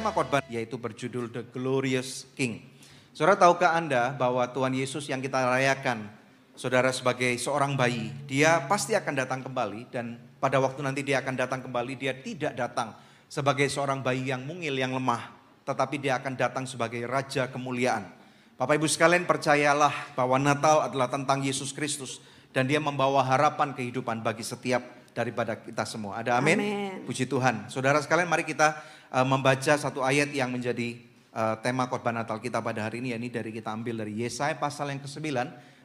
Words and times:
tema 0.00 0.16
khotbah 0.16 0.40
yaitu 0.48 0.80
berjudul 0.80 1.28
The 1.28 1.44
Glorious 1.52 2.24
King. 2.32 2.64
Saudara 3.12 3.36
tahukah 3.36 3.76
Anda 3.76 4.16
bahwa 4.16 4.48
Tuhan 4.48 4.72
Yesus 4.72 5.04
yang 5.12 5.20
kita 5.20 5.44
rayakan, 5.44 6.08
saudara 6.56 6.88
sebagai 6.88 7.28
seorang 7.36 7.76
bayi, 7.76 8.08
dia 8.24 8.64
pasti 8.64 8.96
akan 8.96 9.12
datang 9.12 9.44
kembali 9.44 9.92
dan 9.92 10.16
pada 10.40 10.56
waktu 10.56 10.80
nanti 10.80 11.04
dia 11.04 11.20
akan 11.20 11.36
datang 11.36 11.60
kembali, 11.60 12.00
dia 12.00 12.16
tidak 12.16 12.56
datang 12.56 12.96
sebagai 13.28 13.68
seorang 13.68 14.00
bayi 14.00 14.32
yang 14.32 14.40
mungil, 14.40 14.72
yang 14.72 14.96
lemah, 14.96 15.36
tetapi 15.68 16.00
dia 16.00 16.16
akan 16.16 16.32
datang 16.32 16.64
sebagai 16.64 17.04
raja 17.04 17.52
kemuliaan. 17.52 18.08
Bapak 18.56 18.80
Ibu 18.80 18.88
sekalian 18.88 19.28
percayalah 19.28 20.16
bahwa 20.16 20.40
Natal 20.40 20.80
adalah 20.80 21.12
tentang 21.12 21.44
Yesus 21.44 21.76
Kristus 21.76 22.24
dan 22.56 22.64
dia 22.64 22.80
membawa 22.80 23.20
harapan 23.20 23.76
kehidupan 23.76 24.24
bagi 24.24 24.48
setiap 24.48 24.80
daripada 25.12 25.60
kita 25.60 25.84
semua. 25.84 26.24
Ada 26.24 26.40
amin? 26.40 26.56
Amin. 26.56 26.92
Puji 27.04 27.28
Tuhan. 27.28 27.68
Saudara 27.68 28.00
sekalian 28.00 28.30
mari 28.30 28.48
kita 28.48 28.80
uh, 29.10 29.26
membaca 29.26 29.74
satu 29.76 30.00
ayat 30.00 30.30
yang 30.30 30.54
menjadi 30.54 30.98
uh, 31.34 31.58
tema 31.60 31.90
khotbah 31.90 32.14
Natal 32.14 32.38
kita 32.38 32.62
pada 32.62 32.86
hari 32.86 33.02
ini. 33.02 33.12
Ini 33.14 33.28
dari 33.28 33.50
kita 33.50 33.74
ambil 33.74 34.06
dari 34.06 34.22
Yesaya 34.22 34.56
pasal 34.56 34.94
yang 34.94 35.02
ke-9. 35.02 35.26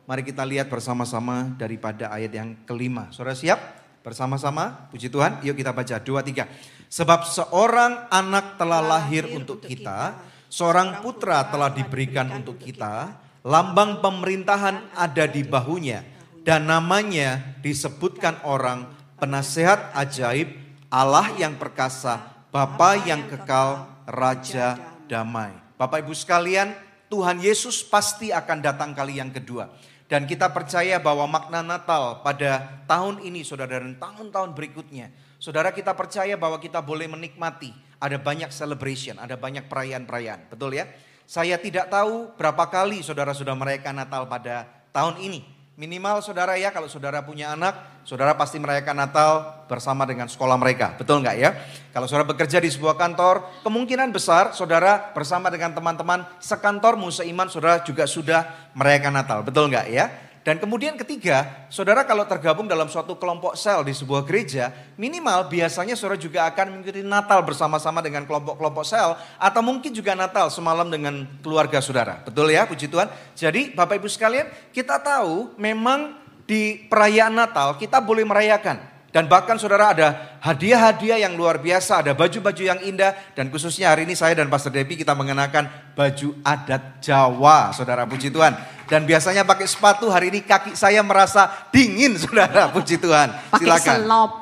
Mari 0.05 0.21
kita 0.21 0.45
lihat 0.45 0.69
bersama-sama 0.69 1.49
daripada 1.57 2.13
ayat 2.13 2.29
yang 2.29 2.53
kelima. 2.69 3.09
Saudara 3.09 3.33
siap? 3.33 3.57
Bersama-sama, 4.05 4.85
puji 4.93 5.09
Tuhan. 5.09 5.41
Yuk 5.41 5.57
kita 5.57 5.73
baca 5.73 5.97
dua 5.97 6.21
tiga. 6.21 6.45
Sebab 6.93 7.25
seorang 7.25 8.05
anak 8.13 8.61
telah 8.61 8.85
lahir 8.85 9.25
untuk 9.33 9.65
kita, 9.65 10.13
seorang 10.45 11.01
putra 11.01 11.41
telah 11.49 11.73
diberikan 11.73 12.29
untuk 12.29 12.61
kita, 12.61 13.17
lambang 13.41 14.05
pemerintahan 14.05 14.93
ada 14.93 15.25
di 15.25 15.41
bahunya, 15.41 16.05
dan 16.45 16.69
namanya 16.69 17.57
disebutkan 17.65 18.45
orang 18.45 18.85
penasehat 19.17 19.89
ajaib, 19.97 20.53
Allah 20.93 21.33
yang 21.41 21.57
perkasa, 21.57 22.34
Bapa 22.55 22.95
yang 23.03 23.27
kekal, 23.27 23.83
Raja 24.07 24.79
damai. 25.11 25.51
Bapak 25.75 26.07
Ibu 26.07 26.15
sekalian, 26.15 26.71
Tuhan 27.11 27.43
Yesus 27.43 27.83
pasti 27.83 28.31
akan 28.31 28.63
datang 28.63 28.95
kali 28.95 29.19
yang 29.19 29.27
kedua. 29.27 29.75
Dan 30.07 30.23
kita 30.23 30.47
percaya 30.55 30.95
bahwa 31.03 31.27
makna 31.27 31.59
Natal 31.59 32.23
pada 32.23 32.79
tahun 32.87 33.19
ini 33.27 33.43
saudara 33.43 33.83
dan 33.83 33.99
tahun-tahun 33.99 34.55
berikutnya. 34.55 35.11
Saudara 35.35 35.75
kita 35.75 35.91
percaya 35.99 36.39
bahwa 36.39 36.55
kita 36.63 36.79
boleh 36.79 37.11
menikmati. 37.11 37.75
Ada 37.99 38.15
banyak 38.15 38.55
celebration, 38.55 39.19
ada 39.19 39.35
banyak 39.35 39.67
perayaan-perayaan. 39.67 40.47
Betul 40.47 40.79
ya? 40.79 40.87
Saya 41.27 41.59
tidak 41.59 41.91
tahu 41.91 42.39
berapa 42.39 42.71
kali 42.71 43.03
saudara 43.03 43.35
sudah 43.35 43.51
merayakan 43.51 43.99
Natal 43.99 44.31
pada 44.31 44.63
tahun 44.95 45.19
ini. 45.19 45.43
Minimal 45.75 46.23
saudara 46.23 46.55
ya 46.55 46.71
kalau 46.71 46.87
saudara 46.87 47.19
punya 47.19 47.51
anak, 47.51 47.99
saudara 48.07 48.31
pasti 48.39 48.55
merayakan 48.55 48.95
Natal 48.95 49.59
bersama 49.67 50.07
dengan 50.07 50.31
sekolah 50.31 50.55
mereka. 50.55 50.95
Betul 50.95 51.19
nggak 51.19 51.35
ya? 51.35 51.51
Kalau 51.91 52.07
saudara 52.07 52.23
bekerja 52.23 52.63
di 52.63 52.71
sebuah 52.71 52.95
kantor, 52.95 53.59
kemungkinan 53.59 54.07
besar 54.15 54.55
saudara 54.55 55.11
bersama 55.11 55.51
dengan 55.51 55.75
teman-teman 55.75 56.23
sekantor 56.39 56.95
seiman 57.11 57.51
saudara 57.51 57.83
juga 57.83 58.07
sudah 58.07 58.71
merayakan 58.71 59.19
Natal. 59.19 59.43
Betul 59.43 59.67
nggak 59.67 59.91
ya? 59.91 60.24
Dan 60.45 60.61
kemudian 60.61 60.93
ketiga, 60.93 61.65
saudara 61.73 62.05
kalau 62.05 62.21
tergabung 62.29 62.69
dalam 62.69 62.85
suatu 62.85 63.17
kelompok 63.17 63.57
sel 63.57 63.81
di 63.81 63.97
sebuah 63.97 64.21
gereja, 64.29 64.69
minimal 64.93 65.49
biasanya 65.49 65.97
saudara 65.97 66.21
juga 66.21 66.45
akan 66.45 66.77
mengikuti 66.77 67.01
Natal 67.01 67.41
bersama-sama 67.41 67.97
dengan 68.05 68.29
kelompok-kelompok 68.29 68.85
sel, 68.85 69.17
atau 69.41 69.61
mungkin 69.65 69.89
juga 69.89 70.13
Natal 70.13 70.53
semalam 70.53 70.85
dengan 70.85 71.25
keluarga 71.41 71.81
saudara. 71.81 72.21
Betul 72.21 72.53
ya, 72.53 72.69
puji 72.69 72.85
Tuhan. 72.85 73.09
Jadi 73.33 73.73
Bapak 73.73 73.97
Ibu 73.97 74.05
sekalian, 74.05 74.45
kita 74.69 75.01
tahu 75.01 75.57
memang 75.57 76.13
di 76.45 76.77
perayaan 76.93 77.33
Natal 77.33 77.73
kita 77.81 77.97
boleh 77.97 78.21
merayakan. 78.21 78.93
Dan 79.15 79.31
bahkan 79.31 79.55
saudara 79.55 79.95
ada 79.95 80.37
hadiah-hadiah 80.43 81.23
yang 81.23 81.39
luar 81.39 81.55
biasa, 81.55 82.03
ada 82.03 82.11
baju-baju 82.11 82.59
yang 82.59 82.83
indah. 82.83 83.15
Dan 83.31 83.47
khususnya 83.47 83.95
hari 83.95 84.03
ini 84.03 84.11
saya 84.11 84.35
dan 84.35 84.51
Pastor 84.51 84.75
Debbie 84.75 84.99
kita 84.99 85.15
mengenakan 85.15 85.71
baju 85.95 86.35
adat 86.43 86.99
Jawa, 86.99 87.71
saudara 87.71 88.03
puji 88.03 88.27
Tuhan. 88.27 88.74
Dan 88.85 89.09
biasanya 89.09 89.41
pakai 89.41 89.65
sepatu, 89.65 90.09
hari 90.13 90.29
ini 90.29 90.45
kaki 90.45 90.77
saya 90.77 91.01
merasa 91.01 91.49
dingin 91.73 92.17
saudara, 92.21 92.69
puji 92.69 93.01
Tuhan. 93.01 93.33
Pakai 93.49 93.65
Silakan. 93.65 93.95
selop. 93.97 94.33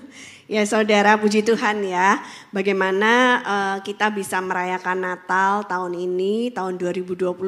ya 0.54 0.62
saudara, 0.64 1.18
puji 1.18 1.42
Tuhan 1.42 1.82
ya. 1.82 2.22
Bagaimana 2.48 3.12
uh, 3.44 3.78
kita 3.84 4.08
bisa 4.08 4.40
merayakan 4.40 5.04
Natal 5.04 5.68
tahun 5.68 5.92
ini, 5.92 6.48
tahun 6.48 6.80
2022. 6.80 7.44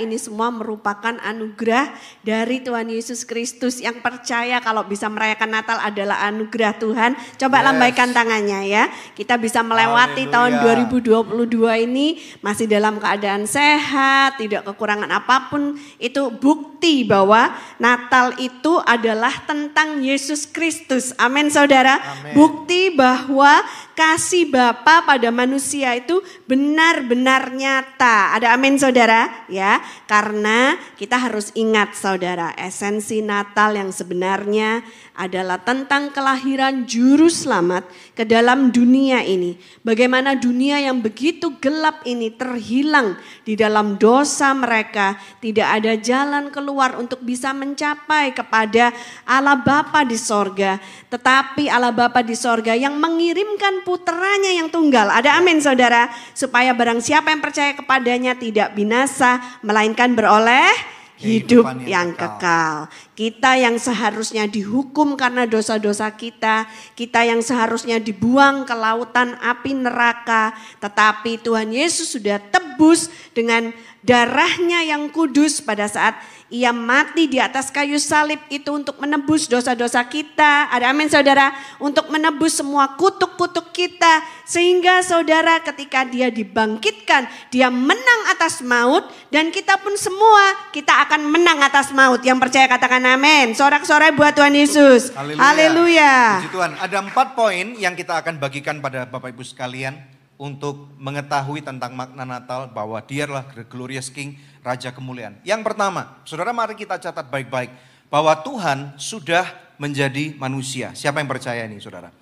Ini 0.00 0.16
semua 0.16 0.48
merupakan 0.48 1.20
anugerah 1.20 1.92
dari 2.24 2.64
Tuhan 2.64 2.88
Yesus 2.88 3.28
Kristus 3.28 3.84
yang 3.84 4.00
percaya 4.00 4.56
kalau 4.64 4.88
bisa 4.88 5.04
merayakan 5.12 5.52
Natal 5.52 5.76
adalah 5.84 6.24
anugerah 6.32 6.80
Tuhan. 6.80 7.12
Coba 7.36 7.60
Yes. 7.60 7.66
lambaikan 7.68 8.08
tangannya 8.16 8.60
ya. 8.72 8.84
Kita 9.12 9.36
bisa 9.36 9.60
melewati 9.60 10.32
tahun 10.32 10.64
Haleluya. 10.64 11.28
2022 11.28 11.84
ini 11.84 12.06
masih 12.40 12.64
dalam 12.64 12.96
keadaan 12.96 13.44
sehat, 13.44 14.40
tidak 14.40 14.64
kekurangan 14.64 15.12
apa 15.12 15.52
pun. 15.52 15.76
Itu 16.00 16.32
bukti 16.32 17.04
bahwa 17.04 17.52
Natal 17.76 18.32
itu 18.40 18.80
adalah 18.80 19.44
tentang 19.44 20.00
Yesus 20.00 20.48
Kristus. 20.48 21.12
Amin 21.20 21.52
saudara. 21.52 22.00
Amin. 22.00 22.32
Bukti 22.32 22.96
bahwa 22.96 23.60
kasih 23.98 24.46
Bapa 24.46 25.02
pada 25.02 25.34
manusia 25.34 25.90
itu 25.98 26.22
benar-benar 26.46 27.50
nyata. 27.50 28.38
Ada 28.38 28.54
amin 28.54 28.78
saudara 28.78 29.26
ya. 29.50 29.82
Karena 30.06 30.78
kita 30.94 31.18
harus 31.18 31.50
ingat 31.58 31.98
saudara, 31.98 32.54
esensi 32.54 33.18
Natal 33.18 33.74
yang 33.74 33.90
sebenarnya 33.90 34.86
adalah 35.18 35.58
tentang 35.58 36.14
kelahiran 36.14 36.86
juru 36.86 37.26
selamat 37.26 37.82
ke 38.14 38.22
dalam 38.22 38.70
dunia 38.70 39.26
ini. 39.26 39.58
Bagaimana 39.82 40.38
dunia 40.38 40.78
yang 40.78 41.02
begitu 41.02 41.58
gelap 41.58 42.06
ini 42.06 42.30
terhilang 42.30 43.18
di 43.42 43.58
dalam 43.58 43.98
dosa 43.98 44.54
mereka, 44.54 45.18
tidak 45.42 45.66
ada 45.66 45.98
jalan 45.98 46.54
keluar 46.54 46.94
untuk 46.94 47.18
bisa 47.26 47.50
mencapai 47.50 48.30
kepada 48.30 48.94
Allah 49.26 49.58
Bapa 49.58 50.06
di 50.06 50.14
sorga. 50.14 50.78
Tetapi 51.10 51.66
Allah 51.66 51.90
Bapa 51.90 52.22
di 52.22 52.38
sorga 52.38 52.78
yang 52.78 52.94
mengirimkan 53.02 53.82
putranya 53.82 54.54
yang 54.54 54.70
tunggal. 54.70 55.10
Ada 55.10 55.42
amin 55.42 55.58
saudara. 55.58 56.06
Supaya 56.30 56.70
barang 56.70 57.02
siapa 57.02 57.34
yang 57.34 57.42
percaya 57.42 57.74
kepadanya 57.74 58.38
tidak 58.38 58.78
binasa, 58.78 59.42
melainkan 59.66 60.14
beroleh 60.14 60.98
hidup 61.18 61.66
yang 61.82 61.82
yang 61.82 62.08
kekal. 62.14 62.86
kekal. 62.86 63.06
Kita 63.18 63.58
yang 63.58 63.82
seharusnya 63.82 64.46
dihukum 64.46 65.18
karena 65.18 65.42
dosa-dosa 65.42 66.06
kita, 66.14 66.70
kita 66.94 67.26
yang 67.26 67.42
seharusnya 67.42 67.98
dibuang 67.98 68.62
ke 68.62 68.70
lautan 68.78 69.34
api 69.42 69.74
neraka, 69.74 70.54
tetapi 70.78 71.42
Tuhan 71.42 71.74
Yesus 71.74 72.14
sudah 72.14 72.38
tebus 72.38 73.10
dengan 73.34 73.74
darahnya 74.06 74.86
yang 74.86 75.10
kudus 75.10 75.58
pada 75.58 75.90
saat 75.90 76.14
ia 76.48 76.72
mati 76.72 77.28
di 77.28 77.36
atas 77.36 77.68
kayu 77.68 78.00
salib 78.00 78.40
itu 78.48 78.72
untuk 78.72 78.96
menebus 78.96 79.44
dosa-dosa 79.52 80.00
kita. 80.08 80.72
Ada 80.72 80.96
amin 80.96 81.12
saudara, 81.12 81.52
untuk 81.76 82.08
menebus 82.08 82.56
semua 82.56 82.96
kutuk-kutuk 82.96 83.68
kita 83.76 84.24
sehingga 84.48 85.04
saudara 85.04 85.60
ketika 85.60 86.08
dia 86.08 86.32
dibangkitkan, 86.32 87.28
dia 87.52 87.68
menang 87.68 88.32
atas 88.32 88.64
maut 88.64 89.04
dan 89.28 89.52
kita 89.52 89.76
pun 89.76 89.92
semua 90.00 90.72
kita 90.72 91.04
akan 91.04 91.28
menang 91.28 91.60
atas 91.60 91.92
maut. 91.92 92.24
Yang 92.24 92.48
percaya 92.48 92.64
katakan 92.64 93.04
amin. 93.16 93.56
Sorak-sorai 93.56 94.12
buat 94.12 94.36
Tuhan 94.36 94.52
Yesus. 94.52 95.14
Haleluya. 95.16 96.44
Puji 96.44 96.52
Tuhan. 96.52 96.72
Ada 96.76 96.98
empat 97.00 97.32
poin 97.32 97.72
yang 97.80 97.96
kita 97.96 98.20
akan 98.20 98.36
bagikan 98.36 98.84
pada 98.84 99.08
Bapak 99.08 99.32
Ibu 99.32 99.40
sekalian 99.40 99.96
untuk 100.36 100.92
mengetahui 101.00 101.64
tentang 101.64 101.96
makna 101.96 102.28
Natal 102.28 102.68
bahwa 102.70 103.00
dia 103.02 103.24
adalah 103.24 103.48
the 103.56 103.64
glorious 103.66 104.12
King, 104.12 104.36
Raja 104.60 104.92
Kemuliaan. 104.92 105.40
Yang 105.42 105.64
pertama, 105.66 106.20
saudara 106.28 106.52
mari 106.52 106.76
kita 106.76 107.00
catat 107.00 107.26
baik-baik 107.26 107.72
bahwa 108.12 108.32
Tuhan 108.44 108.94
sudah 109.00 109.48
menjadi 109.80 110.34
manusia. 110.36 110.92
Siapa 110.92 111.22
yang 111.22 111.30
percaya 111.30 111.64
ini 111.64 111.78
saudara? 111.78 112.12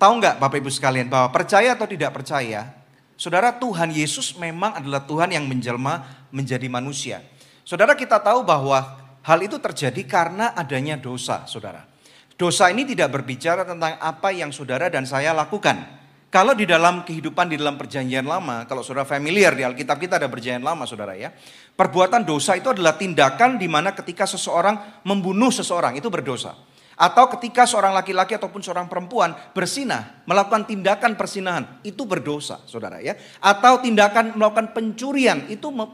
Tahu 0.00 0.12
nggak 0.16 0.40
Bapak 0.40 0.56
Ibu 0.60 0.70
sekalian 0.72 1.12
bahwa 1.12 1.28
percaya 1.28 1.76
atau 1.76 1.84
tidak 1.84 2.16
percaya, 2.16 2.72
saudara 3.20 3.52
Tuhan 3.52 3.92
Yesus 3.92 4.32
memang 4.40 4.80
adalah 4.80 5.04
Tuhan 5.04 5.28
yang 5.32 5.44
menjelma 5.44 6.08
menjadi 6.32 6.64
manusia. 6.72 7.20
Saudara 7.68 7.92
kita 7.92 8.16
tahu 8.16 8.40
bahwa 8.40 8.99
hal 9.24 9.38
itu 9.44 9.60
terjadi 9.60 10.02
karena 10.08 10.52
adanya 10.56 10.96
dosa, 10.96 11.44
saudara. 11.44 11.84
Dosa 12.40 12.72
ini 12.72 12.88
tidak 12.88 13.12
berbicara 13.20 13.68
tentang 13.68 14.00
apa 14.00 14.32
yang 14.32 14.48
saudara 14.48 14.88
dan 14.88 15.04
saya 15.04 15.36
lakukan. 15.36 16.00
Kalau 16.30 16.54
di 16.54 16.62
dalam 16.62 17.02
kehidupan 17.02 17.50
di 17.50 17.58
dalam 17.58 17.74
perjanjian 17.74 18.22
lama, 18.22 18.62
kalau 18.64 18.86
saudara 18.86 19.02
familiar 19.02 19.50
di 19.52 19.66
Alkitab 19.66 19.98
kita 19.98 20.14
ada 20.16 20.30
perjanjian 20.30 20.62
lama 20.62 20.86
saudara 20.86 21.18
ya. 21.18 21.34
Perbuatan 21.74 22.22
dosa 22.22 22.54
itu 22.54 22.70
adalah 22.70 22.94
tindakan 22.94 23.58
di 23.58 23.66
mana 23.66 23.90
ketika 23.92 24.30
seseorang 24.30 25.02
membunuh 25.02 25.50
seseorang 25.50 25.98
itu 25.98 26.06
berdosa. 26.06 26.54
Atau 27.00 27.32
ketika 27.32 27.64
seorang 27.64 27.96
laki-laki 27.96 28.36
ataupun 28.36 28.60
seorang 28.60 28.84
perempuan 28.84 29.32
bersinah, 29.56 30.20
melakukan 30.28 30.68
tindakan 30.68 31.16
persinahan, 31.16 31.80
itu 31.80 32.04
berdosa, 32.04 32.60
saudara 32.68 33.00
ya. 33.00 33.16
Atau 33.40 33.80
tindakan 33.80 34.36
melakukan 34.36 34.76
pencurian, 34.76 35.48
itu 35.48 35.72
uh, 35.72 35.88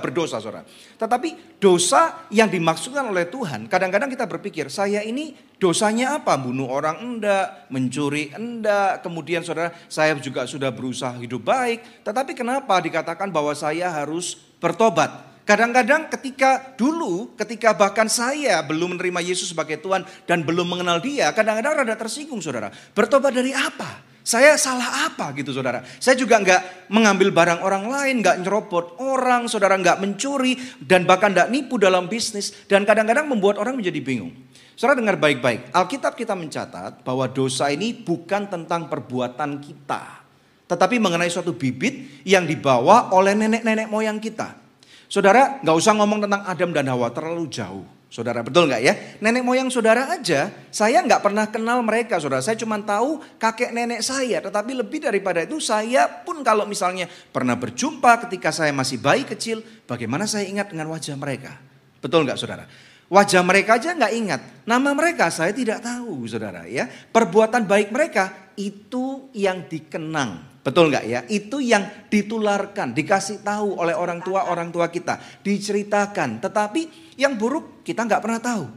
berdosa, 0.00 0.40
saudara. 0.40 0.64
Tetapi 0.96 1.60
dosa 1.60 2.24
yang 2.32 2.48
dimaksudkan 2.48 3.04
oleh 3.04 3.28
Tuhan, 3.28 3.68
kadang-kadang 3.68 4.08
kita 4.08 4.24
berpikir, 4.24 4.72
saya 4.72 5.04
ini 5.04 5.36
dosanya 5.60 6.16
apa? 6.16 6.40
Bunuh 6.40 6.64
orang 6.64 6.96
enggak, 6.96 7.68
mencuri 7.68 8.32
enggak, 8.32 9.04
kemudian 9.04 9.44
saudara, 9.44 9.76
saya 9.84 10.16
juga 10.16 10.48
sudah 10.48 10.72
berusaha 10.72 11.12
hidup 11.20 11.44
baik. 11.44 12.08
Tetapi 12.08 12.32
kenapa 12.32 12.80
dikatakan 12.80 13.28
bahwa 13.28 13.52
saya 13.52 13.92
harus 13.92 14.32
bertobat? 14.64 15.28
Kadang-kadang 15.48 16.12
ketika 16.12 16.76
dulu, 16.76 17.32
ketika 17.32 17.72
bahkan 17.72 18.04
saya 18.04 18.60
belum 18.60 19.00
menerima 19.00 19.32
Yesus 19.32 19.56
sebagai 19.56 19.80
Tuhan 19.80 20.04
dan 20.28 20.44
belum 20.44 20.76
mengenal 20.76 21.00
dia, 21.00 21.32
kadang-kadang 21.32 21.72
rada 21.72 21.96
tersinggung 21.96 22.44
saudara. 22.44 22.68
Bertobat 22.92 23.32
dari 23.32 23.56
apa? 23.56 24.04
Saya 24.20 24.60
salah 24.60 25.08
apa 25.08 25.32
gitu 25.32 25.56
saudara? 25.56 25.80
Saya 25.96 26.20
juga 26.20 26.36
nggak 26.36 26.92
mengambil 26.92 27.32
barang 27.32 27.64
orang 27.64 27.88
lain, 27.88 28.20
nggak 28.20 28.44
nyerobot 28.44 29.00
orang, 29.00 29.48
saudara 29.48 29.80
nggak 29.80 30.04
mencuri 30.04 30.52
dan 30.84 31.08
bahkan 31.08 31.32
nggak 31.32 31.48
nipu 31.48 31.80
dalam 31.80 32.12
bisnis 32.12 32.52
dan 32.68 32.84
kadang-kadang 32.84 33.24
membuat 33.24 33.56
orang 33.56 33.80
menjadi 33.80 34.04
bingung. 34.04 34.36
Saudara 34.76 35.00
dengar 35.00 35.16
baik-baik, 35.16 35.72
Alkitab 35.72 36.12
kita 36.12 36.36
mencatat 36.36 37.00
bahwa 37.00 37.24
dosa 37.24 37.72
ini 37.72 37.96
bukan 37.96 38.52
tentang 38.52 38.84
perbuatan 38.92 39.64
kita, 39.64 40.28
tetapi 40.68 41.00
mengenai 41.00 41.32
suatu 41.32 41.56
bibit 41.56 42.20
yang 42.28 42.44
dibawa 42.44 43.16
oleh 43.16 43.32
nenek-nenek 43.32 43.88
moyang 43.88 44.20
kita. 44.20 44.67
Saudara 45.08 45.56
nggak 45.64 45.76
usah 45.76 45.96
ngomong 45.96 46.28
tentang 46.28 46.44
Adam 46.44 46.70
dan 46.76 46.86
Hawa 46.92 47.08
terlalu 47.08 47.48
jauh. 47.48 47.84
Saudara 48.08 48.40
betul 48.40 48.68
nggak 48.68 48.82
ya? 48.84 48.94
Nenek 49.20 49.44
moyang 49.44 49.68
saudara 49.68 50.08
aja, 50.08 50.48
saya 50.72 51.04
nggak 51.04 51.20
pernah 51.20 51.44
kenal 51.48 51.84
mereka 51.84 52.16
saudara. 52.16 52.40
Saya 52.40 52.56
cuma 52.56 52.80
tahu 52.80 53.20
kakek 53.36 53.72
nenek 53.72 54.00
saya. 54.00 54.40
Tetapi 54.40 54.72
lebih 54.72 55.04
daripada 55.04 55.44
itu 55.44 55.60
saya 55.60 56.08
pun 56.08 56.40
kalau 56.40 56.64
misalnya 56.64 57.04
pernah 57.08 57.52
berjumpa 57.52 58.28
ketika 58.28 58.48
saya 58.48 58.72
masih 58.72 59.00
bayi 59.00 59.28
kecil. 59.28 59.60
Bagaimana 59.84 60.24
saya 60.24 60.48
ingat 60.48 60.72
dengan 60.72 60.88
wajah 60.88 61.16
mereka. 61.20 61.56
Betul 62.00 62.24
nggak 62.24 62.40
saudara? 62.40 62.64
Wajah 63.08 63.40
mereka 63.40 63.76
aja 63.80 63.92
nggak 63.96 64.12
ingat. 64.12 64.40
Nama 64.68 64.90
mereka 64.92 65.28
saya 65.28 65.52
tidak 65.52 65.84
tahu 65.84 66.28
saudara 66.28 66.64
ya. 66.64 66.88
Perbuatan 66.88 67.64
baik 67.64 67.92
mereka 67.92 68.52
itu 68.56 69.28
yang 69.36 69.68
dikenang. 69.68 70.57
Betul 70.68 70.92
nggak 70.92 71.04
ya? 71.08 71.24
Itu 71.32 71.64
yang 71.64 71.88
ditularkan, 72.12 72.92
dikasih 72.92 73.40
tahu 73.40 73.80
oleh 73.80 73.96
orang 73.96 74.20
tua 74.20 74.52
orang 74.52 74.68
tua 74.68 74.92
kita, 74.92 75.16
diceritakan. 75.40 76.44
Tetapi 76.44 77.16
yang 77.16 77.40
buruk 77.40 77.80
kita 77.80 78.04
nggak 78.04 78.20
pernah 78.20 78.36
tahu. 78.36 78.68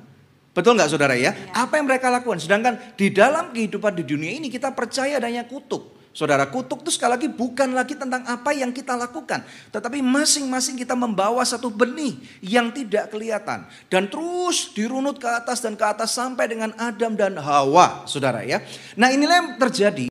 Betul 0.55 0.79
nggak 0.79 0.87
saudara 0.87 1.19
ya? 1.19 1.35
ya? 1.35 1.51
Apa 1.51 1.83
yang 1.83 1.91
mereka 1.91 2.07
lakukan? 2.07 2.39
Sedangkan 2.39 2.79
di 2.95 3.11
dalam 3.11 3.51
kehidupan 3.51 3.91
di 3.99 4.07
dunia 4.07 4.31
ini 4.31 4.47
kita 4.47 4.71
percaya 4.71 5.19
adanya 5.19 5.43
kutuk. 5.43 5.99
Saudara 6.15 6.47
kutuk 6.47 6.87
itu 6.87 6.95
sekali 6.95 7.19
lagi 7.19 7.27
bukan 7.27 7.75
lagi 7.75 7.99
tentang 7.99 8.23
apa 8.23 8.55
yang 8.55 8.71
kita 8.71 8.95
lakukan. 8.95 9.43
Tetapi 9.75 9.99
masing-masing 9.99 10.79
kita 10.79 10.95
membawa 10.95 11.43
satu 11.43 11.67
benih 11.67 12.15
yang 12.39 12.71
tidak 12.71 13.11
kelihatan. 13.11 13.67
Dan 13.91 14.07
terus 14.07 14.71
dirunut 14.71 15.19
ke 15.19 15.27
atas 15.27 15.59
dan 15.59 15.75
ke 15.75 15.83
atas 15.83 16.15
sampai 16.15 16.47
dengan 16.47 16.71
Adam 16.79 17.19
dan 17.19 17.35
Hawa. 17.35 18.07
Saudara 18.07 18.47
ya. 18.47 18.63
Nah 18.95 19.11
inilah 19.11 19.35
yang 19.43 19.49
terjadi 19.59 20.07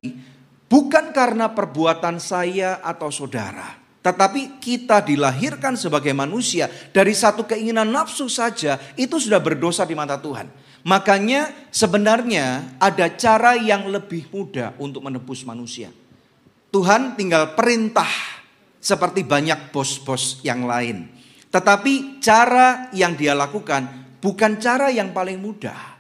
Bukan 0.71 1.11
karena 1.11 1.51
perbuatan 1.51 2.23
saya 2.23 2.79
atau 2.79 3.11
saudara. 3.11 3.75
Tetapi 4.01 4.63
kita 4.63 5.03
dilahirkan 5.03 5.75
sebagai 5.77 6.15
manusia 6.15 6.71
dari 6.95 7.13
satu 7.13 7.45
keinginan 7.45 7.91
nafsu 7.91 8.31
saja 8.31 8.81
itu 8.95 9.19
sudah 9.19 9.43
berdosa 9.43 9.85
di 9.85 9.93
mata 9.99 10.17
Tuhan. 10.17 10.49
Makanya 10.87 11.69
sebenarnya 11.69 12.79
ada 12.81 13.13
cara 13.13 13.59
yang 13.59 13.91
lebih 13.93 14.33
mudah 14.33 14.73
untuk 14.81 15.05
menebus 15.05 15.45
manusia. 15.45 15.93
Tuhan 16.73 17.19
tinggal 17.19 17.53
perintah 17.53 18.09
seperti 18.81 19.21
banyak 19.21 19.75
bos-bos 19.75 20.41
yang 20.41 20.65
lain. 20.65 21.11
Tetapi 21.53 22.23
cara 22.25 22.89
yang 22.97 23.19
dia 23.19 23.37
lakukan 23.37 24.17
bukan 24.25 24.57
cara 24.57 24.89
yang 24.89 25.13
paling 25.13 25.37
mudah. 25.37 25.99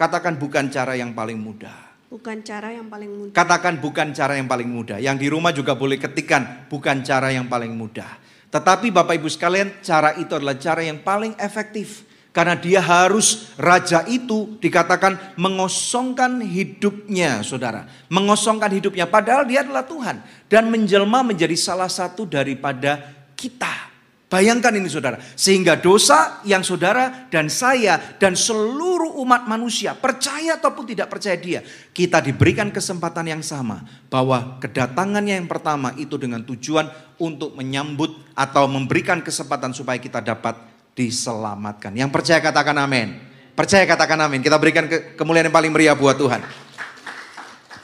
Katakan 0.00 0.40
bukan 0.40 0.72
cara 0.72 0.96
yang 0.96 1.12
paling 1.12 1.36
mudah. 1.36 1.91
Bukan 2.12 2.44
cara 2.44 2.76
yang 2.76 2.92
paling 2.92 3.08
mudah. 3.08 3.32
Katakan 3.32 3.80
bukan 3.80 4.12
cara 4.12 4.36
yang 4.36 4.44
paling 4.44 4.68
mudah. 4.68 5.00
Yang 5.00 5.16
di 5.16 5.26
rumah 5.32 5.48
juga 5.48 5.72
boleh 5.72 5.96
ketikan 5.96 6.68
bukan 6.68 7.00
cara 7.00 7.32
yang 7.32 7.48
paling 7.48 7.72
mudah. 7.72 8.20
Tetapi 8.52 8.92
Bapak 8.92 9.16
Ibu 9.16 9.32
sekalian, 9.32 9.80
cara 9.80 10.12
itu 10.20 10.36
adalah 10.36 10.60
cara 10.60 10.84
yang 10.84 11.00
paling 11.00 11.32
efektif. 11.40 12.04
Karena 12.36 12.52
dia 12.52 12.84
harus, 12.84 13.56
raja 13.56 14.04
itu 14.04 14.60
dikatakan 14.60 15.40
mengosongkan 15.40 16.44
hidupnya 16.44 17.40
saudara. 17.40 17.88
Mengosongkan 18.12 18.68
hidupnya 18.76 19.08
padahal 19.08 19.48
dia 19.48 19.64
adalah 19.64 19.88
Tuhan. 19.88 20.20
Dan 20.52 20.68
menjelma 20.68 21.24
menjadi 21.24 21.56
salah 21.56 21.88
satu 21.88 22.28
daripada 22.28 23.00
kita. 23.40 23.91
Bayangkan 24.32 24.72
ini 24.72 24.88
saudara, 24.88 25.20
sehingga 25.36 25.76
dosa 25.76 26.40
yang 26.48 26.64
saudara 26.64 27.28
dan 27.28 27.52
saya 27.52 28.00
dan 28.16 28.32
seluruh 28.32 29.20
umat 29.20 29.44
manusia 29.44 29.92
percaya 29.92 30.56
ataupun 30.56 30.88
tidak 30.88 31.12
percaya 31.12 31.36
dia, 31.36 31.60
kita 31.92 32.24
diberikan 32.24 32.72
kesempatan 32.72 33.28
yang 33.28 33.44
sama 33.44 33.84
bahwa 34.08 34.56
kedatangannya 34.56 35.36
yang 35.36 35.44
pertama 35.52 35.92
itu 36.00 36.16
dengan 36.16 36.40
tujuan 36.48 36.88
untuk 37.20 37.52
menyambut 37.60 38.16
atau 38.32 38.64
memberikan 38.72 39.20
kesempatan 39.20 39.76
supaya 39.76 40.00
kita 40.00 40.24
dapat 40.24 40.56
diselamatkan. 40.96 41.92
Yang 41.92 42.16
percaya 42.16 42.40
katakan 42.40 42.80
amin. 42.80 43.20
Percaya 43.52 43.84
katakan 43.84 44.16
amin. 44.16 44.40
Kita 44.40 44.56
berikan 44.56 44.88
ke 44.88 45.12
kemuliaan 45.12 45.52
yang 45.52 45.56
paling 45.60 45.76
meriah 45.76 45.92
buat 45.92 46.16
Tuhan. 46.16 46.40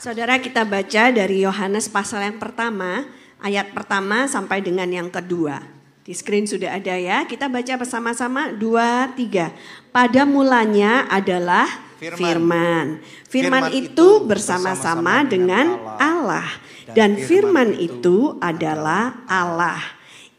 Saudara 0.01 0.41
kita 0.41 0.65
baca 0.65 1.13
dari 1.13 1.45
Yohanes 1.45 1.93
pasal 1.93 2.25
yang 2.25 2.41
pertama, 2.41 3.05
ayat 3.37 3.69
pertama 3.69 4.25
sampai 4.25 4.65
dengan 4.65 4.89
yang 4.89 5.13
kedua. 5.13 5.77
Di 6.09 6.17
screen 6.17 6.49
sudah 6.49 6.73
ada 6.73 6.97
ya. 6.97 7.21
Kita 7.29 7.45
baca 7.45 7.77
bersama-sama 7.77 8.49
dua 8.49 9.13
tiga. 9.13 9.53
Pada 9.93 10.25
mulanya 10.25 11.05
adalah 11.05 11.69
firman. 12.01 12.25
Firman, 12.25 12.85
firman 13.29 13.63
itu 13.69 14.25
bersama-sama 14.25 15.21
dengan 15.29 15.77
Allah. 16.01 16.49
Dan 16.97 17.13
firman 17.13 17.77
itu 17.77 18.41
adalah 18.41 19.21
Allah. 19.29 19.77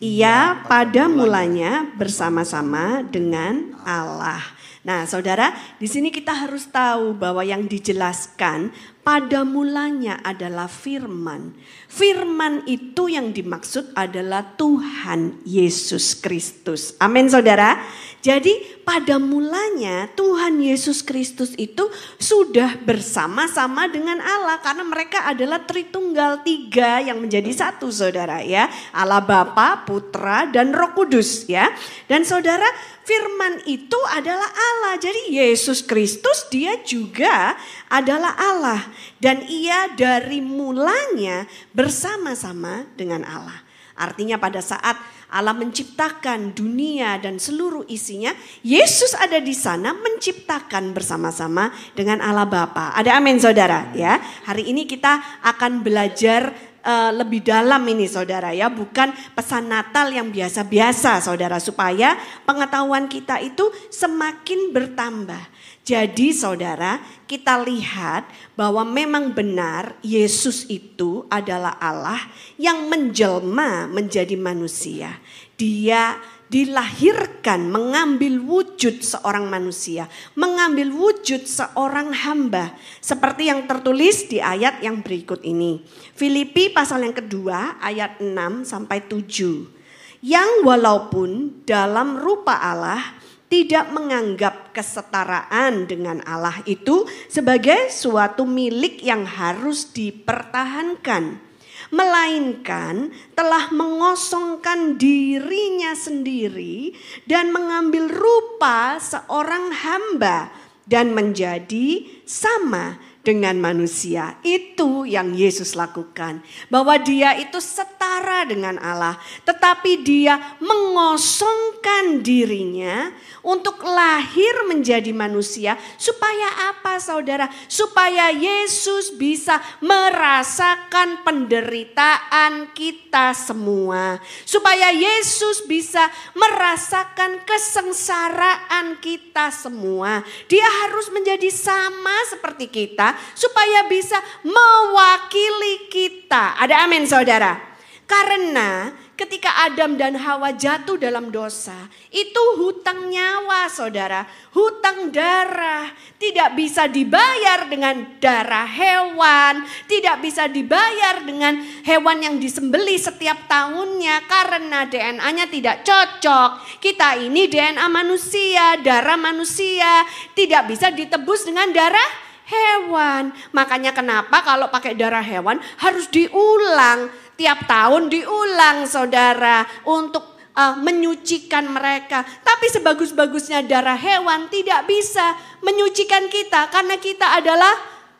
Ia 0.02 0.58
pada 0.66 1.06
mulanya 1.06 1.86
bersama-sama 1.94 3.06
dengan 3.06 3.70
Allah. 3.86 4.42
Nah, 4.80 5.04
saudara, 5.06 5.52
di 5.78 5.84
sini 5.84 6.10
kita 6.10 6.32
harus 6.32 6.66
tahu 6.66 7.12
bahwa 7.12 7.44
yang 7.44 7.68
dijelaskan 7.68 8.74
pada 9.06 9.44
mulanya 9.46 10.18
adalah 10.24 10.66
firman. 10.66 11.52
Firman 11.90 12.62
itu 12.70 13.10
yang 13.10 13.34
dimaksud 13.34 13.98
adalah 13.98 14.54
Tuhan 14.54 15.42
Yesus 15.42 16.14
Kristus. 16.14 16.94
Amin 17.02 17.26
saudara. 17.26 17.82
Jadi 18.22 18.52
pada 18.86 19.18
mulanya 19.18 20.06
Tuhan 20.14 20.62
Yesus 20.62 21.02
Kristus 21.02 21.50
itu 21.58 21.90
sudah 22.20 22.78
bersama-sama 22.86 23.90
dengan 23.90 24.22
Allah. 24.22 24.62
Karena 24.62 24.86
mereka 24.86 25.26
adalah 25.26 25.66
Tritunggal 25.66 26.46
tiga 26.46 27.02
yang 27.02 27.18
menjadi 27.18 27.50
satu 27.50 27.90
saudara 27.90 28.38
ya. 28.38 28.70
Allah 28.94 29.24
Bapa, 29.24 29.82
Putra 29.82 30.46
dan 30.46 30.70
Roh 30.70 30.94
Kudus 30.94 31.50
ya. 31.50 31.74
Dan 32.06 32.22
saudara 32.22 32.70
firman 33.02 33.66
itu 33.66 33.98
adalah 34.14 34.46
Allah. 34.46 34.94
Jadi 35.00 35.34
Yesus 35.34 35.82
Kristus 35.82 36.46
dia 36.52 36.78
juga 36.86 37.58
adalah 37.90 38.36
Allah. 38.38 38.80
Dan 39.20 39.44
ia 39.46 39.92
dari 39.92 40.40
mulanya 40.40 41.44
bersama-sama 41.76 42.88
dengan 42.96 43.20
Allah. 43.28 43.60
Artinya 44.00 44.40
pada 44.40 44.64
saat 44.64 44.96
Allah 45.28 45.52
menciptakan 45.52 46.56
dunia 46.56 47.20
dan 47.20 47.36
seluruh 47.36 47.84
isinya, 47.84 48.32
Yesus 48.64 49.12
ada 49.12 49.36
di 49.38 49.52
sana 49.52 49.92
menciptakan 49.92 50.96
bersama-sama 50.96 51.68
dengan 51.92 52.24
Allah 52.24 52.48
Bapa. 52.48 52.96
Ada 52.96 53.20
amin 53.20 53.36
saudara 53.36 53.92
ya. 53.92 54.16
Hari 54.48 54.72
ini 54.72 54.88
kita 54.88 55.44
akan 55.44 55.84
belajar 55.84 56.69
uh, 56.84 57.12
lebih 57.14 57.44
dalam 57.44 57.80
ini 57.88 58.08
saudara 58.08 58.52
ya, 58.52 58.68
bukan 58.68 59.12
pesan 59.32 59.70
Natal 59.70 60.12
yang 60.12 60.28
biasa-biasa 60.28 61.20
saudara 61.24 61.60
supaya 61.60 62.16
pengetahuan 62.44 63.06
kita 63.06 63.40
itu 63.40 63.68
semakin 63.88 64.72
bertambah. 64.72 65.40
Jadi 65.80 66.30
saudara, 66.36 67.00
kita 67.24 67.58
lihat 67.64 68.28
bahwa 68.54 68.84
memang 68.86 69.32
benar 69.32 69.96
Yesus 70.04 70.68
itu 70.68 71.24
adalah 71.32 71.80
Allah 71.80 72.20
yang 72.60 72.86
menjelma 72.86 73.88
menjadi 73.88 74.36
manusia. 74.36 75.18
Dia 75.56 76.20
dilahirkan 76.50 77.70
mengambil 77.70 78.42
wujud 78.42 79.06
seorang 79.06 79.46
manusia, 79.46 80.10
mengambil 80.34 80.90
wujud 80.90 81.46
seorang 81.46 82.10
hamba, 82.10 82.74
seperti 82.98 83.46
yang 83.46 83.70
tertulis 83.70 84.26
di 84.26 84.42
ayat 84.42 84.82
yang 84.82 84.98
berikut 84.98 85.46
ini. 85.46 85.86
Filipi 86.18 86.74
pasal 86.74 87.06
yang 87.06 87.14
kedua 87.14 87.78
ayat 87.78 88.18
6 88.18 88.66
sampai 88.66 88.98
7. 89.06 90.20
Yang 90.20 90.50
walaupun 90.66 91.62
dalam 91.64 92.18
rupa 92.18 92.58
Allah 92.58 93.16
tidak 93.50 93.90
menganggap 93.90 94.74
kesetaraan 94.74 95.86
dengan 95.86 96.22
Allah 96.22 96.62
itu 96.66 97.06
sebagai 97.26 97.90
suatu 97.90 98.46
milik 98.46 99.02
yang 99.02 99.26
harus 99.26 99.90
dipertahankan, 99.90 101.49
melainkan 101.90 103.10
telah 103.34 103.70
mengosongkan 103.74 104.96
dirinya 104.96 105.94
sendiri 105.94 106.94
dan 107.26 107.50
mengambil 107.50 108.06
rupa 108.10 108.98
seorang 108.98 109.74
hamba 109.74 110.50
dan 110.90 111.14
menjadi 111.14 112.02
sama 112.26 112.98
dengan 113.20 113.60
manusia. 113.60 114.40
Itu 114.40 115.04
yang 115.04 115.36
Yesus 115.36 115.76
lakukan. 115.76 116.40
Bahwa 116.72 116.96
dia 116.96 117.36
itu 117.36 117.60
setara 117.60 118.48
dengan 118.48 118.80
Allah. 118.80 119.20
Tetapi 119.44 120.00
dia 120.00 120.56
mengosongkan 120.60 122.24
dirinya 122.24 123.12
untuk 123.44 123.84
lahir 123.84 124.64
menjadi 124.68 125.12
manusia. 125.12 125.76
Supaya 126.00 126.72
apa 126.72 126.96
saudara? 126.96 127.48
Supaya 127.68 128.32
Yesus 128.32 129.12
bisa 129.12 129.60
merasakan 129.84 131.20
penderitaan 131.20 132.72
kita 132.72 133.36
semua. 133.36 134.16
Supaya 134.48 134.92
Yesus 134.96 135.68
bisa 135.68 136.08
merasakan 136.32 137.44
kesengsaraan 137.44 138.96
kita 139.04 139.52
semua. 139.52 140.24
Dia 140.48 140.64
harus 140.84 141.12
menjadi 141.12 141.52
sama 141.52 142.16
seperti 142.32 142.66
kita 142.70 143.09
supaya 143.32 143.86
bisa 143.86 144.18
mewakili 144.42 145.88
kita. 145.88 146.58
Ada 146.58 146.84
amin 146.86 147.06
saudara. 147.06 147.70
Karena 148.10 148.90
ketika 149.14 149.70
Adam 149.70 149.94
dan 149.94 150.18
Hawa 150.18 150.50
jatuh 150.50 150.98
dalam 150.98 151.30
dosa, 151.30 151.86
itu 152.10 152.42
hutang 152.58 153.06
nyawa 153.06 153.70
saudara, 153.70 154.26
hutang 154.50 155.14
darah. 155.14 155.94
Tidak 156.18 156.58
bisa 156.58 156.90
dibayar 156.90 157.70
dengan 157.70 158.18
darah 158.18 158.66
hewan, 158.66 159.62
tidak 159.86 160.18
bisa 160.26 160.50
dibayar 160.50 161.22
dengan 161.22 161.62
hewan 161.86 162.18
yang 162.18 162.36
disembeli 162.42 162.98
setiap 162.98 163.46
tahunnya 163.46 164.26
karena 164.26 164.90
DNA-nya 164.90 165.46
tidak 165.46 165.86
cocok. 165.86 166.82
Kita 166.82 167.14
ini 167.14 167.46
DNA 167.46 167.86
manusia, 167.86 168.74
darah 168.82 169.14
manusia, 169.14 170.02
tidak 170.34 170.66
bisa 170.66 170.90
ditebus 170.90 171.46
dengan 171.46 171.70
darah 171.70 172.29
hewan. 172.50 173.30
Makanya 173.54 173.94
kenapa 173.94 174.42
kalau 174.42 174.66
pakai 174.68 174.98
darah 174.98 175.22
hewan 175.22 175.62
harus 175.78 176.10
diulang. 176.10 177.10
Tiap 177.38 177.64
tahun 177.64 178.12
diulang 178.12 178.84
saudara 178.84 179.64
untuk 179.88 180.36
uh, 180.52 180.76
menyucikan 180.76 181.72
mereka. 181.72 182.20
Tapi 182.44 182.68
sebagus-bagusnya 182.68 183.64
darah 183.64 183.96
hewan 183.96 184.52
tidak 184.52 184.84
bisa 184.84 185.38
menyucikan 185.64 186.28
kita 186.28 186.68
karena 186.68 187.00
kita 187.00 187.40
adalah 187.40 187.72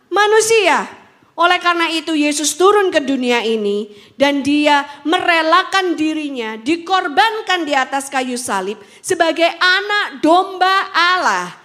manusia. 0.09 0.89
Oleh 1.41 1.57
karena 1.57 1.89
itu 1.89 2.13
Yesus 2.13 2.53
turun 2.57 2.93
ke 2.93 3.01
dunia 3.01 3.41
ini 3.41 3.89
dan 4.21 4.45
dia 4.45 4.85
merelakan 5.09 5.97
dirinya 5.97 6.61
dikorbankan 6.61 7.65
di 7.65 7.73
atas 7.73 8.13
kayu 8.13 8.37
salib 8.37 8.77
sebagai 9.01 9.49
anak 9.49 10.21
domba 10.21 10.93
Allah 10.93 11.60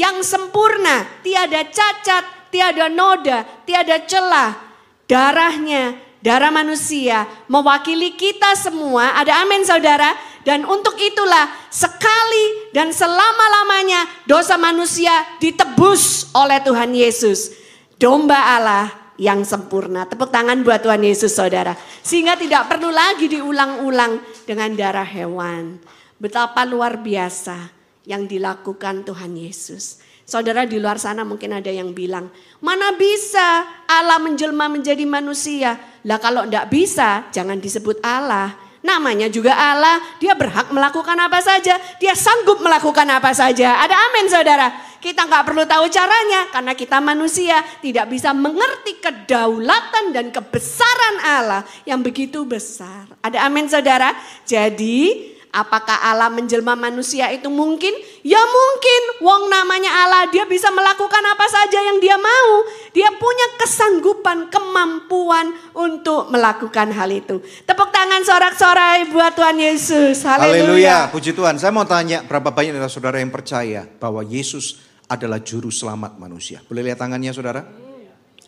yang 0.00 0.24
sempurna, 0.24 1.04
tiada 1.20 1.60
cacat, 1.68 2.48
tiada 2.48 2.88
noda, 2.88 3.44
tiada 3.68 4.00
celah. 4.08 4.56
Darahnya, 5.04 6.00
darah 6.24 6.48
manusia 6.48 7.28
mewakili 7.52 8.16
kita 8.16 8.56
semua. 8.56 9.12
Ada 9.20 9.44
amin 9.44 9.60
saudara. 9.68 10.16
Dan 10.40 10.64
untuk 10.64 10.96
itulah 10.96 11.52
sekali 11.68 12.72
dan 12.72 12.96
selama-lamanya 12.96 14.24
dosa 14.24 14.56
manusia 14.56 15.12
ditebus 15.36 16.32
oleh 16.32 16.64
Tuhan 16.64 16.96
Yesus. 16.96 17.52
Domba 18.00 18.56
Allah 18.56 18.88
yang 19.20 19.44
sempurna. 19.44 20.08
Tepuk 20.08 20.32
tangan 20.32 20.64
buat 20.64 20.80
Tuhan 20.80 21.04
Yesus 21.04 21.36
saudara. 21.36 21.76
Sehingga 22.00 22.40
tidak 22.40 22.72
perlu 22.72 22.88
lagi 22.88 23.28
diulang-ulang 23.28 24.16
dengan 24.48 24.72
darah 24.72 25.04
hewan. 25.04 25.76
Betapa 26.16 26.64
luar 26.64 26.96
biasa 26.96 27.79
yang 28.10 28.26
dilakukan 28.26 29.06
Tuhan 29.06 29.38
Yesus. 29.38 30.02
Saudara 30.26 30.66
di 30.66 30.78
luar 30.82 30.98
sana 30.98 31.22
mungkin 31.22 31.54
ada 31.54 31.70
yang 31.70 31.94
bilang, 31.94 32.30
mana 32.62 32.94
bisa 32.94 33.66
Allah 33.86 34.18
menjelma 34.18 34.66
menjadi 34.66 35.02
manusia? 35.06 35.78
Lah 36.06 36.18
kalau 36.18 36.46
enggak 36.46 36.70
bisa, 36.70 37.30
jangan 37.30 37.58
disebut 37.58 38.02
Allah. 38.02 38.54
Namanya 38.80 39.28
juga 39.28 39.52
Allah, 39.58 40.00
dia 40.22 40.32
berhak 40.38 40.72
melakukan 40.72 41.18
apa 41.18 41.42
saja. 41.42 41.76
Dia 41.98 42.14
sanggup 42.16 42.62
melakukan 42.64 43.04
apa 43.10 43.30
saja. 43.34 43.82
Ada 43.82 43.92
amin 43.92 44.26
saudara. 44.30 44.68
Kita 45.00 45.24
nggak 45.26 45.44
perlu 45.48 45.64
tahu 45.64 45.88
caranya 45.88 46.52
karena 46.52 46.72
kita 46.76 47.00
manusia 47.00 47.60
tidak 47.80 48.12
bisa 48.12 48.36
mengerti 48.36 49.00
kedaulatan 49.00 50.12
dan 50.12 50.28
kebesaran 50.28 51.16
Allah 51.24 51.64
yang 51.88 52.04
begitu 52.04 52.44
besar. 52.44 53.08
Ada 53.20 53.48
amin 53.48 53.68
saudara. 53.68 54.12
Jadi 54.44 55.39
Apakah 55.50 55.98
Allah 56.06 56.30
menjelma 56.30 56.78
manusia 56.78 57.26
itu 57.34 57.50
mungkin? 57.50 57.90
Ya 58.22 58.38
mungkin. 58.38 59.02
Wong 59.18 59.50
namanya 59.50 59.90
Allah, 60.06 60.30
dia 60.30 60.46
bisa 60.46 60.70
melakukan 60.70 61.22
apa 61.26 61.42
saja 61.50 61.78
yang 61.90 61.98
dia 61.98 62.14
mau. 62.14 62.50
Dia 62.94 63.10
punya 63.18 63.46
kesanggupan, 63.58 64.46
kemampuan 64.46 65.50
untuk 65.74 66.30
melakukan 66.30 66.94
hal 66.94 67.10
itu. 67.10 67.42
Tepuk 67.66 67.90
tangan 67.90 68.22
sorak-sorai 68.22 69.10
buat 69.10 69.34
Tuhan 69.34 69.58
Yesus. 69.58 70.22
Haleluya. 70.22 71.10
Puji 71.10 71.34
Tuhan. 71.34 71.58
Saya 71.58 71.74
mau 71.74 71.82
tanya 71.82 72.22
berapa 72.22 72.54
banyak 72.54 72.78
dari 72.78 72.86
saudara 72.86 73.18
yang 73.18 73.34
percaya 73.34 73.90
bahwa 73.98 74.22
Yesus 74.22 74.78
adalah 75.10 75.42
juru 75.42 75.74
selamat 75.74 76.14
manusia. 76.14 76.62
Boleh 76.70 76.86
lihat 76.86 77.02
tangannya 77.02 77.34
saudara? 77.34 77.66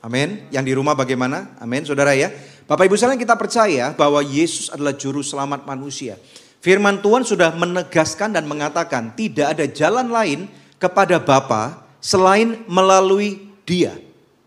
Amin. 0.07 0.47
Yang 0.55 0.65
di 0.71 0.73
rumah 0.79 0.95
bagaimana? 0.95 1.59
Amin 1.59 1.83
saudara 1.83 2.15
ya. 2.15 2.31
Bapak 2.67 2.87
ibu 2.87 2.95
sekalian 2.95 3.19
kita 3.19 3.35
percaya 3.35 3.91
bahwa 3.91 4.23
Yesus 4.23 4.71
adalah 4.71 4.95
juru 4.95 5.19
selamat 5.19 5.67
manusia. 5.67 6.15
Firman 6.63 7.03
Tuhan 7.03 7.27
sudah 7.27 7.51
menegaskan 7.59 8.39
dan 8.39 8.47
mengatakan 8.47 9.11
tidak 9.19 9.59
ada 9.59 9.67
jalan 9.67 10.07
lain 10.15 10.47
kepada 10.79 11.19
Bapa 11.19 11.83
selain 11.99 12.63
melalui 12.71 13.51
Dia. 13.67 13.99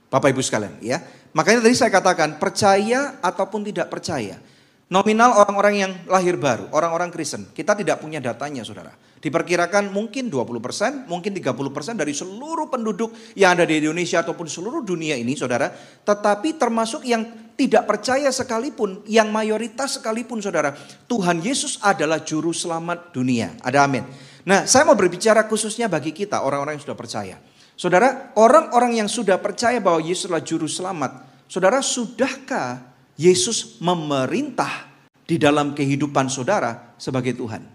Bapak 0.08 0.32
Ibu 0.32 0.40
sekalian 0.40 0.80
ya. 0.80 1.04
Makanya 1.36 1.68
tadi 1.68 1.76
saya 1.76 1.92
katakan 1.92 2.40
percaya 2.40 3.20
ataupun 3.20 3.68
tidak 3.68 3.92
percaya. 3.92 4.40
Nominal 4.88 5.36
orang-orang 5.44 5.76
yang 5.76 5.92
lahir 6.08 6.40
baru, 6.40 6.72
orang-orang 6.72 7.12
Kristen. 7.12 7.52
Kita 7.52 7.76
tidak 7.76 8.00
punya 8.00 8.24
datanya 8.24 8.64
saudara. 8.64 8.96
Diperkirakan 9.20 9.92
mungkin 9.92 10.32
20%, 10.32 11.12
mungkin 11.12 11.36
30% 11.36 12.00
dari 12.00 12.16
seluruh 12.16 12.72
penduduk 12.72 13.12
yang 13.36 13.60
ada 13.60 13.68
di 13.68 13.84
Indonesia 13.84 14.24
ataupun 14.24 14.48
seluruh 14.48 14.88
dunia 14.88 15.20
ini 15.20 15.36
saudara. 15.36 15.68
Tetapi 16.06 16.56
termasuk 16.56 17.04
yang 17.04 17.28
tidak 17.56 17.88
percaya 17.88 18.28
sekalipun, 18.30 19.02
yang 19.08 19.32
mayoritas 19.32 20.00
sekalipun 20.00 20.44
saudara. 20.44 20.76
Tuhan 21.08 21.40
Yesus 21.40 21.80
adalah 21.80 22.22
juru 22.22 22.52
selamat 22.52 23.16
dunia. 23.16 23.56
Ada 23.64 23.88
amin. 23.88 24.04
Nah 24.46 24.68
saya 24.70 24.86
mau 24.86 24.94
berbicara 24.94 25.48
khususnya 25.48 25.90
bagi 25.90 26.12
kita 26.12 26.44
orang-orang 26.44 26.78
yang 26.78 26.84
sudah 26.84 27.00
percaya. 27.00 27.36
Saudara, 27.76 28.32
orang-orang 28.40 29.04
yang 29.04 29.10
sudah 29.12 29.36
percaya 29.36 29.84
bahwa 29.84 30.00
Yesus 30.00 30.32
adalah 30.32 30.44
juru 30.48 30.64
selamat. 30.64 31.12
Saudara, 31.52 31.84
sudahkah 31.84 32.80
Yesus 33.20 33.84
memerintah 33.84 34.88
di 35.28 35.36
dalam 35.36 35.76
kehidupan 35.76 36.32
saudara 36.32 36.96
sebagai 36.96 37.36
Tuhan? 37.36 37.68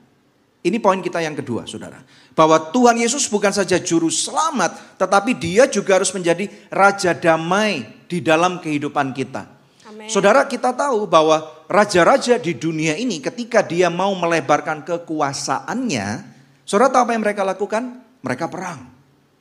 Ini 0.61 0.77
poin 0.81 1.05
kita 1.05 1.21
yang 1.21 1.37
kedua, 1.37 1.69
saudara. 1.69 2.01
Bahwa 2.33 2.73
Tuhan 2.73 2.97
Yesus 2.97 3.29
bukan 3.29 3.53
saja 3.53 3.77
juru 3.81 4.09
selamat, 4.09 4.97
tetapi 5.01 5.37
dia 5.37 5.69
juga 5.69 6.01
harus 6.01 6.13
menjadi 6.17 6.49
raja 6.73 7.13
damai 7.13 7.85
di 8.09 8.25
dalam 8.25 8.61
kehidupan 8.61 9.13
kita. 9.13 9.60
Saudara 10.11 10.43
kita 10.51 10.75
tahu 10.75 11.07
bahwa 11.07 11.47
raja-raja 11.71 12.35
di 12.43 12.59
dunia 12.59 12.99
ini 12.99 13.23
ketika 13.23 13.63
dia 13.63 13.87
mau 13.87 14.11
melebarkan 14.19 14.83
kekuasaannya, 14.83 16.07
saudara 16.67 16.91
tahu 16.91 17.03
apa 17.07 17.13
yang 17.15 17.23
mereka 17.23 17.47
lakukan? 17.47 18.03
Mereka 18.27 18.51
perang, 18.51 18.91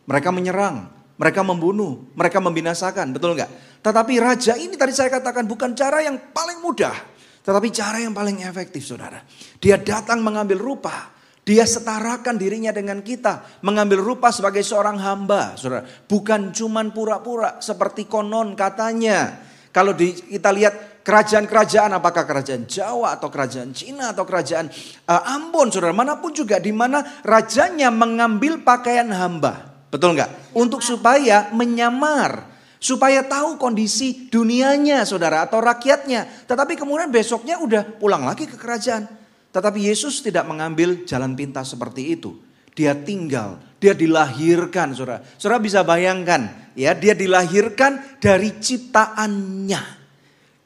mereka 0.05 0.29
menyerang, 0.29 0.85
mereka 1.17 1.41
membunuh, 1.41 2.05
mereka 2.13 2.37
membinasakan, 2.37 3.17
betul 3.17 3.33
nggak? 3.33 3.81
Tetapi 3.81 4.13
raja 4.21 4.53
ini 4.61 4.77
tadi 4.77 4.93
saya 4.93 5.09
katakan 5.09 5.49
bukan 5.49 5.73
cara 5.73 6.05
yang 6.05 6.21
paling 6.29 6.61
mudah. 6.61 6.93
Tetapi 7.41 7.67
cara 7.73 7.97
yang 8.05 8.13
paling 8.13 8.45
efektif 8.45 8.85
saudara. 8.85 9.25
Dia 9.57 9.81
datang 9.81 10.21
mengambil 10.21 10.61
rupa. 10.61 11.17
Dia 11.41 11.65
setarakan 11.65 12.37
dirinya 12.37 12.69
dengan 12.69 13.01
kita. 13.01 13.63
Mengambil 13.65 14.05
rupa 14.05 14.29
sebagai 14.29 14.61
seorang 14.61 15.01
hamba 15.01 15.57
saudara. 15.57 15.81
Bukan 16.05 16.53
cuman 16.53 16.93
pura-pura 16.93 17.57
seperti 17.57 18.05
konon 18.05 18.53
katanya. 18.53 19.48
Kalau 19.69 19.93
di, 19.93 20.13
kita 20.17 20.49
lihat 20.49 21.05
kerajaan-kerajaan 21.05 21.93
apakah 21.93 22.25
kerajaan 22.25 22.65
Jawa 22.65 23.17
atau 23.17 23.29
kerajaan 23.29 23.73
Cina 23.73 24.13
atau 24.13 24.25
kerajaan 24.25 24.69
uh, 25.05 25.33
Ambon 25.37 25.69
saudara. 25.69 25.93
Mana 25.93 26.17
pun 26.17 26.33
juga 26.33 26.57
di 26.57 26.73
mana 26.73 27.01
rajanya 27.21 27.93
mengambil 27.93 28.61
pakaian 28.61 29.09
hamba. 29.13 29.69
Betul 29.89 30.17
nggak? 30.17 30.53
Untuk 30.57 30.85
supaya 30.85 31.49
menyamar 31.53 32.49
Supaya 32.79 33.27
tahu 33.27 33.59
kondisi 33.59 34.31
dunianya 34.31 35.03
saudara 35.03 35.43
atau 35.43 35.59
rakyatnya. 35.59 36.47
Tetapi 36.47 36.79
kemudian 36.79 37.11
besoknya 37.11 37.59
udah 37.59 37.83
pulang 37.99 38.23
lagi 38.23 38.47
ke 38.47 38.55
kerajaan. 38.55 39.03
Tetapi 39.51 39.83
Yesus 39.83 40.23
tidak 40.23 40.47
mengambil 40.47 41.03
jalan 41.03 41.35
pintas 41.35 41.75
seperti 41.75 42.15
itu. 42.15 42.39
Dia 42.73 42.95
tinggal, 42.95 43.61
dia 43.79 43.95
dilahirkan, 43.95 44.91
saudara. 44.91 45.23
Saudara 45.39 45.59
bisa 45.63 45.81
bayangkan, 45.85 46.71
ya, 46.75 46.91
dia 46.95 47.15
dilahirkan 47.15 48.19
dari 48.19 48.57
ciptaannya. 48.59 49.81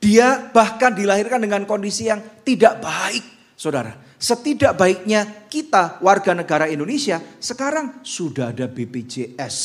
Dia 0.04 0.52
bahkan 0.52 0.92
dilahirkan 0.92 1.40
dengan 1.40 1.64
kondisi 1.64 2.12
yang 2.12 2.20
tidak 2.44 2.84
baik, 2.84 3.56
saudara. 3.56 3.96
Setidak 4.20 4.80
baiknya 4.80 5.48
kita 5.52 6.00
warga 6.00 6.32
negara 6.32 6.68
Indonesia 6.72 7.20
sekarang 7.44 8.04
sudah 8.08 8.56
ada 8.56 8.72
BPJS. 8.72 9.56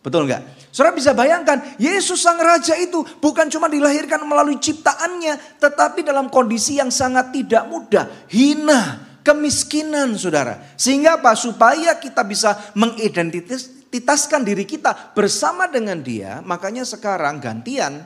Betul 0.00 0.24
nggak? 0.24 0.72
Saudara 0.72 0.96
bisa 0.96 1.12
bayangkan, 1.12 1.76
Yesus 1.76 2.24
Sang 2.24 2.40
Raja 2.40 2.72
itu 2.80 3.04
bukan 3.20 3.52
cuma 3.52 3.68
dilahirkan 3.68 4.24
melalui 4.24 4.56
ciptaannya, 4.56 5.60
tetapi 5.60 6.00
dalam 6.00 6.32
kondisi 6.32 6.80
yang 6.80 6.88
sangat 6.88 7.36
tidak 7.36 7.68
mudah, 7.68 8.08
hina, 8.32 9.09
kemiskinan 9.22 10.16
saudara. 10.16 10.60
Sehingga 10.76 11.20
apa? 11.20 11.36
Supaya 11.36 11.96
kita 11.96 12.24
bisa 12.24 12.72
mengidentitaskan 12.76 14.42
diri 14.44 14.64
kita 14.64 15.12
bersama 15.16 15.68
dengan 15.68 16.00
dia. 16.00 16.44
Makanya 16.44 16.84
sekarang 16.84 17.40
gantian 17.40 18.04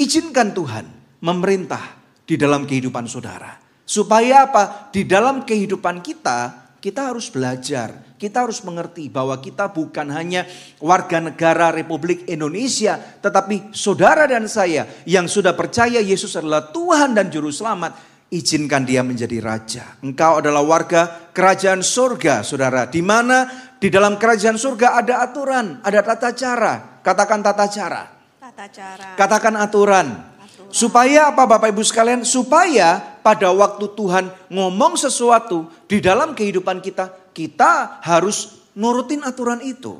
izinkan 0.00 0.56
Tuhan 0.56 0.86
memerintah 1.20 2.00
di 2.24 2.38
dalam 2.40 2.64
kehidupan 2.64 3.04
saudara. 3.10 3.58
Supaya 3.84 4.46
apa? 4.46 4.88
Di 4.94 5.02
dalam 5.02 5.42
kehidupan 5.42 5.98
kita, 5.98 6.70
kita 6.78 7.12
harus 7.12 7.28
belajar. 7.28 8.16
Kita 8.16 8.44
harus 8.44 8.60
mengerti 8.62 9.08
bahwa 9.08 9.36
kita 9.40 9.68
bukan 9.72 10.08
hanya 10.12 10.46
warga 10.78 11.18
negara 11.18 11.74
Republik 11.74 12.28
Indonesia. 12.30 12.96
Tetapi 12.96 13.74
saudara 13.74 14.30
dan 14.30 14.46
saya 14.46 14.86
yang 15.04 15.26
sudah 15.26 15.56
percaya 15.56 16.00
Yesus 16.00 16.36
adalah 16.36 16.70
Tuhan 16.70 17.16
dan 17.16 17.28
Juru 17.28 17.50
Selamat. 17.50 17.96
Izinkan 18.30 18.86
dia 18.86 19.02
menjadi 19.02 19.42
raja. 19.42 19.98
Engkau 20.06 20.38
adalah 20.38 20.62
warga 20.62 21.30
kerajaan 21.34 21.82
surga, 21.82 22.46
saudara. 22.46 22.86
Di 22.86 23.02
mana 23.02 23.50
di 23.82 23.90
dalam 23.90 24.14
kerajaan 24.14 24.54
surga 24.54 25.02
ada 25.02 25.26
aturan, 25.26 25.82
ada 25.82 25.98
tata 25.98 26.30
cara. 26.30 27.02
Katakan 27.02 27.42
tata 27.42 27.66
cara. 27.66 28.02
Tata 28.38 28.66
cara. 28.70 29.08
Katakan 29.18 29.54
aturan. 29.58 30.06
Supaya 30.70 31.34
apa 31.34 31.42
Bapak 31.42 31.74
Ibu 31.74 31.82
sekalian? 31.82 32.22
Supaya 32.22 33.02
pada 33.18 33.50
waktu 33.50 33.90
Tuhan 33.98 34.30
ngomong 34.46 34.94
sesuatu 34.94 35.66
di 35.90 35.98
dalam 35.98 36.30
kehidupan 36.30 36.78
kita, 36.78 37.34
kita 37.34 37.98
harus 37.98 38.62
nurutin 38.78 39.26
aturan 39.26 39.58
itu. 39.58 39.98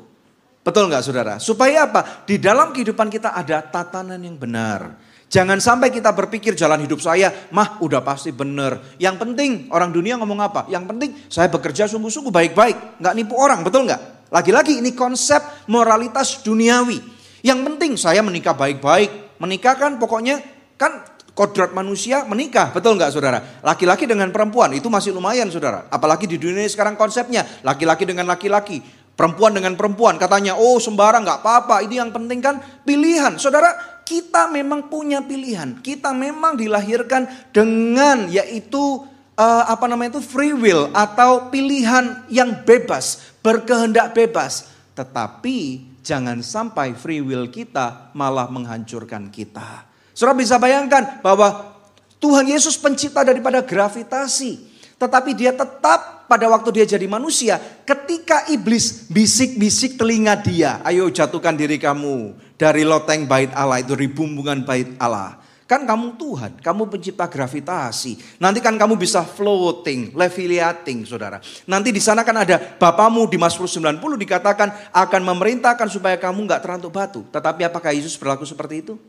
Betul 0.63 0.87
nggak 0.87 1.03
saudara? 1.03 1.35
Supaya 1.43 1.91
apa? 1.91 2.23
Di 2.23 2.39
dalam 2.39 2.71
kehidupan 2.71 3.11
kita 3.11 3.35
ada 3.35 3.59
tatanan 3.59 4.23
yang 4.23 4.39
benar. 4.39 5.10
Jangan 5.31 5.63
sampai 5.63 5.95
kita 5.95 6.11
berpikir 6.11 6.59
jalan 6.59 6.83
hidup 6.83 6.99
saya, 6.99 7.31
mah 7.55 7.79
udah 7.79 8.03
pasti 8.03 8.35
benar. 8.35 8.99
Yang 8.99 9.15
penting 9.23 9.71
orang 9.71 9.95
dunia 9.95 10.19
ngomong 10.19 10.43
apa? 10.43 10.67
Yang 10.67 10.83
penting 10.91 11.09
saya 11.31 11.47
bekerja 11.47 11.87
sungguh-sungguh 11.87 12.35
baik-baik. 12.35 12.99
Nggak 12.99 13.13
nipu 13.15 13.39
orang, 13.39 13.63
betul 13.63 13.87
nggak? 13.87 14.27
Lagi-lagi 14.27 14.83
ini 14.83 14.91
konsep 14.91 15.39
moralitas 15.71 16.43
duniawi. 16.43 16.99
Yang 17.47 17.59
penting 17.63 17.91
saya 17.95 18.19
menikah 18.19 18.51
baik-baik. 18.51 19.39
Menikah 19.39 19.79
kan 19.79 19.95
pokoknya 19.97 20.43
Kan 20.81 20.97
kodrat 21.37 21.77
manusia 21.77 22.25
menikah, 22.25 22.73
betul 22.73 22.97
nggak 22.97 23.13
saudara? 23.13 23.61
Laki-laki 23.61 24.09
dengan 24.09 24.33
perempuan 24.33 24.73
itu 24.73 24.89
masih 24.89 25.13
lumayan 25.13 25.45
saudara. 25.53 25.85
Apalagi 25.93 26.25
di 26.25 26.41
dunia 26.41 26.65
sekarang 26.65 26.97
konsepnya 26.97 27.45
laki-laki 27.61 28.01
dengan 28.09 28.25
laki-laki, 28.25 28.81
perempuan 29.13 29.53
dengan 29.53 29.77
perempuan. 29.77 30.17
Katanya 30.17 30.57
oh 30.57 30.81
sembarang 30.81 31.21
nggak 31.21 31.45
apa-apa. 31.45 31.85
Ini 31.85 32.01
yang 32.01 32.09
penting 32.09 32.41
kan 32.41 32.57
pilihan, 32.81 33.37
saudara. 33.37 33.90
Kita 34.11 34.51
memang 34.51 34.91
punya 34.91 35.23
pilihan. 35.23 35.79
Kita 35.79 36.11
memang 36.11 36.59
dilahirkan 36.59 37.31
dengan 37.55 38.27
yaitu 38.27 39.07
uh, 39.39 39.63
apa 39.71 39.87
namanya 39.87 40.19
itu 40.19 40.23
free 40.27 40.51
will 40.51 40.91
atau 40.91 41.47
pilihan 41.47 42.27
yang 42.27 42.67
bebas, 42.67 43.39
berkehendak 43.39 44.11
bebas. 44.11 44.67
Tetapi 44.99 45.87
jangan 46.03 46.43
sampai 46.43 46.91
free 46.91 47.23
will 47.23 47.47
kita 47.47 48.11
malah 48.11 48.51
menghancurkan 48.51 49.31
kita. 49.31 49.87
Saudara 50.11 50.35
bisa 50.35 50.59
bayangkan 50.59 51.23
bahwa 51.23 51.71
Tuhan 52.19 52.51
Yesus 52.51 52.75
pencipta 52.75 53.23
daripada 53.23 53.63
gravitasi. 53.63 54.69
Tetapi 54.99 55.33
dia 55.33 55.55
tetap 55.55 56.29
pada 56.29 56.45
waktu 56.51 56.83
dia 56.83 56.85
jadi 56.85 57.07
manusia. 57.09 57.57
Ketika 57.87 58.45
iblis 58.53 59.09
bisik-bisik 59.09 59.97
telinga 59.97 60.37
dia. 60.37 60.77
Ayo 60.85 61.09
jatuhkan 61.09 61.57
diri 61.57 61.81
kamu 61.81 62.37
dari 62.61 62.85
loteng 62.85 63.25
bait 63.25 63.49
Allah 63.57 63.81
itu 63.81 63.97
ribumbungan 63.97 64.61
bait 64.61 64.93
Allah. 65.01 65.41
Kan 65.65 65.87
kamu 65.87 66.19
Tuhan, 66.19 66.51
kamu 66.59 66.93
pencipta 66.93 67.25
gravitasi. 67.25 68.37
Nanti 68.43 68.59
kan 68.59 68.75
kamu 68.75 68.99
bisa 68.99 69.23
floating, 69.23 70.13
levitating 70.13 71.07
saudara. 71.07 71.39
Nanti 71.63 71.95
di 71.95 72.03
sana 72.03 72.27
kan 72.27 72.37
ada 72.37 72.59
Bapamu 72.75 73.23
di 73.25 73.39
Mazmur 73.39 73.71
90 73.71 73.97
dikatakan 73.97 74.91
akan 74.91 75.21
memerintahkan 75.31 75.87
supaya 75.87 76.19
kamu 76.19 76.43
nggak 76.43 76.61
terantuk 76.61 76.91
batu. 76.91 77.23
Tetapi 77.31 77.65
apakah 77.65 77.95
Yesus 77.95 78.19
berlaku 78.19 78.43
seperti 78.43 78.83
itu? 78.83 78.99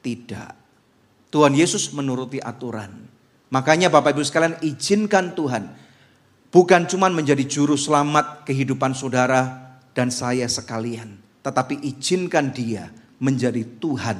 Tidak. 0.00 0.54
Tuhan 1.34 1.52
Yesus 1.52 1.90
menuruti 1.90 2.38
aturan. 2.40 2.94
Makanya 3.50 3.90
Bapak 3.90 4.14
Ibu 4.14 4.22
sekalian 4.22 4.54
izinkan 4.62 5.34
Tuhan. 5.34 5.66
Bukan 6.48 6.86
cuma 6.88 7.10
menjadi 7.10 7.42
juru 7.42 7.74
selamat 7.74 8.46
kehidupan 8.46 8.94
saudara 8.94 9.76
dan 9.92 10.14
saya 10.14 10.46
sekalian. 10.46 11.27
Tetapi 11.42 11.86
izinkan 11.86 12.50
dia 12.50 12.90
menjadi 13.18 13.64
Tuhan 13.78 14.18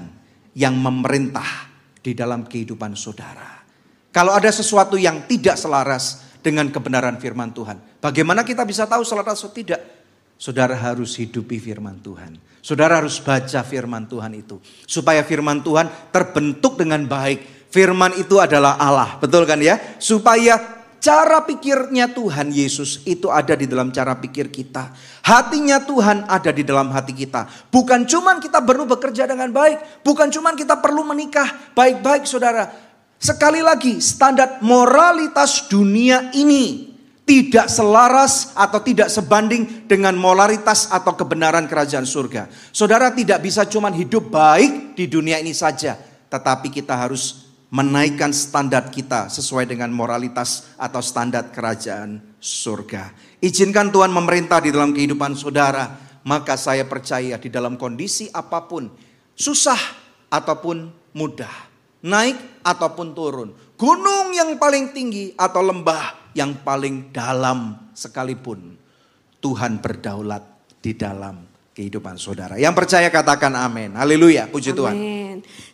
yang 0.55 0.75
memerintah 0.79 1.71
di 1.99 2.15
dalam 2.15 2.47
kehidupan 2.47 2.95
saudara. 2.99 3.63
Kalau 4.09 4.33
ada 4.35 4.49
sesuatu 4.49 4.97
yang 4.97 5.29
tidak 5.29 5.61
selaras 5.61 6.29
dengan 6.41 6.71
kebenaran 6.71 7.19
firman 7.19 7.51
Tuhan. 7.53 7.79
Bagaimana 7.99 8.47
kita 8.47 8.63
bisa 8.63 8.87
tahu 8.87 9.03
selaras 9.03 9.43
atau 9.43 9.53
tidak? 9.53 9.81
Saudara 10.39 10.79
harus 10.79 11.19
hidupi 11.19 11.59
firman 11.59 11.99
Tuhan. 11.99 12.39
Saudara 12.63 13.03
harus 13.03 13.19
baca 13.19 13.61
firman 13.67 14.07
Tuhan 14.07 14.39
itu. 14.39 14.63
Supaya 14.87 15.27
firman 15.27 15.67
Tuhan 15.67 15.91
terbentuk 16.15 16.79
dengan 16.79 17.03
baik. 17.05 17.69
Firman 17.69 18.17
itu 18.17 18.41
adalah 18.41 18.81
Allah, 18.81 19.21
betul 19.21 19.45
kan 19.45 19.61
ya? 19.61 19.77
Supaya 20.01 20.78
cara 20.99 21.43
pikirnya 21.47 22.11
Tuhan 22.11 22.51
Yesus 22.51 23.03
itu 23.07 23.31
ada 23.31 23.55
di 23.55 23.67
dalam 23.67 23.91
cara 23.91 24.19
pikir 24.19 24.51
kita. 24.53 24.93
Hatinya 25.25 25.83
Tuhan 25.83 26.27
ada 26.27 26.51
di 26.51 26.63
dalam 26.63 26.91
hati 26.91 27.15
kita. 27.15 27.47
Bukan 27.71 28.05
cuman 28.05 28.39
kita 28.43 28.63
perlu 28.63 28.85
bekerja 28.87 29.27
dengan 29.27 29.51
baik. 29.51 30.05
Bukan 30.07 30.29
cuman 30.31 30.55
kita 30.55 30.79
perlu 30.79 31.03
menikah 31.07 31.75
baik-baik 31.75 32.27
saudara. 32.27 32.69
Sekali 33.19 33.59
lagi 33.59 33.99
standar 33.99 34.63
moralitas 34.63 35.67
dunia 35.67 36.31
ini 36.39 36.95
tidak 37.29 37.69
selaras 37.69 38.57
atau 38.57 38.81
tidak 38.81 39.13
sebanding 39.13 39.85
dengan 39.85 40.17
molaritas 40.17 40.89
atau 40.89 41.13
kebenaran 41.13 41.69
kerajaan 41.69 42.09
surga. 42.09 42.49
Saudara 42.73 43.13
tidak 43.13 43.45
bisa 43.45 43.69
cuma 43.69 43.93
hidup 43.93 44.33
baik 44.33 44.97
di 44.97 45.05
dunia 45.11 45.37
ini 45.37 45.53
saja, 45.53 45.99
tetapi 46.33 46.73
kita 46.73 46.97
harus 46.97 47.48
menaikkan 47.69 48.33
standar 48.33 48.89
kita 48.89 49.29
sesuai 49.29 49.69
dengan 49.69 49.93
moralitas 49.93 50.73
atau 50.81 51.05
standar 51.05 51.53
kerajaan 51.53 52.37
surga. 52.41 53.13
Izinkan 53.45 53.93
Tuhan 53.93 54.09
memerintah 54.09 54.65
di 54.65 54.73
dalam 54.73 54.97
kehidupan 54.97 55.37
saudara, 55.37 56.01
maka 56.25 56.57
saya 56.57 56.89
percaya 56.89 57.37
di 57.37 57.49
dalam 57.53 57.77
kondisi 57.77 58.29
apa 58.33 58.65
pun, 58.65 58.89
susah 59.37 59.79
ataupun 60.33 60.89
mudah, 61.17 61.55
naik 62.05 62.65
ataupun 62.65 63.13
turun, 63.13 63.51
gunung 63.77 64.33
yang 64.33 64.57
paling 64.57 64.93
tinggi 64.97 65.37
atau 65.37 65.61
lembah 65.61 66.33
yang 66.37 66.61
paling 66.61 67.11
dalam 67.11 67.91
sekalipun 67.97 68.77
Tuhan 69.41 69.81
berdaulat 69.81 70.45
di 70.79 70.93
dalam 70.95 71.48
kehidupan 71.79 72.19
saudara. 72.19 72.59
Yang 72.59 72.75
percaya 72.75 73.07
katakan 73.07 73.55
amin. 73.55 73.95
Haleluya, 73.95 74.51
puji 74.51 74.75
amin. 74.75 74.79
Tuhan. 74.83 74.97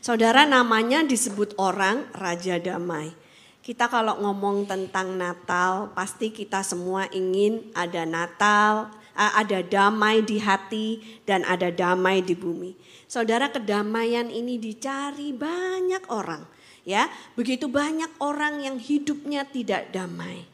Saudara 0.05 0.45
namanya 0.45 1.01
disebut 1.01 1.57
orang 1.57 2.05
Raja 2.13 2.61
Damai. 2.61 3.17
Kita 3.65 3.89
kalau 3.89 4.21
ngomong 4.21 4.69
tentang 4.69 5.17
Natal, 5.17 5.89
pasti 5.97 6.29
kita 6.29 6.61
semua 6.61 7.09
ingin 7.09 7.73
ada 7.73 8.05
Natal, 8.05 8.93
ada 9.17 9.65
damai 9.65 10.21
di 10.21 10.37
hati 10.37 11.01
dan 11.25 11.49
ada 11.49 11.73
damai 11.73 12.21
di 12.21 12.37
bumi. 12.37 12.77
Saudara 13.09 13.49
kedamaian 13.49 14.29
ini 14.29 14.61
dicari 14.61 15.33
banyak 15.33 16.13
orang, 16.13 16.45
ya. 16.85 17.09
Begitu 17.33 17.65
banyak 17.73 18.21
orang 18.21 18.61
yang 18.61 18.77
hidupnya 18.77 19.49
tidak 19.49 19.89
damai 19.97 20.54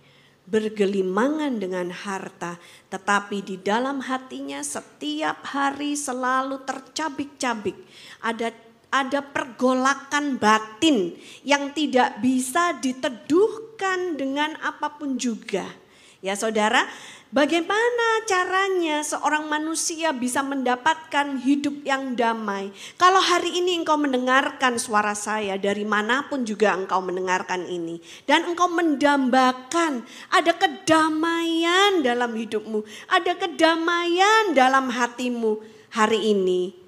bergelimangan 0.51 1.63
dengan 1.63 1.95
harta, 1.95 2.59
tetapi 2.91 3.47
di 3.47 3.57
dalam 3.63 4.03
hatinya 4.03 4.59
setiap 4.61 5.47
hari 5.47 5.95
selalu 5.95 6.61
tercabik-cabik. 6.67 7.79
Ada 8.19 8.51
ada 8.91 9.23
pergolakan 9.23 10.35
batin 10.43 11.15
yang 11.47 11.71
tidak 11.71 12.19
bisa 12.19 12.75
diteduhkan 12.83 14.19
dengan 14.19 14.59
apa 14.59 14.99
pun 14.99 15.15
juga. 15.15 15.71
Ya 16.21 16.37
saudara, 16.37 16.85
Bagaimana 17.31 18.27
caranya 18.27 19.07
seorang 19.07 19.47
manusia 19.47 20.11
bisa 20.11 20.43
mendapatkan 20.43 21.39
hidup 21.39 21.87
yang 21.87 22.19
damai? 22.19 22.75
Kalau 22.99 23.23
hari 23.23 23.55
ini 23.55 23.79
engkau 23.79 23.95
mendengarkan 23.95 24.83
suara 24.83 25.15
saya 25.15 25.55
dari 25.55 25.87
mana 25.87 26.27
pun 26.27 26.43
juga 26.43 26.75
engkau 26.75 26.99
mendengarkan 26.99 27.71
ini. 27.71 28.03
Dan 28.27 28.51
engkau 28.51 28.67
mendambakan 28.67 30.03
ada 30.27 30.53
kedamaian 30.59 32.03
dalam 32.03 32.35
hidupmu. 32.35 32.83
Ada 33.07 33.39
kedamaian 33.39 34.51
dalam 34.51 34.91
hatimu 34.91 35.63
hari 35.95 36.35
ini 36.35 36.80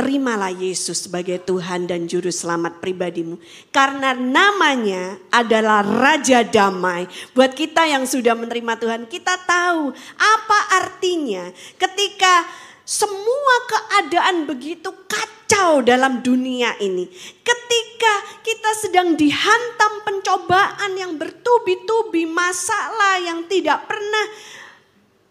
terimalah 0.00 0.48
Yesus 0.48 1.04
sebagai 1.04 1.44
Tuhan 1.44 1.84
dan 1.84 2.08
Juru 2.08 2.32
Selamat 2.32 2.80
pribadimu. 2.80 3.36
Karena 3.68 4.16
namanya 4.16 5.20
adalah 5.28 5.84
Raja 5.84 6.40
Damai. 6.40 7.04
Buat 7.36 7.52
kita 7.52 7.84
yang 7.84 8.08
sudah 8.08 8.32
menerima 8.32 8.80
Tuhan, 8.80 9.04
kita 9.12 9.36
tahu 9.44 9.92
apa 10.16 10.60
artinya 10.80 11.52
ketika 11.76 12.48
semua 12.88 13.54
keadaan 13.68 14.48
begitu 14.48 14.88
kacau 15.04 15.84
dalam 15.84 16.24
dunia 16.24 16.80
ini. 16.80 17.04
Ketika 17.44 18.40
kita 18.40 18.70
sedang 18.80 19.20
dihantam 19.20 20.00
pencobaan 20.08 20.96
yang 20.96 21.20
bertubi-tubi, 21.20 22.24
masalah 22.24 23.20
yang 23.20 23.44
tidak 23.52 23.84
pernah 23.84 24.26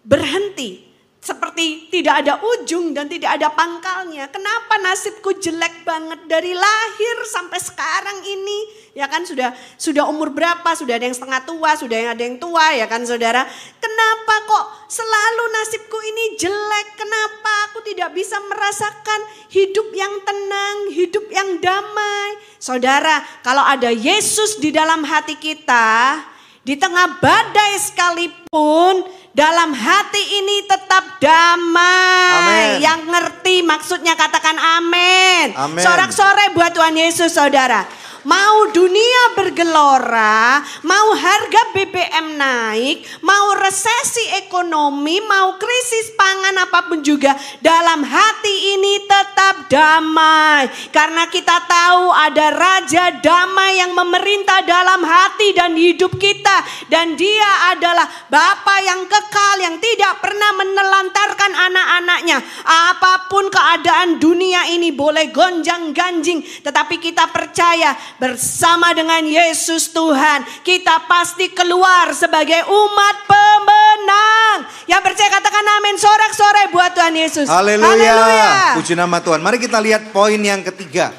berhenti 0.05 0.88
seperti 1.29 1.93
tidak 1.93 2.25
ada 2.25 2.41
ujung 2.41 2.97
dan 2.97 3.05
tidak 3.05 3.37
ada 3.37 3.53
pangkalnya. 3.53 4.25
Kenapa 4.33 4.81
nasibku 4.81 5.37
jelek 5.37 5.85
banget 5.85 6.25
dari 6.25 6.57
lahir 6.57 7.15
sampai 7.29 7.61
sekarang 7.61 8.25
ini? 8.25 8.89
Ya 8.97 9.05
kan 9.05 9.21
sudah 9.21 9.53
sudah 9.77 10.09
umur 10.09 10.33
berapa? 10.33 10.65
Sudah 10.73 10.97
ada 10.97 11.05
yang 11.05 11.13
setengah 11.13 11.45
tua, 11.45 11.77
sudah 11.77 12.17
ada 12.17 12.23
yang 12.25 12.41
tua 12.41 12.73
ya 12.73 12.89
kan 12.89 13.05
saudara. 13.05 13.45
Kenapa 13.77 14.35
kok 14.49 14.65
selalu 14.89 15.43
nasibku 15.53 15.97
ini 16.01 16.25
jelek? 16.41 16.97
Kenapa 16.97 17.51
aku 17.69 17.85
tidak 17.85 18.09
bisa 18.17 18.41
merasakan 18.49 19.19
hidup 19.53 19.93
yang 19.93 20.13
tenang, 20.25 20.77
hidup 20.89 21.25
yang 21.29 21.61
damai? 21.61 22.41
Saudara, 22.57 23.21
kalau 23.45 23.61
ada 23.61 23.93
Yesus 23.93 24.57
di 24.57 24.73
dalam 24.73 25.05
hati 25.05 25.37
kita, 25.37 26.19
di 26.65 26.75
tengah 26.75 27.21
badai 27.23 27.79
sekalipun, 27.79 29.07
dalam 29.39 29.71
hati 29.71 30.43
ini 30.43 30.67
tetap 30.67 31.15
damai. 31.23 32.35
Amen. 32.35 32.83
Yang 32.83 33.01
ngerti 33.07 33.55
maksudnya 33.63 34.19
katakan 34.19 34.59
amin. 34.59 35.55
Sorak-sore 35.79 36.51
buat 36.51 36.75
Tuhan 36.75 36.99
Yesus 36.99 37.31
saudara. 37.31 37.87
Mau 38.27 38.67
dunia 38.75 39.31
bergelora, 39.31 40.59
mau 40.83 41.15
harga 41.15 41.71
BBM 41.71 42.35
naik, 42.35 43.23
mau 43.23 43.55
resesi 43.55 44.43
ekonomi, 44.43 45.23
mau 45.23 45.55
krisis 45.55 46.11
pangan 46.19 46.67
apa 46.67 46.91
pun 46.91 46.99
juga, 46.99 47.31
dalam 47.63 48.03
hati 48.03 48.75
ini 48.75 49.07
tetap 49.07 49.71
damai. 49.71 50.67
Karena 50.91 51.31
kita 51.31 51.63
tahu 51.63 52.11
ada 52.11 52.51
raja 52.51 53.23
damai 53.23 53.79
yang 53.79 53.95
memerintah 53.95 54.67
dalam 54.67 54.99
hati 54.99 55.55
dan 55.55 55.79
hidup 55.79 56.11
kita 56.19 56.67
dan 56.91 57.15
dia 57.15 57.71
adalah 57.71 58.03
Bapa 58.27 58.83
yang 58.83 59.07
kekal 59.07 59.63
yang 59.63 59.79
tidak 59.79 60.19
pernah 60.19 60.51
menelantarkan 60.59 61.51
anak-anaknya. 61.55 62.37
Apa 62.67 63.31
pun 63.31 63.47
keadaan 63.47 64.19
dunia 64.19 64.67
ini 64.67 64.91
boleh 64.91 65.31
gonjang-ganjing, 65.31 66.43
tetapi 66.67 66.99
kita 66.99 67.31
percaya 67.31 67.95
bersama 68.19 68.91
dengan 68.91 69.23
Yesus 69.23 69.89
Tuhan, 69.95 70.43
kita 70.61 71.07
pasti 71.07 71.49
keluar 71.55 72.11
sebagai 72.11 72.67
umat 72.67 73.15
pemenang. 73.25 74.57
Yang 74.85 75.01
percaya 75.07 75.29
katakan 75.39 75.65
amin 75.79 75.95
sorak-sore 75.95 76.63
buat 76.75 76.91
Tuhan 76.93 77.15
Yesus. 77.15 77.47
Haleluya. 77.47 78.75
Puji 78.75 78.93
nama 78.93 79.23
Tuhan. 79.23 79.39
Mari 79.39 79.57
kita 79.57 79.79
lihat 79.79 80.11
poin 80.11 80.37
yang 80.37 80.61
ketiga. 80.67 81.15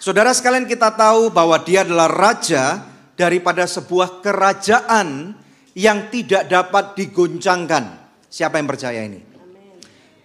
Saudara 0.00 0.32
sekalian 0.32 0.64
kita 0.64 0.88
tahu 0.96 1.28
bahwa 1.28 1.60
dia 1.60 1.84
adalah 1.84 2.08
raja 2.08 2.80
daripada 3.12 3.68
sebuah 3.68 4.24
kerajaan 4.24 5.36
yang 5.76 6.08
tidak 6.08 6.48
dapat 6.48 6.96
digoncangkan. 6.96 8.08
Siapa 8.30 8.56
yang 8.56 8.68
percaya 8.70 9.04
ini? 9.04 9.27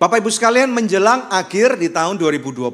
Bapak 0.02 0.26
Ibu 0.26 0.34
sekalian 0.34 0.74
menjelang 0.74 1.30
akhir 1.30 1.78
di 1.78 1.86
tahun 1.86 2.18
2022 2.18 2.66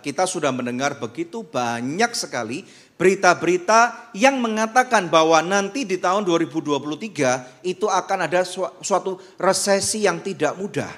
kita 0.00 0.24
sudah 0.24 0.48
mendengar 0.56 0.96
begitu 0.96 1.44
banyak 1.44 2.16
sekali 2.16 2.64
berita-berita 2.96 4.08
yang 4.16 4.40
mengatakan 4.40 5.12
bahwa 5.12 5.44
nanti 5.44 5.84
di 5.84 6.00
tahun 6.00 6.24
2023 6.24 7.60
itu 7.60 7.86
akan 7.92 8.18
ada 8.24 8.40
suatu 8.80 9.20
resesi 9.36 10.08
yang 10.08 10.24
tidak 10.24 10.56
mudah. 10.56 10.88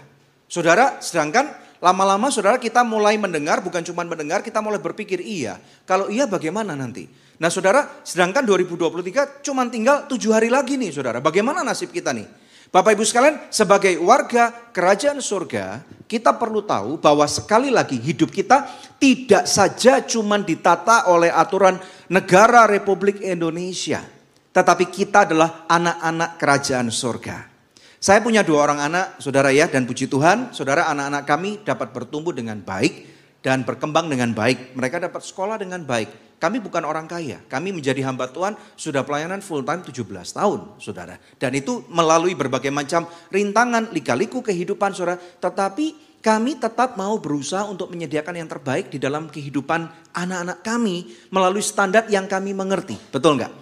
Saudara, 0.47 1.03
sedangkan 1.03 1.51
lama-lama 1.83 2.31
saudara 2.31 2.62
kita 2.62 2.87
mulai 2.87 3.18
mendengar, 3.18 3.59
bukan 3.59 3.83
cuma 3.83 4.07
mendengar, 4.07 4.47
kita 4.47 4.62
mulai 4.62 4.79
berpikir 4.79 5.18
iya. 5.18 5.59
Kalau 5.83 6.07
iya 6.07 6.31
bagaimana 6.31 6.79
nanti? 6.79 7.11
Nah 7.42 7.51
saudara, 7.51 7.99
sedangkan 8.07 8.47
2023 8.47 9.42
cuma 9.42 9.66
tinggal 9.66 10.07
tujuh 10.07 10.31
hari 10.31 10.55
lagi 10.55 10.79
nih 10.79 10.94
saudara. 10.94 11.18
Bagaimana 11.18 11.66
nasib 11.66 11.90
kita 11.90 12.14
nih? 12.14 12.47
Bapak 12.68 13.00
Ibu 13.00 13.04
sekalian, 13.04 13.48
sebagai 13.48 13.96
warga 13.96 14.52
kerajaan 14.76 15.24
surga, 15.24 15.81
kita 16.04 16.37
perlu 16.37 16.61
tahu 16.61 17.00
bahwa 17.00 17.24
sekali 17.24 17.72
lagi 17.72 17.96
hidup 17.96 18.28
kita 18.28 18.68
tidak 19.00 19.48
saja 19.48 20.04
cuma 20.04 20.37
ditata 20.37 21.09
oleh 21.09 21.33
aturan 21.33 21.81
negara 22.12 22.68
Republik 22.68 23.24
Indonesia, 23.24 24.04
tetapi 24.52 24.85
kita 24.85 25.24
adalah 25.24 25.64
anak-anak 25.64 26.37
kerajaan 26.37 26.92
surga. 26.92 27.48
Saya 27.96 28.20
punya 28.20 28.44
dua 28.44 28.68
orang 28.68 28.85
anak, 28.85 29.16
saudara 29.16 29.48
ya, 29.48 29.64
dan 29.64 29.88
puji 29.88 30.04
Tuhan, 30.04 30.52
saudara 30.52 30.92
anak-anak 30.92 31.24
kami 31.24 31.50
dapat 31.64 31.88
bertumbuh 31.88 32.37
dengan 32.37 32.61
baik 32.61 33.17
dan 33.48 33.64
berkembang 33.64 34.12
dengan 34.12 34.37
baik. 34.37 34.76
Mereka 34.76 35.00
dapat 35.00 35.24
sekolah 35.24 35.56
dengan 35.56 35.80
baik. 35.80 36.37
Kami 36.37 36.61
bukan 36.61 36.84
orang 36.84 37.08
kaya, 37.08 37.40
kami 37.48 37.72
menjadi 37.72 38.04
hamba 38.04 38.28
Tuhan 38.28 38.52
sudah 38.76 39.02
pelayanan 39.08 39.40
full 39.40 39.64
time 39.64 39.80
17 39.80 40.04
tahun, 40.37 40.76
saudara. 40.76 41.16
Dan 41.40 41.56
itu 41.56 41.88
melalui 41.88 42.37
berbagai 42.37 42.68
macam 42.68 43.08
rintangan, 43.32 43.88
lika-liku 43.90 44.44
kehidupan, 44.44 44.92
saudara. 44.92 45.16
Tetapi 45.16 46.20
kami 46.20 46.61
tetap 46.61 46.94
mau 47.00 47.16
berusaha 47.16 47.64
untuk 47.64 47.88
menyediakan 47.88 48.37
yang 48.37 48.46
terbaik 48.52 48.92
di 48.92 49.00
dalam 49.00 49.32
kehidupan 49.32 50.12
anak-anak 50.12 50.61
kami 50.61 51.08
melalui 51.32 51.64
standar 51.64 52.04
yang 52.12 52.28
kami 52.28 52.52
mengerti. 52.52 53.00
Betul 53.08 53.40
nggak? 53.40 53.52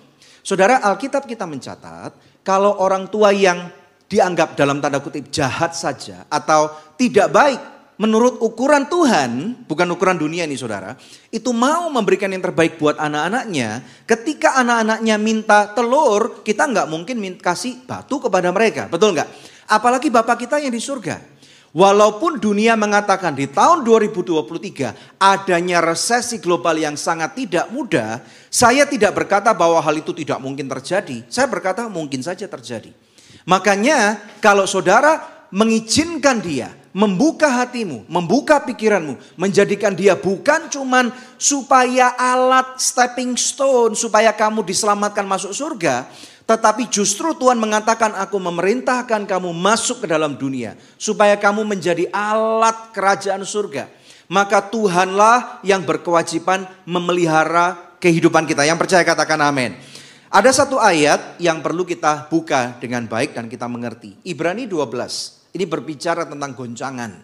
Saudara, 0.42 0.83
Alkitab 0.83 1.31
kita 1.31 1.46
mencatat 1.46 2.42
kalau 2.42 2.83
orang 2.83 3.07
tua 3.07 3.31
yang 3.31 3.70
dianggap 4.11 4.59
dalam 4.59 4.83
tanda 4.83 4.99
kutip 4.99 5.31
jahat 5.31 5.79
saja 5.79 6.27
atau 6.27 6.75
tidak 6.99 7.31
baik 7.31 7.76
menurut 7.97 8.41
ukuran 8.45 8.89
Tuhan, 8.89 9.65
bukan 9.65 9.89
ukuran 9.93 10.21
dunia 10.21 10.45
ini 10.45 10.57
saudara, 10.57 10.97
itu 11.33 11.51
mau 11.53 11.89
memberikan 11.89 12.29
yang 12.29 12.45
terbaik 12.45 12.77
buat 12.77 13.01
anak-anaknya, 13.01 13.85
ketika 14.05 14.61
anak-anaknya 14.61 15.17
minta 15.17 15.73
telur, 15.73 16.45
kita 16.45 16.69
nggak 16.69 16.89
mungkin 16.89 17.17
kasih 17.41 17.85
batu 17.89 18.21
kepada 18.21 18.53
mereka, 18.53 18.89
betul 18.89 19.17
nggak? 19.17 19.29
Apalagi 19.67 20.13
Bapak 20.13 20.47
kita 20.47 20.61
yang 20.61 20.73
di 20.73 20.81
surga. 20.81 21.37
Walaupun 21.77 22.41
dunia 22.41 22.73
mengatakan 22.73 23.37
di 23.37 23.53
tahun 23.53 23.85
2023 23.85 25.21
adanya 25.21 25.85
resesi 25.85 26.41
global 26.41 26.73
yang 26.73 26.97
sangat 26.97 27.37
tidak 27.37 27.69
mudah, 27.69 28.25
saya 28.49 28.89
tidak 28.89 29.13
berkata 29.13 29.53
bahwa 29.53 29.77
hal 29.85 29.93
itu 30.01 30.17
tidak 30.17 30.41
mungkin 30.41 30.73
terjadi. 30.73 31.29
Saya 31.29 31.45
berkata 31.53 31.85
mungkin 31.93 32.25
saja 32.25 32.49
terjadi. 32.49 32.97
Makanya 33.45 34.25
kalau 34.41 34.65
saudara 34.65 35.21
mengizinkan 35.53 36.41
dia 36.41 36.73
membuka 36.97 37.53
hatimu, 37.53 38.09
membuka 38.09 38.57
pikiranmu, 38.65 39.21
menjadikan 39.37 39.93
dia 39.93 40.17
bukan 40.17 40.73
cuman 40.73 41.13
supaya 41.37 42.17
alat 42.17 42.81
stepping 42.81 43.37
stone, 43.37 43.93
supaya 43.93 44.33
kamu 44.33 44.65
diselamatkan 44.65 45.29
masuk 45.29 45.53
surga, 45.53 46.09
tetapi 46.49 46.89
justru 46.89 47.37
Tuhan 47.37 47.61
mengatakan 47.61 48.17
aku 48.17 48.41
memerintahkan 48.41 49.29
kamu 49.29 49.53
masuk 49.53 50.01
ke 50.01 50.07
dalam 50.09 50.41
dunia, 50.41 50.73
supaya 50.97 51.37
kamu 51.37 51.69
menjadi 51.69 52.09
alat 52.17 52.97
kerajaan 52.97 53.45
surga. 53.45 53.93
Maka 54.33 54.65
Tuhanlah 54.65 55.61
yang 55.63 55.85
berkewajiban 55.85 56.65
memelihara 56.89 57.77
kehidupan 58.01 58.49
kita. 58.49 58.65
Yang 58.65 58.89
percaya 58.89 59.05
katakan 59.05 59.39
amin. 59.45 59.77
Ada 60.33 60.65
satu 60.65 60.81
ayat 60.83 61.39
yang 61.39 61.63
perlu 61.63 61.87
kita 61.87 62.27
buka 62.27 62.75
dengan 62.83 63.07
baik 63.07 63.39
dan 63.39 63.47
kita 63.47 63.71
mengerti. 63.71 64.19
Ibrani 64.27 64.67
12 64.67 65.36
ini 65.57 65.64
berbicara 65.64 66.29
tentang 66.29 66.53
goncangan. 66.53 67.16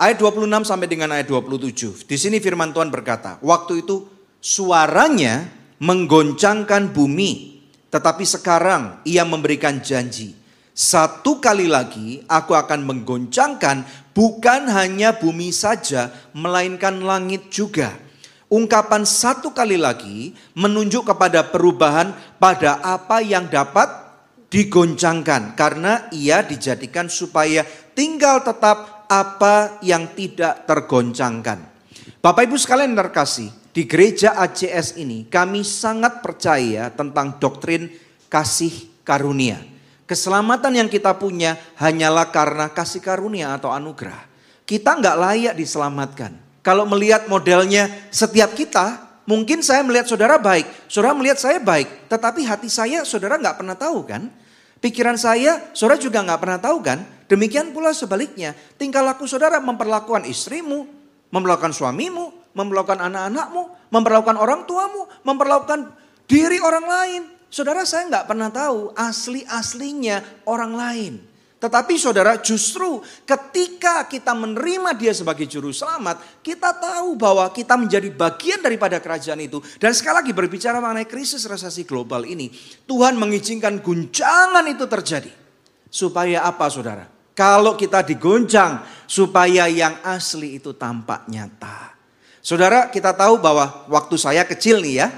Ayat 0.00 0.18
26 0.18 0.66
sampai 0.66 0.88
dengan 0.88 1.14
ayat 1.14 1.28
27. 1.30 2.08
Di 2.08 2.16
sini 2.18 2.42
firman 2.42 2.72
Tuhan 2.72 2.88
berkata, 2.90 3.38
waktu 3.44 3.86
itu 3.86 4.08
suaranya 4.42 5.46
menggoncangkan 5.78 6.90
bumi, 6.90 7.62
tetapi 7.92 8.24
sekarang 8.26 9.04
ia 9.06 9.22
memberikan 9.22 9.78
janji. 9.78 10.34
Satu 10.72 11.36
kali 11.38 11.68
lagi 11.68 12.24
aku 12.24 12.56
akan 12.56 12.82
menggoncangkan 12.88 13.84
bukan 14.16 14.72
hanya 14.72 15.12
bumi 15.12 15.52
saja, 15.52 16.08
melainkan 16.32 17.04
langit 17.04 17.52
juga. 17.52 17.92
Ungkapan 18.48 19.04
satu 19.06 19.52
kali 19.52 19.76
lagi 19.76 20.34
menunjuk 20.56 21.08
kepada 21.08 21.44
perubahan 21.46 22.16
pada 22.40 22.80
apa 22.80 23.20
yang 23.24 23.48
dapat 23.48 24.01
digoncangkan 24.52 25.56
karena 25.56 26.12
ia 26.12 26.44
dijadikan 26.44 27.08
supaya 27.08 27.64
tinggal 27.96 28.44
tetap 28.44 29.08
apa 29.08 29.80
yang 29.80 30.12
tidak 30.12 30.68
tergoncangkan. 30.68 31.72
Bapak 32.20 32.44
Ibu 32.44 32.60
sekalian 32.60 32.92
terkasih, 32.92 33.48
di 33.72 33.88
gereja 33.88 34.36
ACS 34.36 35.00
ini 35.00 35.24
kami 35.24 35.64
sangat 35.64 36.20
percaya 36.20 36.92
tentang 36.92 37.40
doktrin 37.40 37.88
kasih 38.28 38.92
karunia. 39.00 39.56
Keselamatan 40.04 40.84
yang 40.84 40.88
kita 40.92 41.16
punya 41.16 41.56
hanyalah 41.80 42.28
karena 42.28 42.68
kasih 42.68 43.00
karunia 43.00 43.56
atau 43.56 43.72
anugerah. 43.72 44.28
Kita 44.68 45.00
nggak 45.00 45.16
layak 45.16 45.54
diselamatkan. 45.56 46.36
Kalau 46.60 46.84
melihat 46.84 47.26
modelnya 47.26 47.88
setiap 48.12 48.52
kita, 48.52 49.00
mungkin 49.24 49.64
saya 49.64 49.80
melihat 49.80 50.06
saudara 50.06 50.36
baik, 50.36 50.68
saudara 50.86 51.16
melihat 51.16 51.40
saya 51.40 51.58
baik, 51.58 52.12
tetapi 52.12 52.44
hati 52.44 52.68
saya 52.68 53.08
saudara 53.08 53.40
nggak 53.40 53.56
pernah 53.56 53.74
tahu 53.74 54.04
kan? 54.04 54.41
Pikiran 54.82 55.14
saya, 55.14 55.70
saudara 55.78 55.94
juga 55.94 56.26
nggak 56.26 56.40
pernah 56.42 56.58
tahu 56.58 56.82
kan? 56.82 56.98
Demikian 57.30 57.70
pula 57.70 57.94
sebaliknya, 57.94 58.50
tingkah 58.74 58.98
laku 58.98 59.30
saudara 59.30 59.62
memperlakukan 59.62 60.26
istrimu, 60.26 60.90
memperlakukan 61.30 61.70
suamimu, 61.70 62.50
memperlakukan 62.50 62.98
anak-anakmu, 62.98 63.62
memperlakukan 63.94 64.36
orang 64.36 64.66
tuamu, 64.66 65.06
memperlakukan 65.22 65.86
diri 66.26 66.58
orang 66.58 66.82
lain. 66.82 67.22
Saudara 67.46 67.86
saya 67.86 68.10
nggak 68.10 68.26
pernah 68.26 68.50
tahu 68.50 68.90
asli-aslinya 68.98 70.50
orang 70.50 70.72
lain. 70.74 71.14
Tetapi 71.62 71.94
saudara 71.94 72.42
justru 72.42 72.98
ketika 73.22 74.02
kita 74.10 74.34
menerima 74.34 74.98
dia 74.98 75.14
sebagai 75.14 75.46
juru 75.46 75.70
selamat, 75.70 76.42
kita 76.42 76.74
tahu 76.74 77.14
bahwa 77.14 77.46
kita 77.54 77.78
menjadi 77.78 78.10
bagian 78.10 78.58
daripada 78.58 78.98
kerajaan 78.98 79.38
itu. 79.38 79.62
Dan 79.78 79.94
sekali 79.94 80.26
lagi 80.26 80.34
berbicara 80.34 80.82
mengenai 80.82 81.06
krisis 81.06 81.46
resesi 81.46 81.86
global 81.86 82.26
ini, 82.26 82.50
Tuhan 82.82 83.14
mengizinkan 83.14 83.78
guncangan 83.78 84.66
itu 84.66 84.90
terjadi. 84.90 85.30
Supaya 85.86 86.42
apa 86.42 86.66
saudara? 86.66 87.06
Kalau 87.30 87.78
kita 87.78 88.02
digoncang, 88.02 88.82
supaya 89.06 89.70
yang 89.70 90.02
asli 90.02 90.58
itu 90.58 90.74
tampak 90.74 91.30
nyata. 91.30 91.94
Saudara 92.42 92.90
kita 92.90 93.14
tahu 93.14 93.38
bahwa 93.38 93.86
waktu 93.86 94.18
saya 94.18 94.42
kecil 94.42 94.82
nih 94.82 94.98
ya, 94.98 95.08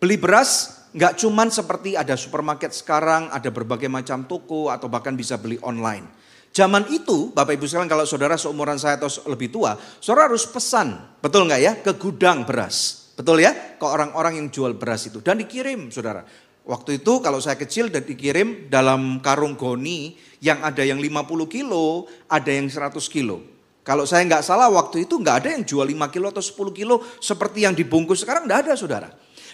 beli 0.00 0.16
beras 0.16 0.81
nggak 0.92 1.12
cuman 1.18 1.48
seperti 1.48 1.96
ada 1.96 2.16
supermarket 2.16 2.76
sekarang, 2.76 3.32
ada 3.32 3.48
berbagai 3.48 3.88
macam 3.88 4.28
toko 4.28 4.68
atau 4.68 4.92
bahkan 4.92 5.16
bisa 5.16 5.40
beli 5.40 5.56
online. 5.64 6.04
Zaman 6.52 6.92
itu, 6.92 7.32
Bapak 7.32 7.56
Ibu 7.56 7.64
sekalian 7.64 7.88
kalau 7.88 8.04
saudara 8.04 8.36
seumuran 8.36 8.76
saya 8.76 9.00
atau 9.00 9.08
lebih 9.32 9.48
tua, 9.48 9.72
saudara 10.04 10.28
harus 10.28 10.44
pesan, 10.44 11.16
betul 11.24 11.48
nggak 11.48 11.60
ya, 11.64 11.72
ke 11.80 11.96
gudang 11.96 12.44
beras. 12.44 13.08
Betul 13.16 13.40
ya, 13.40 13.52
ke 13.52 13.84
orang-orang 13.88 14.36
yang 14.36 14.48
jual 14.52 14.76
beras 14.76 15.08
itu. 15.08 15.24
Dan 15.24 15.40
dikirim 15.40 15.88
saudara. 15.88 16.24
Waktu 16.62 17.02
itu 17.02 17.18
kalau 17.18 17.42
saya 17.42 17.58
kecil 17.58 17.90
dan 17.90 18.06
dikirim 18.06 18.70
dalam 18.70 19.18
karung 19.18 19.58
goni 19.58 20.14
yang 20.38 20.62
ada 20.62 20.86
yang 20.86 21.02
50 21.02 21.26
kilo, 21.50 22.06
ada 22.30 22.50
yang 22.52 22.70
100 22.70 23.02
kilo. 23.10 23.42
Kalau 23.82 24.06
saya 24.06 24.22
nggak 24.22 24.46
salah 24.46 24.70
waktu 24.70 25.10
itu 25.10 25.18
nggak 25.18 25.36
ada 25.42 25.48
yang 25.58 25.66
jual 25.66 25.82
5 25.82 26.14
kilo 26.14 26.30
atau 26.30 26.38
10 26.38 26.70
kilo 26.70 27.02
seperti 27.18 27.66
yang 27.66 27.74
dibungkus 27.74 28.22
sekarang 28.22 28.46
nggak 28.46 28.70
ada 28.70 28.72
saudara. 28.78 29.10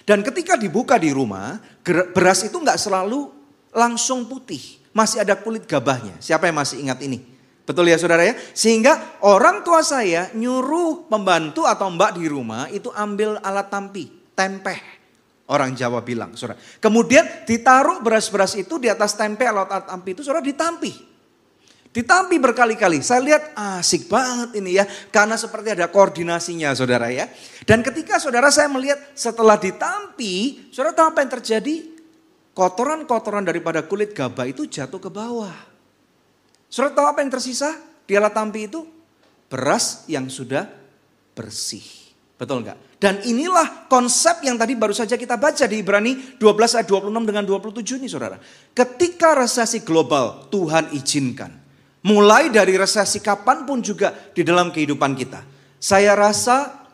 Dan 0.08 0.24
ketika 0.24 0.56
dibuka 0.56 0.96
di 0.96 1.12
rumah, 1.12 1.60
beras 2.16 2.40
itu 2.40 2.56
nggak 2.56 2.80
selalu 2.80 3.28
langsung 3.76 4.24
putih. 4.24 4.80
Masih 4.96 5.20
ada 5.20 5.36
kulit 5.36 5.68
gabahnya. 5.68 6.16
Siapa 6.16 6.48
yang 6.48 6.56
masih 6.56 6.80
ingat 6.80 7.04
ini? 7.04 7.20
Betul 7.68 7.92
ya 7.92 8.00
saudara 8.00 8.24
ya? 8.24 8.32
Sehingga 8.56 9.20
orang 9.20 9.60
tua 9.60 9.84
saya 9.84 10.32
nyuruh 10.32 11.12
pembantu 11.12 11.68
atau 11.68 11.92
mbak 11.92 12.16
di 12.16 12.24
rumah 12.24 12.72
itu 12.72 12.88
ambil 12.96 13.36
alat 13.44 13.68
tampi, 13.68 14.08
tempeh. 14.32 14.80
Orang 15.44 15.76
Jawa 15.76 16.00
bilang, 16.00 16.32
saudara. 16.32 16.56
Kemudian 16.80 17.44
ditaruh 17.44 18.00
beras-beras 18.00 18.56
itu 18.56 18.80
di 18.80 18.88
atas 18.88 19.12
tempe 19.12 19.44
alat 19.44 19.84
tampi 19.84 20.16
itu, 20.16 20.24
saudara 20.24 20.40
ditampi. 20.40 21.17
Ditampi 21.88 22.36
berkali-kali. 22.36 23.00
Saya 23.00 23.24
lihat 23.24 23.56
asik 23.56 24.12
banget 24.12 24.60
ini 24.60 24.76
ya. 24.76 24.84
Karena 25.08 25.40
seperti 25.40 25.72
ada 25.72 25.88
koordinasinya 25.88 26.76
saudara 26.76 27.08
ya. 27.08 27.26
Dan 27.64 27.80
ketika 27.80 28.20
saudara 28.20 28.52
saya 28.52 28.68
melihat 28.68 29.00
setelah 29.16 29.56
ditampi. 29.56 30.68
Saudara 30.68 30.92
tahu 30.92 31.06
apa 31.16 31.20
yang 31.24 31.32
terjadi? 31.40 31.76
Kotoran-kotoran 32.52 33.46
daripada 33.46 33.86
kulit 33.86 34.12
gabah 34.12 34.44
itu 34.50 34.68
jatuh 34.68 35.00
ke 35.00 35.08
bawah. 35.08 35.54
Saudara 36.68 36.92
tahu 36.92 37.06
apa 37.08 37.18
yang 37.24 37.32
tersisa 37.32 37.72
di 38.04 38.12
alat 38.12 38.36
tampi 38.36 38.68
itu? 38.68 38.84
Beras 39.48 40.04
yang 40.12 40.28
sudah 40.28 40.68
bersih. 41.32 41.82
Betul 42.38 42.62
enggak? 42.62 42.78
Dan 43.02 43.18
inilah 43.26 43.90
konsep 43.90 44.46
yang 44.46 44.54
tadi 44.54 44.78
baru 44.78 44.94
saja 44.94 45.18
kita 45.18 45.34
baca 45.34 45.66
di 45.66 45.82
Ibrani 45.82 46.38
12 46.38 46.78
ayat 46.78 46.86
26 46.86 47.26
dengan 47.26 47.42
27 47.42 47.98
ini 47.98 48.06
saudara. 48.06 48.38
Ketika 48.70 49.34
resesi 49.34 49.82
global 49.82 50.46
Tuhan 50.46 50.94
izinkan 50.94 51.57
Mulai 52.08 52.48
dari 52.48 52.72
resesi 52.80 53.20
kapan 53.20 53.68
pun 53.68 53.84
juga 53.84 54.16
di 54.32 54.40
dalam 54.40 54.72
kehidupan 54.72 55.12
kita. 55.12 55.44
Saya 55.76 56.16
rasa 56.16 56.88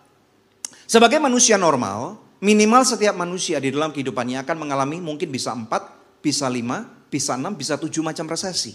sebagai 0.90 1.22
manusia 1.22 1.54
normal, 1.54 2.18
minimal 2.42 2.82
setiap 2.82 3.14
manusia 3.14 3.62
di 3.62 3.70
dalam 3.70 3.94
kehidupannya 3.94 4.42
akan 4.42 4.56
mengalami 4.58 4.98
mungkin 4.98 5.30
bisa 5.30 5.54
empat, 5.54 5.86
bisa 6.18 6.50
lima, 6.50 6.82
bisa 7.06 7.38
enam, 7.38 7.54
bisa 7.54 7.78
tujuh 7.78 8.02
macam 8.02 8.26
resesi. 8.26 8.74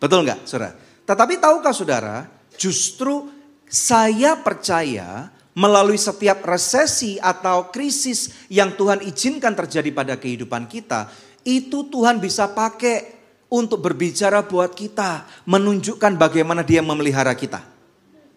Betul 0.00 0.24
nggak 0.24 0.48
saudara? 0.48 0.74
Tetapi 1.04 1.34
tahukah 1.36 1.74
saudara, 1.76 2.16
justru 2.56 3.28
saya 3.68 4.40
percaya 4.40 5.28
melalui 5.54 6.00
setiap 6.00 6.42
resesi 6.42 7.20
atau 7.22 7.70
krisis 7.70 8.48
yang 8.50 8.74
Tuhan 8.74 9.04
izinkan 9.06 9.54
terjadi 9.54 9.90
pada 9.94 10.18
kehidupan 10.18 10.66
kita, 10.66 11.12
itu 11.46 11.86
Tuhan 11.92 12.18
bisa 12.18 12.50
pakai 12.50 13.13
untuk 13.54 13.78
berbicara 13.78 14.42
buat 14.42 14.74
kita, 14.74 15.46
menunjukkan 15.46 16.18
bagaimana 16.18 16.66
dia 16.66 16.82
memelihara 16.82 17.30
kita. 17.38 17.62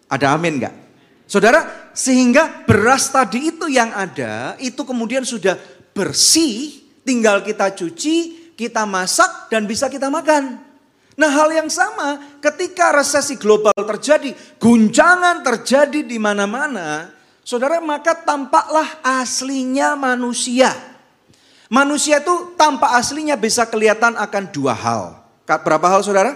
Ada 0.06 0.38
amin 0.38 0.62
enggak? 0.62 0.74
Saudara, 1.26 1.90
sehingga 1.92 2.64
beras 2.64 3.10
tadi 3.10 3.50
itu 3.50 3.66
yang 3.66 3.90
ada, 3.92 4.54
itu 4.62 4.80
kemudian 4.86 5.26
sudah 5.26 5.58
bersih, 5.92 6.80
tinggal 7.02 7.42
kita 7.42 7.74
cuci, 7.74 8.54
kita 8.54 8.86
masak, 8.86 9.50
dan 9.52 9.66
bisa 9.66 9.90
kita 9.90 10.08
makan. 10.08 10.56
Nah 11.18 11.30
hal 11.34 11.50
yang 11.50 11.66
sama 11.66 12.38
ketika 12.38 12.94
resesi 12.94 13.34
global 13.34 13.74
terjadi, 13.74 14.30
guncangan 14.62 15.42
terjadi 15.42 16.06
di 16.06 16.14
mana-mana, 16.14 17.10
saudara 17.42 17.82
maka 17.82 18.14
tampaklah 18.14 19.02
aslinya 19.02 19.98
manusia. 19.98 20.70
Manusia 21.68 22.24
itu 22.24 22.56
tanpa 22.56 22.96
aslinya 22.96 23.36
bisa 23.36 23.68
kelihatan 23.68 24.16
akan 24.16 24.44
dua 24.48 24.72
hal. 24.72 25.20
Berapa 25.44 25.86
hal 25.88 26.00
saudara? 26.00 26.32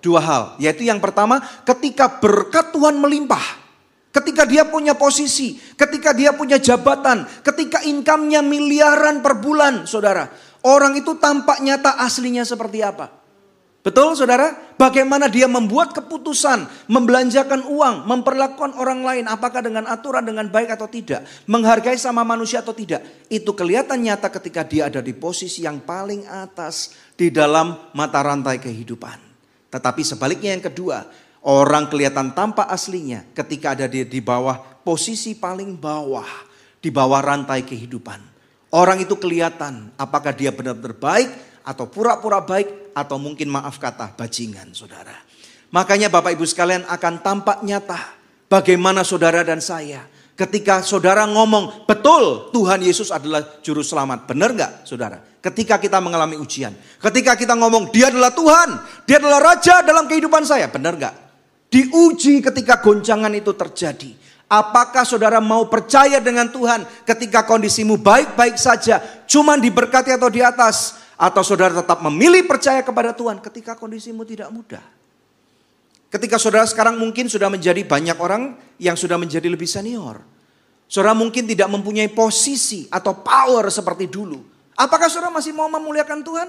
Dua 0.00 0.20
hal. 0.20 0.56
Yaitu 0.56 0.88
yang 0.88 1.00
pertama 1.00 1.40
ketika 1.68 2.08
berkat 2.08 2.72
Tuhan 2.72 2.96
melimpah. 2.96 3.64
Ketika 4.14 4.46
dia 4.46 4.62
punya 4.62 4.94
posisi, 4.94 5.58
ketika 5.74 6.14
dia 6.14 6.30
punya 6.30 6.54
jabatan, 6.54 7.26
ketika 7.42 7.82
income-nya 7.82 8.46
miliaran 8.46 9.20
per 9.20 9.42
bulan 9.42 9.90
saudara. 9.90 10.30
Orang 10.64 10.94
itu 10.96 11.18
tampak 11.18 11.60
nyata 11.60 11.98
aslinya 11.98 12.46
seperti 12.46 12.80
apa? 12.80 13.23
Betul 13.84 14.16
saudara? 14.16 14.72
Bagaimana 14.80 15.28
dia 15.28 15.44
membuat 15.44 15.92
keputusan, 15.92 16.88
membelanjakan 16.88 17.68
uang, 17.68 18.08
memperlakukan 18.08 18.80
orang 18.80 19.04
lain, 19.04 19.28
apakah 19.28 19.60
dengan 19.60 19.84
aturan, 19.84 20.24
dengan 20.24 20.48
baik 20.48 20.72
atau 20.72 20.88
tidak. 20.88 21.28
Menghargai 21.44 22.00
sama 22.00 22.24
manusia 22.24 22.64
atau 22.64 22.72
tidak. 22.72 23.04
Itu 23.28 23.52
kelihatan 23.52 24.00
nyata 24.00 24.32
ketika 24.32 24.64
dia 24.64 24.88
ada 24.88 25.04
di 25.04 25.12
posisi 25.12 25.68
yang 25.68 25.84
paling 25.84 26.24
atas 26.24 26.96
di 27.12 27.28
dalam 27.28 27.92
mata 27.92 28.24
rantai 28.24 28.56
kehidupan. 28.56 29.20
Tetapi 29.68 30.00
sebaliknya 30.00 30.56
yang 30.56 30.64
kedua, 30.64 31.04
orang 31.44 31.92
kelihatan 31.92 32.32
tanpa 32.32 32.64
aslinya 32.72 33.36
ketika 33.36 33.76
ada 33.76 33.84
di, 33.84 34.08
di 34.08 34.24
bawah 34.24 34.80
posisi 34.80 35.36
paling 35.36 35.76
bawah, 35.76 36.48
di 36.80 36.88
bawah 36.88 37.20
rantai 37.20 37.68
kehidupan. 37.68 38.32
Orang 38.72 39.04
itu 39.04 39.20
kelihatan 39.20 39.92
apakah 40.00 40.32
dia 40.32 40.50
benar-benar 40.50 40.96
baik 40.96 41.53
atau 41.64 41.88
pura-pura 41.88 42.44
baik 42.44 42.92
atau 42.92 43.16
mungkin 43.16 43.48
maaf 43.48 43.80
kata 43.80 44.12
bajingan 44.14 44.70
saudara. 44.76 45.16
Makanya 45.72 46.12
Bapak 46.12 46.36
Ibu 46.38 46.44
sekalian 46.46 46.86
akan 46.86 47.24
tampak 47.24 47.64
nyata 47.66 47.98
bagaimana 48.46 49.02
saudara 49.02 49.42
dan 49.42 49.58
saya 49.58 50.06
ketika 50.34 50.82
saudara 50.82 51.24
ngomong 51.26 51.86
betul 51.86 52.50
Tuhan 52.50 52.82
Yesus 52.84 53.10
adalah 53.10 53.62
juru 53.64 53.80
selamat. 53.82 54.28
Benar 54.30 54.50
nggak 54.54 54.72
saudara? 54.86 55.18
Ketika 55.40 55.80
kita 55.80 55.98
mengalami 55.98 56.38
ujian. 56.38 56.72
Ketika 57.00 57.34
kita 57.34 57.54
ngomong 57.58 57.90
dia 57.90 58.08
adalah 58.08 58.30
Tuhan. 58.30 58.68
Dia 59.04 59.20
adalah 59.20 59.40
Raja 59.54 59.84
dalam 59.84 60.06
kehidupan 60.06 60.46
saya. 60.46 60.68
Benar 60.70 60.94
nggak? 60.96 61.14
Diuji 61.68 62.38
ketika 62.38 62.78
goncangan 62.78 63.32
itu 63.34 63.50
terjadi. 63.50 64.14
Apakah 64.44 65.02
saudara 65.02 65.42
mau 65.42 65.66
percaya 65.66 66.20
dengan 66.22 66.46
Tuhan 66.46 66.86
ketika 67.02 67.42
kondisimu 67.42 67.98
baik-baik 67.98 68.54
saja, 68.54 69.02
cuman 69.26 69.58
diberkati 69.58 70.14
atau 70.14 70.30
di 70.30 70.44
atas, 70.44 71.03
atau 71.14 71.42
saudara 71.46 71.82
tetap 71.82 72.02
memilih 72.02 72.42
percaya 72.46 72.82
kepada 72.82 73.14
Tuhan 73.14 73.38
ketika 73.38 73.78
kondisimu 73.78 74.26
tidak 74.26 74.50
mudah. 74.50 74.82
Ketika 76.10 76.38
saudara 76.38 76.62
sekarang 76.66 76.94
mungkin 76.94 77.26
sudah 77.26 77.50
menjadi 77.50 77.82
banyak 77.82 78.14
orang 78.22 78.54
yang 78.78 78.94
sudah 78.94 79.18
menjadi 79.18 79.50
lebih 79.50 79.66
senior. 79.66 80.22
Saudara 80.86 81.10
mungkin 81.10 81.42
tidak 81.42 81.66
mempunyai 81.66 82.06
posisi 82.12 82.86
atau 82.86 83.18
power 83.18 83.66
seperti 83.66 84.06
dulu. 84.06 84.38
Apakah 84.78 85.10
saudara 85.10 85.34
masih 85.34 85.50
mau 85.50 85.66
memuliakan 85.66 86.22
Tuhan? 86.22 86.48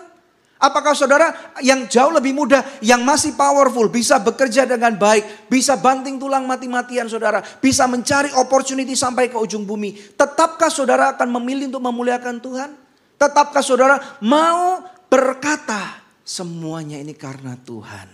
Apakah 0.55 0.95
saudara 0.95 1.35
yang 1.59 1.83
jauh 1.89 2.15
lebih 2.15 2.31
muda, 2.31 2.63
yang 2.79 3.03
masih 3.03 3.35
powerful, 3.35 3.91
bisa 3.91 4.21
bekerja 4.23 4.63
dengan 4.63 4.95
baik, 4.95 5.51
bisa 5.51 5.75
banting 5.75 6.15
tulang 6.15 6.47
mati-matian 6.47 7.11
saudara, 7.11 7.43
bisa 7.59 7.83
mencari 7.91 8.31
opportunity 8.39 8.95
sampai 8.95 9.27
ke 9.27 9.35
ujung 9.35 9.67
bumi. 9.67 10.15
Tetapkah 10.15 10.71
saudara 10.71 11.11
akan 11.11 11.27
memilih 11.41 11.73
untuk 11.73 11.83
memuliakan 11.83 12.39
Tuhan? 12.39 12.84
Tetapkah 13.15 13.63
saudara 13.63 14.19
mau 14.23 14.83
berkata 15.07 16.03
semuanya 16.21 16.99
ini 16.99 17.15
karena 17.15 17.55
Tuhan? 17.59 18.09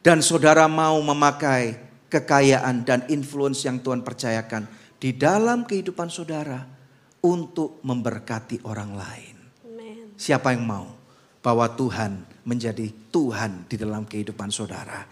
Dan 0.00 0.24
saudara 0.24 0.64
mau 0.64 0.96
memakai 1.04 1.76
kekayaan 2.08 2.82
dan 2.88 3.04
influence 3.12 3.68
yang 3.68 3.84
Tuhan 3.84 4.00
percayakan 4.00 4.64
di 4.96 5.12
dalam 5.12 5.68
kehidupan 5.68 6.08
saudara 6.08 6.64
untuk 7.20 7.84
memberkati 7.84 8.64
orang 8.64 8.96
lain. 8.96 9.36
Siapa 10.16 10.56
yang 10.56 10.64
mau? 10.64 11.00
bahwa 11.40 11.66
Tuhan 11.72 12.24
menjadi 12.44 12.92
Tuhan 13.08 13.68
di 13.68 13.76
dalam 13.80 14.04
kehidupan 14.04 14.52
saudara. 14.52 15.04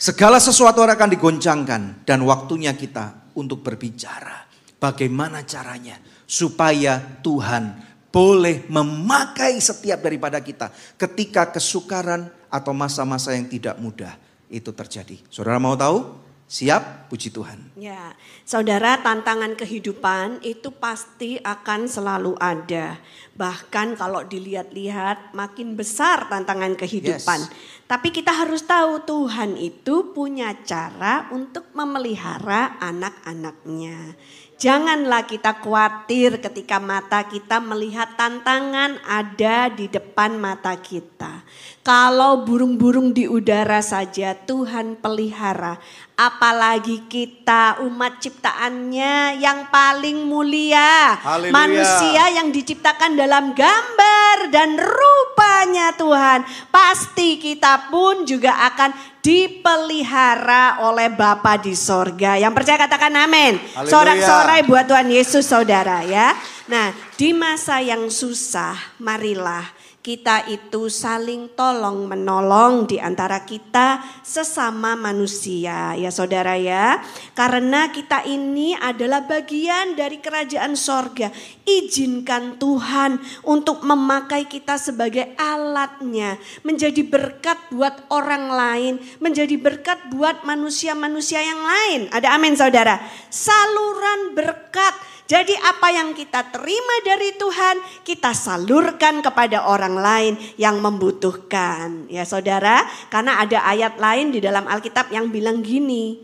Segala 0.00 0.40
sesuatu 0.40 0.80
akan 0.80 1.10
digoncangkan 1.12 2.08
dan 2.08 2.18
waktunya 2.24 2.72
kita 2.72 3.34
untuk 3.36 3.60
berbicara. 3.60 4.48
Bagaimana 4.80 5.44
caranya 5.44 6.00
supaya 6.24 7.20
Tuhan 7.20 7.89
boleh 8.10 8.66
memakai 8.66 9.58
setiap 9.62 10.02
daripada 10.02 10.42
kita 10.42 10.70
ketika 10.98 11.50
kesukaran 11.54 12.26
atau 12.50 12.74
masa-masa 12.74 13.34
yang 13.34 13.46
tidak 13.46 13.78
mudah 13.78 14.18
itu 14.50 14.74
terjadi. 14.74 15.22
Saudara 15.30 15.62
mau 15.62 15.78
tahu? 15.78 16.30
Siap, 16.50 17.06
puji 17.06 17.30
Tuhan. 17.30 17.78
Ya, 17.78 18.10
saudara, 18.42 18.98
tantangan 18.98 19.54
kehidupan 19.54 20.42
itu 20.42 20.74
pasti 20.74 21.38
akan 21.38 21.86
selalu 21.86 22.34
ada. 22.42 22.98
Bahkan 23.38 23.94
kalau 23.94 24.26
dilihat-lihat, 24.26 25.30
makin 25.30 25.78
besar 25.78 26.26
tantangan 26.26 26.74
kehidupan. 26.74 27.46
Yes. 27.46 27.54
Tapi 27.86 28.10
kita 28.10 28.34
harus 28.34 28.66
tahu 28.66 28.98
Tuhan 29.06 29.54
itu 29.62 30.10
punya 30.10 30.50
cara 30.66 31.30
untuk 31.30 31.70
memelihara 31.70 32.82
anak-anaknya. 32.82 34.18
Janganlah 34.60 35.24
kita 35.24 35.56
khawatir 35.56 36.36
ketika 36.36 36.76
mata 36.76 37.24
kita 37.24 37.64
melihat 37.64 38.12
tantangan 38.12 39.00
ada 39.08 39.72
di 39.72 39.88
depan 39.88 40.36
mata 40.36 40.76
kita. 40.76 41.48
Kalau 41.80 42.44
burung-burung 42.44 43.16
di 43.16 43.24
udara 43.24 43.80
saja 43.80 44.36
Tuhan 44.36 45.00
pelihara, 45.00 45.80
apalagi 46.12 47.08
kita 47.08 47.80
umat 47.88 48.20
ciptaannya 48.20 49.40
yang 49.40 49.72
paling 49.72 50.28
mulia. 50.28 51.16
Haleluya. 51.16 51.56
Manusia 51.56 52.24
yang 52.36 52.52
diciptakan 52.52 53.16
dalam 53.16 53.56
gambar 53.56 54.52
dan 54.52 54.76
rupanya 54.76 55.96
Tuhan. 55.96 56.44
Pasti 56.68 57.40
kita 57.40 57.88
pun 57.88 58.28
juga 58.28 58.60
akan 58.68 59.09
dipelihara 59.20 60.84
oleh 60.84 61.12
Bapa 61.12 61.60
di 61.60 61.76
sorga. 61.76 62.40
Yang 62.40 62.52
percaya 62.56 62.78
katakan 62.80 63.12
amin. 63.16 63.60
Sorak-sorai 63.84 64.64
buat 64.64 64.88
Tuhan 64.88 65.08
Yesus 65.12 65.44
saudara 65.48 66.04
ya. 66.04 66.32
Nah 66.68 66.92
di 67.16 67.36
masa 67.36 67.80
yang 67.84 68.08
susah 68.08 68.76
marilah 69.00 69.79
kita 70.00 70.48
itu 70.48 70.88
saling 70.88 71.52
tolong 71.52 72.08
menolong 72.08 72.88
di 72.88 72.96
antara 72.96 73.44
kita 73.44 74.00
sesama 74.24 74.96
manusia 74.96 75.92
ya 75.92 76.08
saudara 76.08 76.56
ya. 76.56 77.04
Karena 77.36 77.92
kita 77.92 78.24
ini 78.24 78.72
adalah 78.72 79.28
bagian 79.28 79.92
dari 80.00 80.24
kerajaan 80.24 80.72
sorga. 80.72 81.28
Izinkan 81.68 82.56
Tuhan 82.56 83.20
untuk 83.44 83.84
memakai 83.84 84.48
kita 84.48 84.80
sebagai 84.80 85.36
alatnya. 85.36 86.40
Menjadi 86.64 87.04
berkat 87.04 87.60
buat 87.68 88.08
orang 88.08 88.48
lain. 88.48 88.94
Menjadi 89.20 89.60
berkat 89.60 90.00
buat 90.16 90.48
manusia-manusia 90.48 91.44
yang 91.44 91.60
lain. 91.60 92.00
Ada 92.08 92.40
amin 92.40 92.56
saudara. 92.56 92.96
Saluran 93.28 94.32
berkat 94.32 95.09
jadi 95.30 95.54
apa 95.62 95.94
yang 95.94 96.10
kita 96.10 96.50
terima 96.50 96.96
dari 97.06 97.30
Tuhan, 97.38 98.02
kita 98.02 98.34
salurkan 98.34 99.22
kepada 99.22 99.62
orang 99.70 99.94
lain 99.94 100.34
yang 100.58 100.82
membutuhkan. 100.82 102.10
Ya 102.10 102.26
saudara, 102.26 102.82
karena 103.14 103.38
ada 103.38 103.62
ayat 103.62 103.94
lain 104.02 104.34
di 104.34 104.42
dalam 104.42 104.66
Alkitab 104.66 105.14
yang 105.14 105.30
bilang 105.30 105.62
gini, 105.62 106.18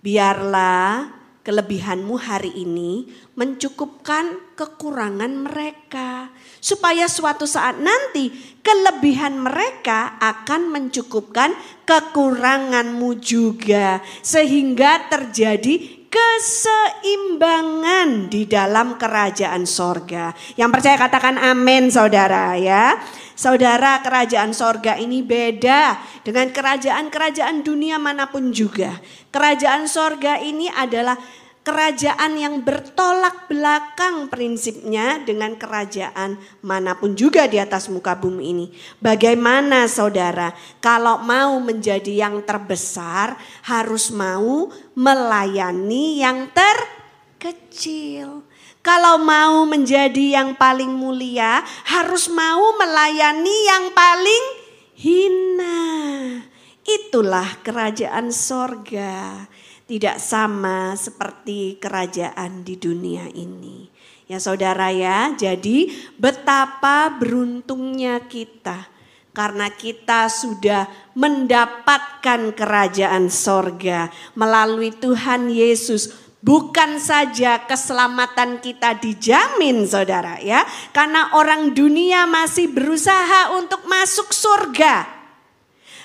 biarlah 0.00 1.12
kelebihanmu 1.44 2.16
hari 2.16 2.56
ini 2.56 3.12
mencukupkan 3.36 4.56
kekurangan 4.56 5.46
mereka. 5.46 6.32
Supaya 6.56 7.12
suatu 7.12 7.44
saat 7.44 7.76
nanti 7.76 8.32
kelebihan 8.64 9.36
mereka 9.36 10.16
akan 10.16 10.72
mencukupkan 10.72 11.52
kekuranganmu 11.84 13.20
juga. 13.20 14.00
Sehingga 14.24 15.12
terjadi 15.12 15.95
keseimbangan 16.16 18.32
di 18.32 18.48
dalam 18.48 18.96
kerajaan 18.96 19.68
sorga. 19.68 20.32
Yang 20.56 20.70
percaya 20.72 20.96
katakan 20.96 21.36
amin 21.36 21.92
saudara 21.92 22.56
ya. 22.56 22.96
Saudara 23.36 24.00
kerajaan 24.00 24.56
sorga 24.56 24.96
ini 24.96 25.20
beda 25.20 26.00
dengan 26.24 26.48
kerajaan-kerajaan 26.48 27.60
dunia 27.60 28.00
mana 28.00 28.32
pun 28.32 28.48
juga. 28.48 28.96
Kerajaan 29.28 29.84
sorga 29.84 30.40
ini 30.40 30.72
adalah 30.72 31.20
kerajaan 31.66 32.38
yang 32.38 32.62
bertolak 32.62 33.50
belakang 33.50 34.30
prinsipnya 34.30 35.18
dengan 35.26 35.58
kerajaan 35.58 36.38
mana 36.62 36.94
pun 36.94 37.18
juga 37.18 37.50
di 37.50 37.58
atas 37.58 37.90
muka 37.90 38.14
bumi 38.14 38.54
ini. 38.54 38.66
Bagaimana 39.02 39.90
saudara, 39.90 40.54
kalau 40.78 41.26
mau 41.26 41.58
menjadi 41.58 42.22
yang 42.22 42.46
terbesar 42.46 43.34
harus 43.66 44.14
mau 44.14 44.70
melayani 44.94 46.22
yang 46.22 46.46
terkecil. 46.54 48.46
Kalau 48.78 49.18
mau 49.18 49.66
menjadi 49.66 50.38
yang 50.38 50.54
paling 50.54 50.94
mulia 50.94 51.66
harus 51.90 52.30
mau 52.30 52.78
melayani 52.78 53.56
yang 53.66 53.90
paling 53.90 54.44
hina. 54.94 55.82
Itulah 56.86 57.58
kerajaan 57.66 58.30
sorga 58.30 59.50
tidak 59.86 60.18
sama 60.18 60.98
seperti 60.98 61.78
kerajaan 61.78 62.66
di 62.66 62.74
dunia 62.74 63.30
ini. 63.30 63.86
Ya 64.26 64.42
saudara 64.42 64.90
ya, 64.90 65.30
jadi 65.38 65.86
betapa 66.18 67.14
beruntungnya 67.14 68.26
kita 68.26 68.90
karena 69.30 69.70
kita 69.70 70.26
sudah 70.26 70.90
mendapatkan 71.14 72.50
kerajaan 72.50 73.30
sorga 73.30 74.10
melalui 74.34 74.90
Tuhan 74.90 75.46
Yesus. 75.46 76.26
Bukan 76.42 77.02
saja 77.02 77.66
keselamatan 77.66 78.62
kita 78.62 78.98
dijamin 78.98 79.82
saudara 79.86 80.38
ya. 80.38 80.62
Karena 80.94 81.34
orang 81.34 81.74
dunia 81.74 82.26
masih 82.26 82.70
berusaha 82.70 83.54
untuk 83.54 83.82
masuk 83.86 84.30
surga. 84.30 85.15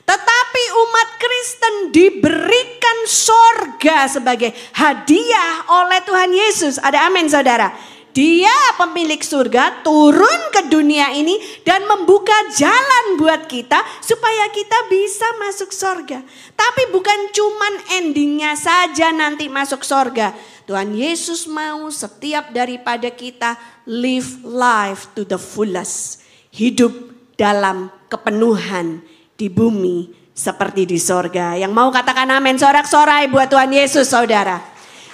Tetapi 0.06 0.64
umat 0.76 1.10
Kristen 1.22 1.76
diberikan 1.94 2.98
sorga 3.06 4.10
sebagai 4.10 4.52
hadiah 4.76 5.66
oleh 5.70 6.02
Tuhan 6.04 6.32
Yesus. 6.34 6.82
Ada 6.82 7.10
amin 7.10 7.30
saudara. 7.30 7.72
Dia 8.12 8.52
pemilik 8.76 9.24
surga 9.24 9.88
turun 9.88 10.42
ke 10.52 10.68
dunia 10.68 11.16
ini 11.16 11.40
dan 11.64 11.88
membuka 11.88 12.36
jalan 12.52 13.16
buat 13.16 13.48
kita 13.48 13.80
supaya 14.04 14.52
kita 14.52 14.92
bisa 14.92 15.24
masuk 15.40 15.72
surga. 15.72 16.20
Tapi 16.52 16.92
bukan 16.92 17.32
cuman 17.32 17.74
endingnya 18.04 18.60
saja 18.60 19.16
nanti 19.16 19.48
masuk 19.48 19.88
surga. 19.88 20.36
Tuhan 20.68 20.92
Yesus 20.92 21.48
mau 21.48 21.88
setiap 21.88 22.52
daripada 22.52 23.08
kita 23.08 23.56
live 23.88 24.44
life 24.44 25.16
to 25.16 25.24
the 25.24 25.40
fullest. 25.40 26.20
Hidup 26.52 26.92
dalam 27.40 27.96
kepenuhan 28.12 29.08
di 29.42 29.50
bumi 29.50 30.14
seperti 30.38 30.86
di 30.86 31.02
sorga. 31.02 31.58
Yang 31.58 31.74
mau 31.74 31.90
katakan 31.90 32.30
amin 32.30 32.62
sorak-sorai 32.62 33.26
buat 33.26 33.50
Tuhan 33.50 33.74
Yesus 33.74 34.14
saudara. 34.14 34.62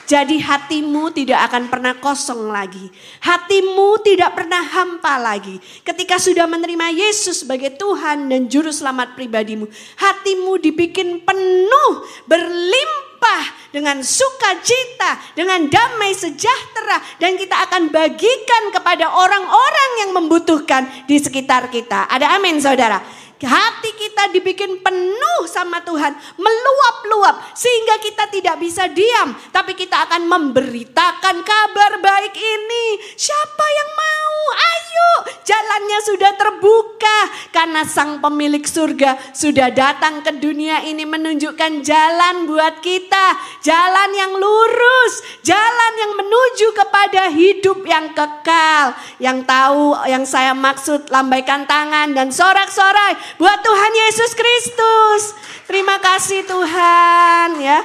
Jadi 0.08 0.40
hatimu 0.40 1.12
tidak 1.12 1.52
akan 1.52 1.68
pernah 1.68 1.92
kosong 2.00 2.48
lagi. 2.48 2.88
Hatimu 3.20 4.00
tidak 4.08 4.40
pernah 4.40 4.64
hampa 4.64 5.20
lagi. 5.20 5.60
Ketika 5.84 6.16
sudah 6.16 6.48
menerima 6.48 6.96
Yesus 6.96 7.44
sebagai 7.44 7.76
Tuhan 7.76 8.32
dan 8.32 8.48
Juru 8.48 8.72
Selamat 8.72 9.20
pribadimu. 9.20 9.68
Hatimu 10.00 10.64
dibikin 10.64 11.28
penuh, 11.28 11.92
berlimpah 12.24 13.76
dengan 13.76 14.00
sukacita, 14.00 15.36
dengan 15.36 15.68
damai 15.68 16.16
sejahtera. 16.16 17.04
Dan 17.20 17.36
kita 17.36 17.68
akan 17.68 17.92
bagikan 17.92 18.64
kepada 18.72 19.12
orang-orang 19.12 19.92
yang 20.08 20.16
membutuhkan 20.16 20.88
di 21.04 21.20
sekitar 21.20 21.68
kita. 21.68 22.08
Ada 22.08 22.40
amin 22.40 22.64
saudara. 22.64 23.27
Hati 23.46 23.94
kita 23.94 24.34
dibikin 24.34 24.82
penuh 24.82 25.42
sama 25.46 25.84
Tuhan, 25.86 26.14
meluap-luap 26.38 27.54
sehingga 27.54 28.02
kita 28.02 28.26
tidak 28.34 28.56
bisa 28.58 28.90
diam, 28.90 29.38
tapi 29.54 29.78
kita 29.78 30.10
akan 30.10 30.26
memberitakan 30.26 31.36
kabar 31.46 31.92
baik 32.02 32.34
ini. 32.34 32.86
Siapa 33.14 33.66
yang 33.66 33.90
mau? 33.94 34.36
Ayo, 34.58 35.12
jalannya 35.44 36.00
sudah 36.08 36.32
terbuka 36.40 37.20
karena 37.52 37.84
Sang 37.84 38.24
Pemilik 38.24 38.64
surga 38.64 39.18
sudah 39.36 39.70
datang 39.70 40.24
ke 40.24 40.32
dunia 40.40 40.82
ini 40.88 41.04
menunjukkan 41.04 41.84
jalan 41.84 42.48
buat 42.48 42.80
kita, 42.80 43.38
jalan 43.62 44.10
yang 44.16 44.34
lurus, 44.40 45.14
jalan 45.44 45.94
yang 46.00 46.14
menuju 46.16 46.68
kepada 46.74 47.22
hidup 47.34 47.84
yang 47.86 48.14
kekal. 48.16 48.96
Yang 49.20 49.44
tahu 49.50 49.98
yang 50.08 50.24
saya 50.24 50.54
maksud 50.56 51.10
lambaikan 51.12 51.68
tangan 51.68 52.16
dan 52.16 52.32
sorak-sorai 52.32 53.27
buat 53.36 53.60
Tuhan 53.60 53.94
Yesus 54.08 54.32
Kristus. 54.32 55.22
Terima 55.68 56.00
kasih 56.00 56.48
Tuhan 56.48 57.60
ya. 57.60 57.84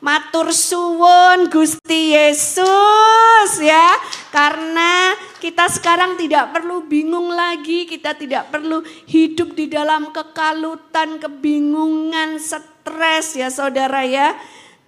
Matur 0.00 0.48
suwun 0.56 1.52
Gusti 1.52 2.16
Yesus 2.16 3.50
ya. 3.60 3.92
Karena 4.32 5.12
kita 5.36 5.68
sekarang 5.68 6.16
tidak 6.16 6.56
perlu 6.56 6.88
bingung 6.88 7.28
lagi, 7.28 7.84
kita 7.84 8.16
tidak 8.16 8.48
perlu 8.48 8.80
hidup 9.04 9.52
di 9.52 9.68
dalam 9.68 10.08
kekalutan, 10.08 11.20
kebingungan, 11.20 12.40
stres 12.40 13.36
ya 13.36 13.52
Saudara 13.52 14.00
ya. 14.08 14.32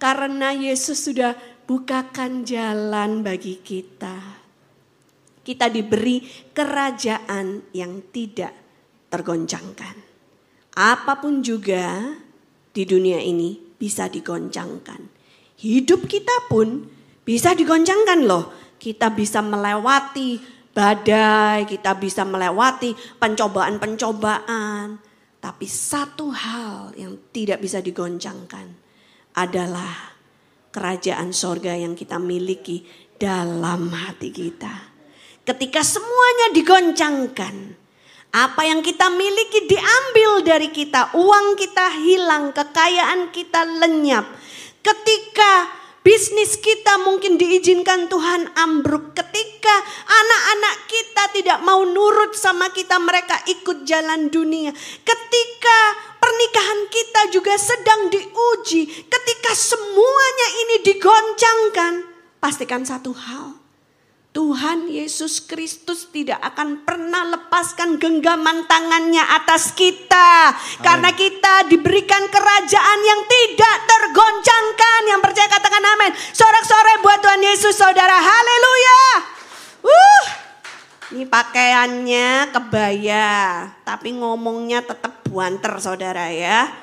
Karena 0.01 0.49
Yesus 0.49 1.05
sudah 1.05 1.37
bukakan 1.69 2.41
jalan 2.41 3.21
bagi 3.21 3.61
kita. 3.61 4.41
Kita 5.43 5.69
diberi 5.69 6.23
kerajaan 6.55 7.69
yang 7.75 8.01
tidak 8.09 8.62
tergoncangkan. 9.13 9.93
Apa 10.73 11.21
pun 11.21 11.45
juga 11.45 12.17
di 12.73 12.81
dunia 12.81 13.21
ini 13.21 13.61
bisa 13.77 14.09
digoncangkan. 14.09 15.05
Hidup 15.61 16.09
kita 16.09 16.49
pun 16.49 16.89
bisa 17.21 17.53
digoncangkan 17.53 18.25
loh. 18.25 18.49
Kita 18.81 19.13
bisa 19.13 19.45
melewati 19.45 20.41
badai, 20.73 21.69
kita 21.69 21.93
bisa 22.01 22.25
melewati 22.25 22.97
pencobaan-pencobaan. 23.21 24.97
Tapi 25.37 25.65
satu 25.69 26.33
hal 26.33 26.97
yang 26.97 27.29
tidak 27.29 27.61
bisa 27.61 27.85
digoncangkan 27.85 28.73
adalah 29.37 30.17
kerajaan 30.73 31.29
sorga 31.29 31.77
yang 31.77 31.93
kita 31.93 32.17
miliki 32.17 32.81
dalam 33.21 33.93
hati 33.93 34.33
kita. 34.33 34.89
Ketika 35.45 35.85
semuanya 35.85 36.55
digoncangkan, 36.55 37.55
apa 38.33 38.65
yang 38.65 38.81
kita 38.81 39.13
miliki 39.13 39.69
diambil 39.69 40.41
dari 40.41 40.73
kita, 40.73 41.13
uang 41.13 41.53
kita 41.53 42.01
hilang, 42.01 42.49
kekayaan 42.49 43.29
kita 43.29 43.61
lenyap. 43.61 44.25
Ketika 44.81 45.69
bisnis 46.01 46.57
kita 46.57 46.97
mungkin 47.05 47.37
diizinkan 47.37 48.09
Tuhan 48.09 48.57
ambruk, 48.57 49.13
ketika 49.13 49.75
anak-anak 50.09 50.75
kita 50.89 51.23
tidak 51.37 51.59
mau 51.61 51.85
nurut 51.85 52.33
sama 52.33 52.73
kita, 52.73 52.97
mereka 52.97 53.37
ikut 53.45 53.85
jalan 53.85 54.33
dunia. 54.33 54.73
Ketika 55.05 55.79
pernikahan 56.17 56.89
kita 56.89 57.21
juga 57.29 57.53
sedang 57.53 58.09
diuji, 58.09 58.89
ketika 59.13 59.53
semuanya 59.53 60.47
ini 60.65 60.75
digoncangkan, 60.81 61.93
pastikan 62.41 62.81
satu 62.81 63.13
hal 63.13 63.52
Tuhan 64.33 64.89
Yesus 64.89 65.45
Kristus 65.45 66.09
tidak 66.09 66.41
akan 66.41 66.81
pernah 66.81 67.37
lepaskan 67.37 68.01
genggaman 68.01 68.65
tangannya 68.65 69.21
atas 69.21 69.77
kita. 69.77 70.49
Amin. 70.49 70.81
Karena 70.81 71.09
kita 71.13 71.69
diberikan 71.69 72.25
kerajaan 72.33 72.99
yang 73.05 73.21
tidak 73.29 73.77
tergoncangkan. 73.85 75.01
Yang 75.05 75.21
percaya 75.21 75.47
katakan 75.53 75.85
amin. 75.85 76.11
Sorak-sorai 76.33 76.97
buat 77.05 77.21
Tuhan 77.21 77.45
Yesus 77.45 77.77
saudara. 77.77 78.17
Haleluya. 78.17 79.01
Uh, 79.85 80.25
ini 81.13 81.29
pakaiannya 81.29 82.49
kebaya. 82.49 83.29
Tapi 83.85 84.17
ngomongnya 84.17 84.81
tetap 84.81 85.21
buanter 85.29 85.77
saudara 85.77 86.33
ya. 86.33 86.73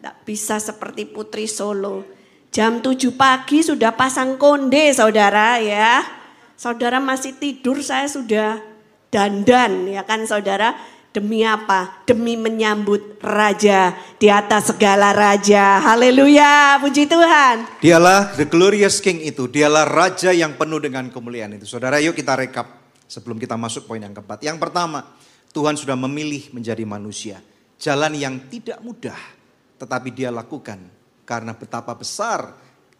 Tidak 0.00 0.24
bisa 0.24 0.56
seperti 0.56 1.04
putri 1.04 1.44
solo. 1.44 2.16
Jam 2.48 2.80
7 2.80 3.12
pagi 3.12 3.60
sudah 3.60 3.92
pasang 3.92 4.40
konde 4.40 4.88
saudara 4.96 5.60
ya. 5.60 6.17
Saudara 6.58 6.98
masih 6.98 7.38
tidur, 7.38 7.78
saya 7.86 8.10
sudah 8.10 8.58
dandan 9.14 9.86
ya 9.86 10.02
kan 10.02 10.26
saudara. 10.26 10.74
Demi 11.14 11.46
apa? 11.46 12.02
Demi 12.02 12.34
menyambut 12.34 13.22
Raja 13.22 13.94
di 14.18 14.26
atas 14.26 14.74
segala 14.74 15.14
Raja. 15.14 15.78
Haleluya, 15.80 16.82
puji 16.82 17.06
Tuhan. 17.06 17.78
Dialah 17.78 18.34
the 18.34 18.44
glorious 18.44 18.98
King 18.98 19.22
itu, 19.22 19.46
dialah 19.46 19.86
Raja 19.86 20.34
yang 20.34 20.58
penuh 20.58 20.82
dengan 20.82 21.06
kemuliaan 21.14 21.54
itu. 21.54 21.64
Saudara 21.64 22.02
yuk 22.02 22.18
kita 22.18 22.34
rekap 22.34 22.90
sebelum 23.06 23.38
kita 23.38 23.54
masuk 23.54 23.86
poin 23.86 24.02
yang 24.02 24.12
keempat. 24.12 24.42
Yang 24.42 24.58
pertama, 24.58 25.14
Tuhan 25.54 25.78
sudah 25.78 25.94
memilih 25.94 26.50
menjadi 26.50 26.82
manusia. 26.82 27.38
Jalan 27.78 28.18
yang 28.18 28.50
tidak 28.50 28.82
mudah, 28.82 29.18
tetapi 29.78 30.10
dia 30.10 30.34
lakukan 30.34 30.82
karena 31.22 31.54
betapa 31.54 31.94
besar 31.94 32.52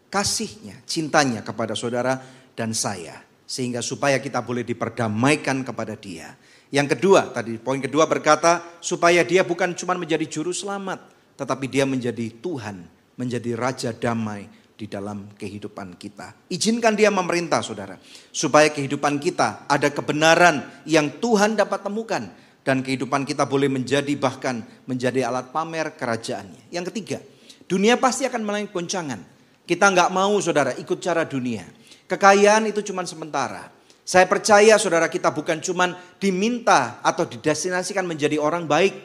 kasihnya, 0.07 0.79
cintanya 0.87 1.43
kepada 1.43 1.75
saudara 1.75 2.17
dan 2.55 2.71
saya 2.73 3.28
sehingga 3.49 3.81
supaya 3.81 4.21
kita 4.21 4.45
boleh 4.45 4.61
diperdamaikan 4.61 5.65
kepada 5.65 5.97
Dia. 5.97 6.37
Yang 6.69 6.93
kedua, 6.93 7.33
tadi 7.33 7.57
poin 7.57 7.81
kedua 7.81 8.05
berkata 8.05 8.61
supaya 8.77 9.25
Dia 9.25 9.41
bukan 9.41 9.73
cuma 9.73 9.97
menjadi 9.97 10.29
juru 10.29 10.53
selamat, 10.53 11.01
tetapi 11.33 11.65
Dia 11.65 11.89
menjadi 11.89 12.29
Tuhan, 12.37 12.85
menjadi 13.17 13.57
raja 13.57 13.89
damai 13.89 14.45
di 14.77 14.85
dalam 14.85 15.33
kehidupan 15.33 15.97
kita. 15.97 16.45
Izinkan 16.53 16.93
Dia 16.93 17.09
memerintah, 17.09 17.65
Saudara, 17.65 17.97
supaya 18.29 18.69
kehidupan 18.69 19.17
kita 19.17 19.65
ada 19.65 19.89
kebenaran 19.89 20.85
yang 20.85 21.17
Tuhan 21.17 21.57
dapat 21.57 21.81
temukan 21.81 22.29
dan 22.61 22.85
kehidupan 22.85 23.25
kita 23.25 23.49
boleh 23.49 23.65
menjadi 23.65 24.13
bahkan 24.13 24.61
menjadi 24.85 25.25
alat 25.25 25.49
pamer 25.49 25.97
kerajaannya. 25.97 26.69
Yang 26.69 26.93
ketiga, 26.93 27.17
dunia 27.65 27.97
pasti 27.97 28.29
akan 28.29 28.45
melalui 28.45 28.69
goncangan. 28.69 29.17
Kita 29.65 29.89
nggak 29.89 30.13
mau 30.13 30.37
saudara 30.37 30.77
ikut 30.77 31.01
cara 31.01 31.25
dunia. 31.25 31.78
Kekayaan 32.09 32.65
itu 32.65 32.81
cuma 32.81 33.05
sementara. 33.05 33.69
Saya 34.01 34.25
percaya 34.25 34.73
saudara 34.81 35.05
kita 35.05 35.29
bukan 35.29 35.61
cuma 35.61 35.93
diminta 36.17 36.97
atau 37.05 37.29
didestinasikan 37.29 38.01
menjadi 38.01 38.41
orang 38.41 38.65
baik. 38.65 38.97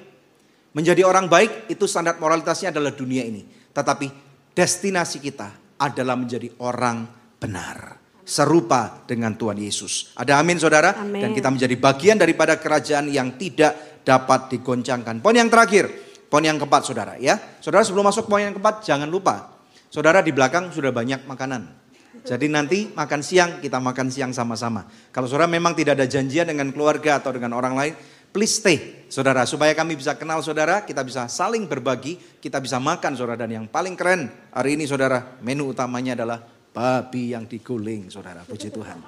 Menjadi 0.72 1.04
orang 1.04 1.28
baik 1.28 1.68
itu 1.68 1.84
standar 1.84 2.16
moralitasnya 2.16 2.72
adalah 2.72 2.96
dunia 2.96 3.20
ini. 3.20 3.44
Tetapi 3.44 4.08
destinasi 4.56 5.20
kita 5.20 5.76
adalah 5.76 6.16
menjadi 6.16 6.48
orang 6.64 7.04
benar. 7.36 8.00
Serupa 8.24 9.04
dengan 9.04 9.36
Tuhan 9.36 9.60
Yesus. 9.60 10.16
Ada 10.16 10.40
amin 10.40 10.56
saudara? 10.56 10.96
Amin. 10.96 11.20
Dan 11.20 11.30
kita 11.36 11.52
menjadi 11.52 11.76
bagian 11.76 12.16
daripada 12.16 12.56
kerajaan 12.56 13.12
yang 13.12 13.36
tidak 13.36 14.00
dapat 14.00 14.56
digoncangkan. 14.56 15.20
Poin 15.20 15.36
yang 15.36 15.52
terakhir, 15.52 15.92
poin 16.32 16.40
yang 16.40 16.56
keempat 16.56 16.88
saudara 16.88 17.20
ya. 17.20 17.36
Saudara 17.60 17.84
sebelum 17.84 18.08
masuk 18.08 18.24
poin 18.24 18.48
yang 18.48 18.56
keempat 18.56 18.80
jangan 18.80 19.12
lupa. 19.12 19.52
Saudara 19.92 20.24
di 20.24 20.32
belakang 20.32 20.72
sudah 20.72 20.88
banyak 20.88 21.28
makanan. 21.28 21.83
Jadi 22.24 22.48
nanti 22.48 22.88
makan 22.88 23.20
siang 23.20 23.60
kita 23.60 23.76
makan 23.76 24.08
siang 24.08 24.32
sama-sama. 24.32 24.88
Kalau 25.12 25.28
saudara 25.28 25.44
memang 25.44 25.76
tidak 25.76 26.00
ada 26.00 26.08
janjian 26.08 26.48
dengan 26.48 26.72
keluarga 26.72 27.20
atau 27.20 27.36
dengan 27.36 27.52
orang 27.52 27.76
lain, 27.76 27.92
please 28.32 28.64
stay 28.64 29.04
saudara. 29.12 29.44
Supaya 29.44 29.76
kami 29.76 29.92
bisa 29.92 30.16
kenal 30.16 30.40
saudara, 30.40 30.88
kita 30.88 31.04
bisa 31.04 31.28
saling 31.28 31.68
berbagi, 31.68 32.16
kita 32.40 32.64
bisa 32.64 32.80
makan 32.80 33.12
saudara. 33.12 33.44
Dan 33.44 33.60
yang 33.62 33.66
paling 33.68 33.92
keren 33.92 34.32
hari 34.56 34.80
ini 34.80 34.88
saudara, 34.88 35.36
menu 35.44 35.68
utamanya 35.68 36.16
adalah 36.16 36.40
babi 36.72 37.36
yang 37.36 37.44
diguling 37.44 38.08
saudara. 38.08 38.40
Puji 38.42 38.72
Tuhan. 38.72 38.98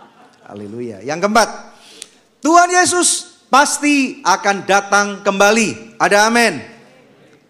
Haleluya. 0.46 1.02
Yang 1.02 1.26
keempat, 1.26 1.48
Tuhan 2.38 2.68
Yesus 2.70 3.42
pasti 3.50 4.22
akan 4.22 4.62
datang 4.62 5.06
kembali. 5.26 5.98
Ada 5.98 6.30
amin. 6.30 6.62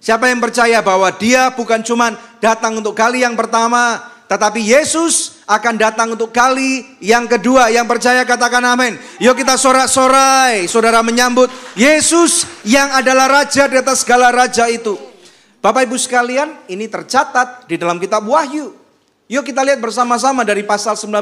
Siapa 0.00 0.30
yang 0.30 0.40
percaya 0.40 0.80
bahwa 0.80 1.10
dia 1.12 1.50
bukan 1.52 1.82
cuma 1.82 2.14
datang 2.38 2.78
untuk 2.78 2.94
kali 2.94 3.26
yang 3.26 3.34
pertama, 3.34 3.98
tetapi 4.30 4.62
Yesus 4.62 5.35
akan 5.46 5.74
datang 5.78 6.18
untuk 6.18 6.34
kali 6.34 6.98
yang 6.98 7.30
kedua. 7.30 7.70
Yang 7.70 7.86
percaya 7.86 8.22
katakan 8.26 8.66
amin. 8.66 8.98
Yuk 9.22 9.38
kita 9.38 9.54
sorak-sorai. 9.54 10.66
Saudara 10.66 11.00
menyambut 11.06 11.46
Yesus 11.78 12.44
yang 12.66 12.90
adalah 12.90 13.30
Raja 13.30 13.70
di 13.70 13.78
atas 13.78 14.02
segala 14.02 14.34
Raja 14.34 14.66
itu. 14.66 14.98
Bapak 15.62 15.86
Ibu 15.86 15.96
sekalian 15.96 16.66
ini 16.66 16.90
tercatat 16.90 17.70
di 17.70 17.78
dalam 17.78 18.02
kitab 18.02 18.26
Wahyu. 18.26 18.74
Yuk 19.30 19.42
kita 19.46 19.62
lihat 19.62 19.78
bersama-sama 19.78 20.42
dari 20.42 20.66
pasal 20.66 20.98
19. 20.98 21.14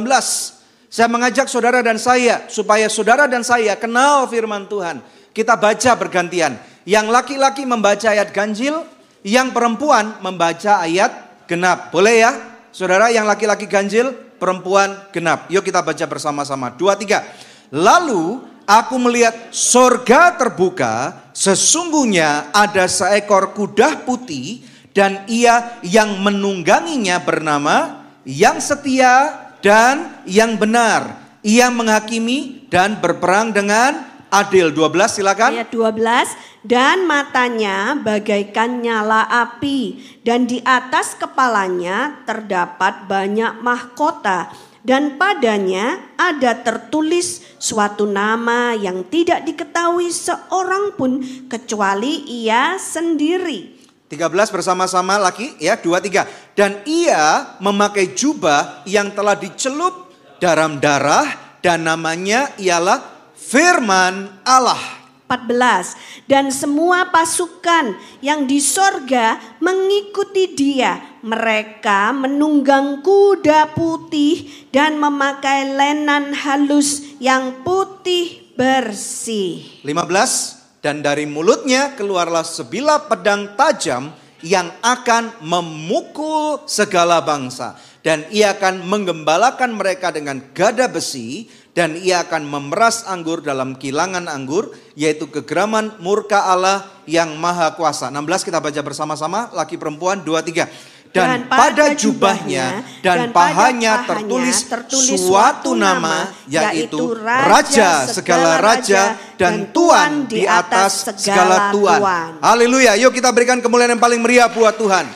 Saya 0.88 1.08
mengajak 1.08 1.48
saudara 1.48 1.84
dan 1.84 2.00
saya 2.00 2.48
supaya 2.48 2.88
saudara 2.88 3.28
dan 3.28 3.44
saya 3.44 3.76
kenal 3.76 4.24
firman 4.28 4.64
Tuhan. 4.68 5.04
Kita 5.36 5.56
baca 5.60 5.92
bergantian. 6.00 6.56
Yang 6.84 7.06
laki-laki 7.10 7.64
membaca 7.64 8.12
ayat 8.12 8.30
ganjil, 8.30 8.84
yang 9.24 9.50
perempuan 9.56 10.20
membaca 10.20 10.84
ayat 10.84 11.10
genap. 11.48 11.90
Boleh 11.90 12.22
ya? 12.22 12.32
Saudara 12.74 13.06
yang 13.06 13.22
laki-laki 13.30 13.70
ganjil, 13.70 14.10
perempuan 14.34 14.98
genap. 15.14 15.46
Yuk 15.46 15.62
kita 15.62 15.78
baca 15.78 16.10
bersama-sama. 16.10 16.74
Dua, 16.74 16.98
tiga. 16.98 17.22
Lalu 17.70 18.42
aku 18.66 18.98
melihat 18.98 19.54
sorga 19.54 20.34
terbuka, 20.34 21.22
sesungguhnya 21.30 22.50
ada 22.50 22.90
seekor 22.90 23.54
kuda 23.54 24.02
putih 24.02 24.66
dan 24.90 25.22
ia 25.30 25.78
yang 25.86 26.18
menungganginya 26.18 27.22
bernama 27.22 28.02
yang 28.26 28.58
setia 28.58 29.30
dan 29.62 30.26
yang 30.26 30.58
benar. 30.58 31.22
Ia 31.46 31.70
menghakimi 31.70 32.66
dan 32.74 32.98
berperang 32.98 33.54
dengan 33.54 34.02
adil. 34.34 34.74
12 34.74 35.22
silakan. 35.22 35.62
Ayat 35.62 35.70
12. 35.70 36.53
Dan 36.64 37.04
matanya 37.04 37.92
bagaikan 37.92 38.80
nyala 38.80 39.28
api. 39.28 40.00
Dan 40.24 40.48
di 40.48 40.64
atas 40.64 41.12
kepalanya 41.12 42.24
terdapat 42.24 43.04
banyak 43.04 43.60
mahkota. 43.60 44.48
Dan 44.80 45.20
padanya 45.20 46.16
ada 46.16 46.56
tertulis 46.64 47.44
suatu 47.60 48.08
nama 48.08 48.72
yang 48.72 49.04
tidak 49.12 49.44
diketahui 49.44 50.08
seorang 50.08 50.96
pun 50.96 51.20
kecuali 51.52 52.24
ia 52.24 52.80
sendiri. 52.80 53.76
13 54.08 54.24
bersama-sama 54.48 55.20
lagi 55.20 55.52
ya, 55.60 55.76
2 55.76 56.00
3. 56.00 56.56
Dan 56.56 56.80
ia 56.88 57.56
memakai 57.60 58.16
jubah 58.16 58.84
yang 58.88 59.12
telah 59.12 59.36
dicelup 59.36 60.08
dalam 60.40 60.80
darah 60.80 61.60
dan 61.60 61.84
namanya 61.84 62.56
ialah 62.56 63.04
firman 63.36 64.44
Allah. 64.44 65.03
14 65.34 66.30
dan 66.30 66.54
semua 66.54 67.10
pasukan 67.10 67.98
yang 68.22 68.46
di 68.46 68.62
sorga 68.62 69.42
mengikuti 69.58 70.54
dia. 70.54 71.02
Mereka 71.24 72.14
menunggang 72.14 73.02
kuda 73.02 73.74
putih 73.74 74.68
dan 74.70 75.00
memakai 75.00 75.74
lenan 75.74 76.36
halus 76.36 77.02
yang 77.18 77.64
putih 77.66 78.54
bersih. 78.54 79.82
15 79.82 80.84
dan 80.84 81.00
dari 81.00 81.24
mulutnya 81.24 81.96
keluarlah 81.96 82.44
sebilah 82.44 83.08
pedang 83.08 83.56
tajam 83.56 84.12
yang 84.44 84.68
akan 84.84 85.32
memukul 85.40 86.60
segala 86.68 87.24
bangsa. 87.24 87.80
Dan 88.04 88.28
ia 88.28 88.52
akan 88.52 88.84
menggembalakan 88.84 89.80
mereka 89.80 90.12
dengan 90.12 90.44
gada 90.52 90.84
besi 90.84 91.48
dan 91.74 91.98
ia 91.98 92.22
akan 92.22 92.46
memeras 92.46 93.02
anggur 93.10 93.42
dalam 93.42 93.74
kilangan 93.74 94.30
anggur 94.30 94.70
yaitu 94.94 95.26
kegeraman 95.26 95.98
murka 95.98 96.46
Allah 96.46 96.86
yang 97.04 97.34
maha 97.34 97.74
kuasa. 97.74 98.08
16 98.14 98.46
kita 98.46 98.62
baca 98.62 98.80
bersama-sama 98.80 99.50
laki 99.50 99.74
perempuan 99.74 100.22
2 100.22 100.38
3 100.54 100.94
dan, 101.14 101.46
pada 101.46 101.94
jubahnya 101.94 102.82
dan 102.98 103.30
pahanya 103.30 104.02
tertulis, 104.02 104.66
tertulis 104.66 105.14
suatu 105.14 105.78
nama 105.78 106.26
yaitu 106.50 107.14
raja 107.22 108.10
segala 108.10 108.58
raja 108.58 109.14
dan 109.38 109.70
tuan 109.70 110.26
di 110.26 110.42
atas 110.42 111.06
segala 111.14 111.70
tuan. 111.70 112.02
Haleluya. 112.42 112.98
Yuk 112.98 113.14
kita 113.14 113.30
berikan 113.30 113.62
kemuliaan 113.62 113.94
yang 113.94 114.02
paling 114.02 114.18
meriah 114.18 114.50
buat 114.50 114.74
Tuhan. 114.74 115.06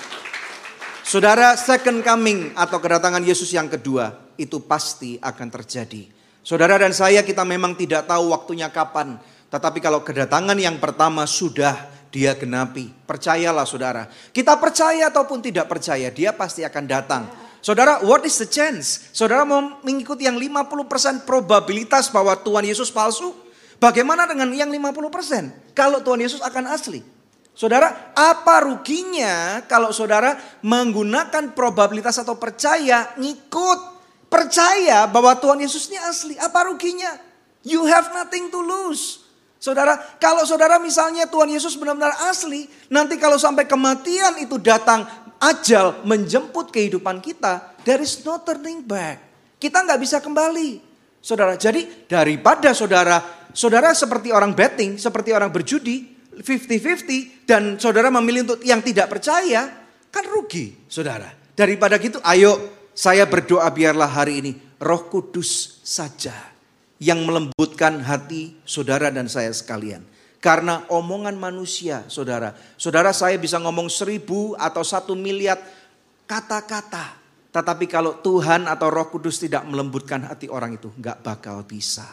Saudara, 1.02 1.56
second 1.56 2.04
coming 2.04 2.52
atau 2.52 2.78
kedatangan 2.78 3.24
Yesus 3.24 3.50
yang 3.50 3.66
kedua 3.66 4.12
itu 4.38 4.62
pasti 4.62 5.18
akan 5.18 5.48
terjadi. 5.50 6.17
Saudara 6.48 6.80
dan 6.80 6.96
saya 6.96 7.20
kita 7.20 7.44
memang 7.44 7.76
tidak 7.76 8.08
tahu 8.08 8.32
waktunya 8.32 8.72
kapan. 8.72 9.20
Tetapi 9.52 9.84
kalau 9.84 10.00
kedatangan 10.00 10.56
yang 10.56 10.80
pertama 10.80 11.28
sudah 11.28 11.76
dia 12.08 12.32
genapi. 12.32 12.88
Percayalah 13.04 13.68
saudara. 13.68 14.08
Kita 14.32 14.56
percaya 14.56 15.12
ataupun 15.12 15.44
tidak 15.44 15.68
percaya 15.68 16.08
dia 16.08 16.32
pasti 16.32 16.64
akan 16.64 16.84
datang. 16.88 17.28
Saudara, 17.60 18.00
what 18.00 18.24
is 18.24 18.40
the 18.40 18.48
chance? 18.48 19.12
Saudara 19.12 19.44
mau 19.44 19.76
mengikuti 19.84 20.24
yang 20.24 20.40
50% 20.40 21.28
probabilitas 21.28 22.08
bahwa 22.08 22.32
Tuhan 22.40 22.64
Yesus 22.64 22.88
palsu? 22.88 23.36
Bagaimana 23.76 24.24
dengan 24.24 24.48
yang 24.48 24.72
50%? 24.72 25.76
Kalau 25.76 26.00
Tuhan 26.00 26.24
Yesus 26.24 26.40
akan 26.40 26.64
asli. 26.72 27.04
Saudara, 27.52 28.16
apa 28.16 28.64
ruginya 28.64 29.60
kalau 29.68 29.92
saudara 29.92 30.40
menggunakan 30.64 31.52
probabilitas 31.52 32.16
atau 32.16 32.40
percaya 32.40 33.12
ngikut 33.20 33.97
Percaya 34.28 35.08
bahwa 35.08 35.32
Tuhan 35.36 35.64
Yesus 35.64 35.88
ini 35.88 35.96
asli. 36.04 36.34
Apa 36.36 36.68
ruginya? 36.68 37.16
You 37.64 37.88
have 37.88 38.12
nothing 38.12 38.52
to 38.52 38.60
lose. 38.60 39.24
Saudara, 39.58 39.98
kalau 40.22 40.46
saudara 40.46 40.78
misalnya 40.78 41.26
Tuhan 41.26 41.50
Yesus 41.50 41.74
benar-benar 41.74 42.14
asli, 42.30 42.70
nanti 42.92 43.18
kalau 43.18 43.34
sampai 43.34 43.66
kematian 43.66 44.38
itu 44.38 44.54
datang, 44.60 45.02
ajal 45.42 46.06
menjemput 46.06 46.70
kehidupan 46.70 47.18
kita, 47.18 47.74
there 47.82 47.98
is 47.98 48.22
no 48.22 48.38
turning 48.42 48.86
back. 48.86 49.18
Kita 49.58 49.82
nggak 49.82 49.98
bisa 49.98 50.22
kembali. 50.22 50.78
Saudara, 51.18 51.58
jadi 51.58 52.06
daripada 52.06 52.70
saudara, 52.70 53.18
saudara 53.50 53.90
seperti 53.90 54.30
orang 54.30 54.54
betting, 54.54 54.94
seperti 54.94 55.34
orang 55.34 55.50
berjudi, 55.50 56.14
50-50, 56.38 57.42
dan 57.42 57.74
saudara 57.82 58.14
memilih 58.14 58.46
untuk 58.46 58.62
yang 58.62 58.78
tidak 58.78 59.10
percaya, 59.10 59.66
kan 60.14 60.24
rugi, 60.30 60.86
saudara. 60.86 61.26
Daripada 61.58 61.98
gitu, 61.98 62.22
ayo 62.22 62.77
saya 62.98 63.30
berdoa 63.30 63.70
biarlah 63.70 64.10
hari 64.10 64.42
ini 64.42 64.52
roh 64.82 65.06
kudus 65.06 65.78
saja 65.86 66.34
yang 66.98 67.22
melembutkan 67.22 68.02
hati 68.02 68.58
saudara 68.66 69.14
dan 69.14 69.30
saya 69.30 69.54
sekalian. 69.54 70.02
Karena 70.42 70.82
omongan 70.90 71.38
manusia 71.38 72.02
saudara. 72.10 72.58
Saudara 72.74 73.14
saya 73.14 73.38
bisa 73.38 73.62
ngomong 73.62 73.86
seribu 73.86 74.58
atau 74.58 74.82
satu 74.82 75.14
miliar 75.14 75.62
kata-kata. 76.26 77.14
Tetapi 77.54 77.86
kalau 77.86 78.18
Tuhan 78.18 78.66
atau 78.66 78.90
roh 78.90 79.06
kudus 79.06 79.38
tidak 79.38 79.62
melembutkan 79.66 80.26
hati 80.26 80.50
orang 80.50 80.74
itu 80.74 80.90
nggak 80.98 81.22
bakal 81.22 81.62
bisa. 81.62 82.06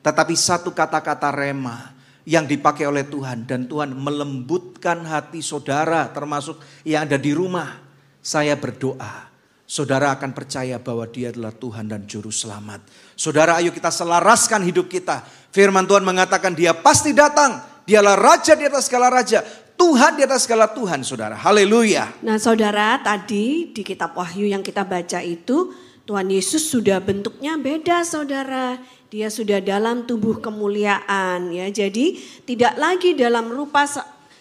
Tetapi 0.00 0.32
satu 0.32 0.72
kata-kata 0.72 1.28
rema 1.36 1.92
yang 2.24 2.48
dipakai 2.48 2.88
oleh 2.88 3.04
Tuhan. 3.04 3.44
Dan 3.44 3.68
Tuhan 3.68 3.92
melembutkan 3.92 5.04
hati 5.04 5.44
saudara 5.44 6.08
termasuk 6.08 6.60
yang 6.88 7.04
ada 7.04 7.20
di 7.20 7.32
rumah. 7.36 7.92
Saya 8.20 8.52
berdoa 8.60 9.29
saudara 9.70 10.10
akan 10.18 10.34
percaya 10.34 10.82
bahwa 10.82 11.06
dia 11.06 11.30
adalah 11.30 11.54
Tuhan 11.54 11.86
dan 11.86 12.02
Juru 12.02 12.34
Selamat. 12.34 12.82
Saudara 13.14 13.62
ayo 13.62 13.70
kita 13.70 13.94
selaraskan 13.94 14.66
hidup 14.66 14.90
kita. 14.90 15.22
Firman 15.54 15.86
Tuhan 15.86 16.02
mengatakan 16.02 16.58
dia 16.58 16.74
pasti 16.74 17.14
datang. 17.14 17.62
Dialah 17.86 18.18
Raja 18.18 18.58
di 18.58 18.66
atas 18.66 18.90
segala 18.90 19.14
Raja. 19.14 19.46
Tuhan 19.78 20.18
di 20.18 20.26
atas 20.26 20.50
segala 20.50 20.66
Tuhan 20.74 21.06
saudara. 21.06 21.38
Haleluya. 21.38 22.18
Nah 22.26 22.36
saudara 22.42 22.98
tadi 22.98 23.70
di 23.70 23.86
kitab 23.86 24.18
Wahyu 24.18 24.50
yang 24.50 24.66
kita 24.66 24.82
baca 24.82 25.22
itu. 25.22 25.70
Tuhan 26.02 26.26
Yesus 26.26 26.66
sudah 26.66 26.98
bentuknya 26.98 27.54
beda 27.54 28.02
saudara. 28.02 28.82
Dia 29.14 29.30
sudah 29.30 29.62
dalam 29.62 30.10
tubuh 30.10 30.42
kemuliaan 30.42 31.54
ya. 31.54 31.70
Jadi 31.70 32.18
tidak 32.42 32.74
lagi 32.74 33.14
dalam 33.14 33.46
rupa 33.46 33.86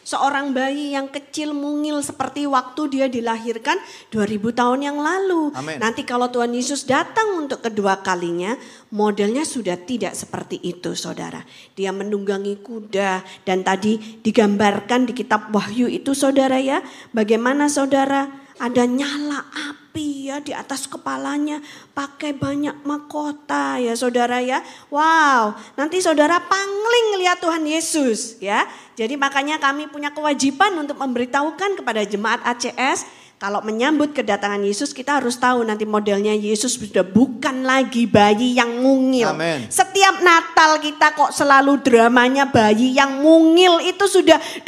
seorang 0.10 0.58
bayi 0.58 0.98
yang 0.98 1.06
kecil 1.14 1.54
mungil 1.54 2.02
seperti 2.02 2.50
waktu 2.50 2.82
dia 2.90 3.06
dilahirkan 3.06 3.78
2000 4.10 4.58
tahun 4.58 4.80
yang 4.82 4.98
lalu. 4.98 5.54
Amen. 5.54 5.78
Nanti 5.78 6.02
kalau 6.02 6.34
Tuhan 6.34 6.50
Yesus 6.50 6.90
datang 6.90 7.38
untuk 7.38 7.62
kedua 7.62 8.02
kalinya, 8.02 8.58
modelnya 8.90 9.46
sudah 9.46 9.78
tidak 9.78 10.18
seperti 10.18 10.58
itu 10.66 10.98
saudara. 10.98 11.46
Dia 11.78 11.94
menunggangi 11.94 12.58
kuda 12.66 13.22
dan 13.46 13.62
tadi 13.62 14.02
digambarkan 14.26 15.06
di 15.06 15.14
kitab 15.14 15.54
Wahyu 15.54 15.86
itu 15.86 16.18
saudara 16.18 16.58
ya. 16.58 16.82
Bagaimana 17.14 17.70
saudara 17.70 18.34
ada 18.58 18.84
nyala 18.90 19.46
api 19.54 19.79
ya 20.00 20.40
di 20.40 20.56
atas 20.56 20.88
kepalanya, 20.88 21.60
pakai 21.92 22.32
banyak 22.32 22.82
mahkota 22.88 23.78
ya 23.78 23.94
saudara 23.94 24.40
ya. 24.40 24.64
Wow, 24.88 25.54
nanti 25.76 26.00
saudara 26.00 26.40
pangling 26.40 27.20
lihat 27.20 27.44
Tuhan 27.44 27.68
Yesus 27.68 28.40
ya. 28.40 28.64
Jadi 28.96 29.20
makanya 29.20 29.60
kami 29.60 29.92
punya 29.92 30.12
kewajiban 30.12 30.76
untuk 30.80 31.00
memberitahukan 31.00 31.80
kepada 31.80 32.02
jemaat 32.08 32.44
ACS 32.44 33.19
kalau 33.40 33.64
menyambut 33.64 34.12
kedatangan 34.12 34.60
Yesus 34.60 34.92
kita 34.92 35.24
harus 35.24 35.40
tahu 35.40 35.64
nanti 35.64 35.88
modelnya 35.88 36.36
Yesus 36.36 36.76
sudah 36.76 37.08
bukan 37.08 37.64
lagi 37.64 38.04
bayi 38.04 38.52
yang 38.52 38.84
mungil. 38.84 39.32
Amen. 39.32 39.64
Setiap 39.72 40.20
Natal 40.20 40.84
kita 40.84 41.16
kok 41.16 41.32
selalu 41.32 41.80
dramanya 41.80 42.52
bayi 42.52 42.92
yang 42.92 43.24
mungil 43.24 43.80
itu 43.80 44.12
sudah 44.12 44.36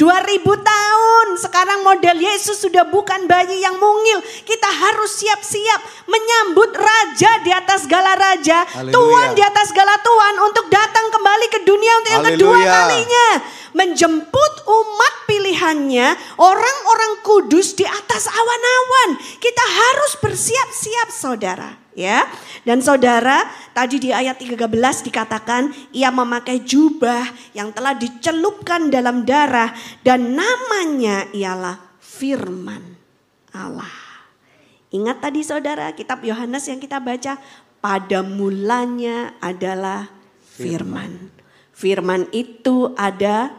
tahun. 0.64 1.26
Sekarang 1.36 1.84
model 1.84 2.16
Yesus 2.16 2.64
sudah 2.64 2.88
bukan 2.88 3.28
bayi 3.28 3.60
yang 3.60 3.76
mungil. 3.76 4.24
Kita 4.24 4.72
harus 4.72 5.20
siap-siap 5.20 6.08
menyambut 6.08 6.72
raja 6.72 7.44
di 7.44 7.52
atas 7.52 7.84
segala 7.84 8.16
raja, 8.16 8.64
Haleluya. 8.72 8.88
Tuhan 8.88 9.28
di 9.36 9.42
atas 9.44 9.68
segala 9.68 10.00
Tuhan 10.00 10.34
untuk 10.48 10.72
datang 10.72 11.12
kembali 11.12 11.46
ke 11.52 11.60
dunia 11.68 11.92
untuk 12.00 12.08
yang 12.08 12.24
kedua 12.24 12.56
kalinya 12.64 13.28
menjemput 13.72 14.52
umat 14.68 15.14
pilihannya, 15.28 16.08
orang-orang 16.36 17.12
kudus 17.24 17.72
di 17.76 17.88
atas 17.88 18.28
awan-awan. 18.62 19.10
Kita 19.42 19.64
harus 19.64 20.12
bersiap-siap 20.22 21.08
saudara. 21.10 21.70
Ya, 21.92 22.24
dan 22.64 22.80
saudara 22.80 23.44
tadi 23.76 24.00
di 24.00 24.16
ayat 24.16 24.40
13 24.40 24.64
dikatakan 25.04 25.76
ia 25.92 26.08
memakai 26.08 26.64
jubah 26.64 27.20
yang 27.52 27.68
telah 27.68 27.92
dicelupkan 27.92 28.88
dalam 28.88 29.28
darah 29.28 29.76
dan 30.00 30.32
namanya 30.32 31.28
ialah 31.36 31.76
firman 32.00 32.96
Allah. 33.52 33.92
Ingat 34.88 35.20
tadi 35.20 35.44
saudara 35.44 35.92
kitab 35.92 36.24
Yohanes 36.24 36.64
yang 36.64 36.80
kita 36.80 36.96
baca 36.96 37.36
pada 37.84 38.24
mulanya 38.24 39.36
adalah 39.44 40.08
firman. 40.48 41.28
Firman 41.76 42.24
itu 42.32 42.88
ada 42.96 43.52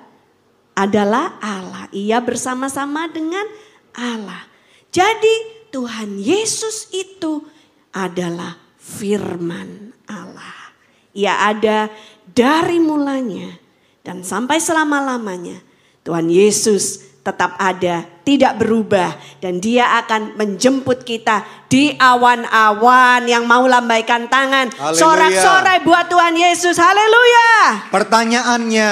adalah 0.73 1.37
Allah. 1.37 1.85
Ia 1.93 2.17
bersama-sama 2.17 3.05
dengan 3.13 3.45
Allah. 3.93 4.52
Jadi 4.93 5.65
Tuhan 5.73 6.21
Yesus 6.21 6.93
itu 6.93 7.41
adalah 7.89 8.53
firman 8.77 9.89
Allah. 10.05 10.69
Ia 11.17 11.49
ada 11.49 11.89
dari 12.29 12.77
mulanya 12.77 13.57
dan 14.05 14.21
sampai 14.21 14.61
selama-lamanya. 14.61 15.57
Tuhan 16.05 16.29
Yesus 16.29 17.09
tetap 17.25 17.57
ada, 17.57 18.05
tidak 18.21 18.61
berubah 18.61 19.17
dan 19.41 19.57
dia 19.57 19.97
akan 20.03 20.37
menjemput 20.37 21.01
kita 21.07 21.41
di 21.71 21.97
awan-awan 21.97 23.25
yang 23.25 23.49
mau 23.49 23.65
lambaikan 23.65 24.29
tangan. 24.29 24.69
Sorak-sorai 24.93 25.81
buat 25.81 26.05
Tuhan 26.05 26.37
Yesus. 26.37 26.77
Haleluya. 26.77 27.89
Pertanyaannya, 27.89 28.89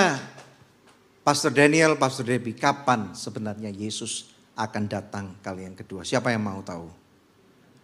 Pastor 1.22 1.54
Daniel, 1.54 1.94
Pastor 2.00 2.26
Debbie, 2.26 2.58
kapan 2.58 3.14
sebenarnya 3.14 3.70
Yesus 3.70 4.31
akan 4.56 4.84
datang 4.88 5.26
kali 5.40 5.68
yang 5.68 5.76
kedua? 5.76 6.04
Siapa 6.04 6.32
yang 6.34 6.44
mau 6.44 6.60
tahu? 6.62 6.88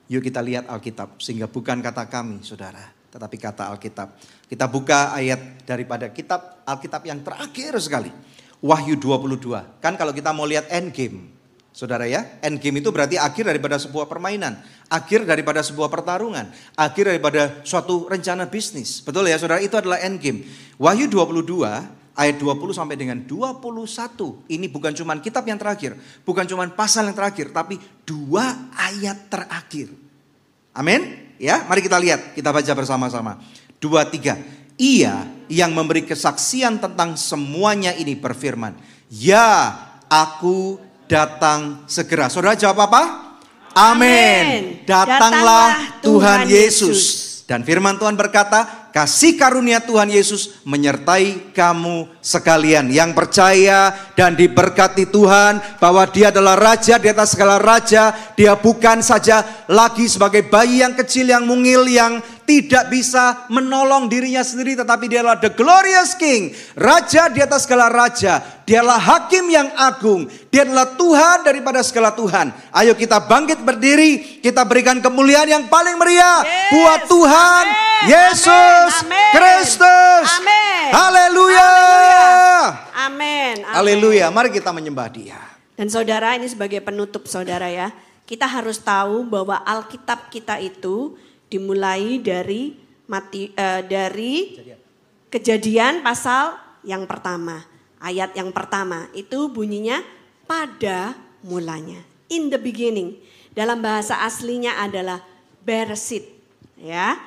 Yuk 0.08 0.24
kita 0.24 0.40
lihat 0.40 0.72
Alkitab, 0.72 1.20
sehingga 1.20 1.52
bukan 1.52 1.84
kata 1.84 2.08
kami, 2.08 2.40
saudara, 2.40 2.80
tetapi 3.12 3.36
kata 3.36 3.68
Alkitab. 3.76 4.16
Kita 4.48 4.66
buka 4.72 5.12
ayat 5.12 5.68
daripada 5.68 6.08
kitab 6.08 6.64
Alkitab 6.64 7.04
yang 7.04 7.20
terakhir 7.20 7.76
sekali. 7.84 8.12
Wahyu 8.64 8.96
22. 8.96 9.84
Kan 9.84 10.00
kalau 10.00 10.16
kita 10.16 10.32
mau 10.32 10.48
lihat 10.48 10.72
end 10.72 10.96
game, 10.96 11.28
saudara 11.76 12.08
ya, 12.08 12.40
end 12.40 12.58
game 12.58 12.80
itu 12.80 12.90
berarti 12.90 13.20
akhir 13.20 13.52
daripada 13.52 13.76
sebuah 13.78 14.08
permainan, 14.08 14.58
akhir 14.88 15.28
daripada 15.28 15.60
sebuah 15.60 15.92
pertarungan, 15.92 16.50
akhir 16.80 17.12
daripada 17.12 17.62
suatu 17.68 18.08
rencana 18.08 18.48
bisnis. 18.48 19.04
Betul 19.04 19.28
ya 19.28 19.36
saudara, 19.36 19.60
itu 19.60 19.76
adalah 19.76 20.00
end 20.00 20.24
game. 20.24 20.48
Wahyu 20.80 21.12
22 21.12 21.97
ayat 22.18 22.42
20 22.42 22.74
sampai 22.74 22.98
dengan 22.98 23.22
21. 23.22 24.50
Ini 24.50 24.66
bukan 24.68 24.92
cuma 24.98 25.14
kitab 25.22 25.46
yang 25.46 25.62
terakhir, 25.62 25.94
bukan 26.26 26.50
cuma 26.50 26.66
pasal 26.74 27.06
yang 27.06 27.16
terakhir, 27.16 27.54
tapi 27.54 27.78
dua 28.02 28.74
ayat 28.74 29.30
terakhir. 29.30 29.94
Amin. 30.74 31.30
Ya, 31.38 31.62
mari 31.70 31.86
kita 31.86 32.02
lihat, 32.02 32.34
kita 32.34 32.50
baca 32.50 32.72
bersama-sama. 32.74 33.38
Dua, 33.78 34.02
tiga. 34.10 34.42
Ia 34.78 35.30
yang 35.50 35.74
memberi 35.74 36.06
kesaksian 36.06 36.82
tentang 36.82 37.14
semuanya 37.14 37.94
ini 37.94 38.18
berfirman, 38.18 38.74
"Ya, 39.10 39.74
aku 40.10 40.82
datang 41.06 41.86
segera." 41.86 42.30
Saudara 42.30 42.58
jawab 42.58 42.90
apa? 42.90 43.02
Amin. 43.78 44.82
Datanglah, 44.90 45.22
Datanglah 45.22 45.70
Tuhan. 46.02 46.40
Yesus. 46.50 47.02
Dan 47.48 47.64
firman 47.64 47.96
Tuhan 47.96 48.18
berkata, 48.20 48.87
kasih 48.98 49.38
karunia 49.38 49.78
Tuhan 49.78 50.10
Yesus 50.10 50.58
menyertai 50.66 51.54
kamu 51.54 52.10
sekalian 52.18 52.90
yang 52.90 53.14
percaya 53.14 53.94
dan 54.18 54.34
diberkati 54.34 55.06
Tuhan 55.14 55.62
bahwa 55.78 56.02
dia 56.10 56.34
adalah 56.34 56.58
raja 56.58 56.98
di 56.98 57.06
atas 57.06 57.38
segala 57.38 57.62
raja. 57.62 58.10
Dia 58.34 58.58
bukan 58.58 59.06
saja 59.06 59.46
lagi 59.70 60.10
sebagai 60.10 60.50
bayi 60.50 60.82
yang 60.82 60.98
kecil 60.98 61.30
yang 61.30 61.46
mungil 61.46 61.86
yang 61.86 62.26
tidak 62.50 62.90
bisa 62.90 63.46
menolong 63.54 64.10
dirinya 64.10 64.42
sendiri 64.42 64.74
tetapi 64.74 65.06
dia 65.06 65.22
adalah 65.22 65.38
the 65.38 65.54
glorious 65.54 66.18
king, 66.18 66.58
raja 66.74 67.30
di 67.30 67.46
atas 67.46 67.70
segala 67.70 67.94
raja. 67.94 68.42
Dialah 68.66 68.98
hakim 68.98 69.46
yang 69.54 69.70
agung. 69.78 70.26
Dia 70.50 70.66
adalah 70.66 70.98
Tuhan 70.98 71.46
daripada 71.46 71.86
segala 71.86 72.18
Tuhan. 72.18 72.50
Ayo 72.74 72.98
kita 72.98 73.22
bangkit 73.22 73.62
berdiri, 73.62 74.42
kita 74.42 74.66
berikan 74.66 74.98
kemuliaan 75.06 75.46
yang 75.46 75.64
paling 75.70 76.02
meriah 76.02 76.42
yes. 76.42 76.74
buat 76.74 77.02
Tuhan 77.06 77.66
Amen. 77.70 77.87
Yesus 78.08 79.04
Amen. 79.04 79.32
Kristus. 79.36 80.28
Haleluya. 80.96 81.72
Amin. 82.96 83.68
Haleluya. 83.68 84.32
Mari 84.32 84.56
kita 84.56 84.72
menyembah 84.72 85.12
Dia. 85.12 85.40
Dan 85.76 85.92
saudara 85.92 86.34
ini 86.40 86.48
sebagai 86.48 86.80
penutup 86.80 87.28
saudara 87.28 87.68
ya, 87.68 87.92
kita 88.24 88.48
harus 88.48 88.80
tahu 88.80 89.28
bahwa 89.28 89.60
Alkitab 89.62 90.32
kita 90.32 90.58
itu 90.64 91.20
dimulai 91.52 92.18
dari 92.24 92.80
mati 93.08 93.52
uh, 93.54 93.84
dari 93.84 94.56
kejadian. 94.56 94.80
kejadian 95.30 95.94
pasal 96.02 96.56
yang 96.88 97.04
pertama. 97.06 97.68
Ayat 98.00 98.34
yang 98.38 98.56
pertama 98.56 99.10
itu 99.12 99.52
bunyinya 99.52 100.00
pada 100.48 101.12
mulanya. 101.44 102.00
In 102.32 102.48
the 102.48 102.60
beginning. 102.60 103.20
Dalam 103.52 103.82
bahasa 103.82 104.22
aslinya 104.22 104.80
adalah 104.80 105.20
Beresit. 105.66 106.30
Ya. 106.80 107.18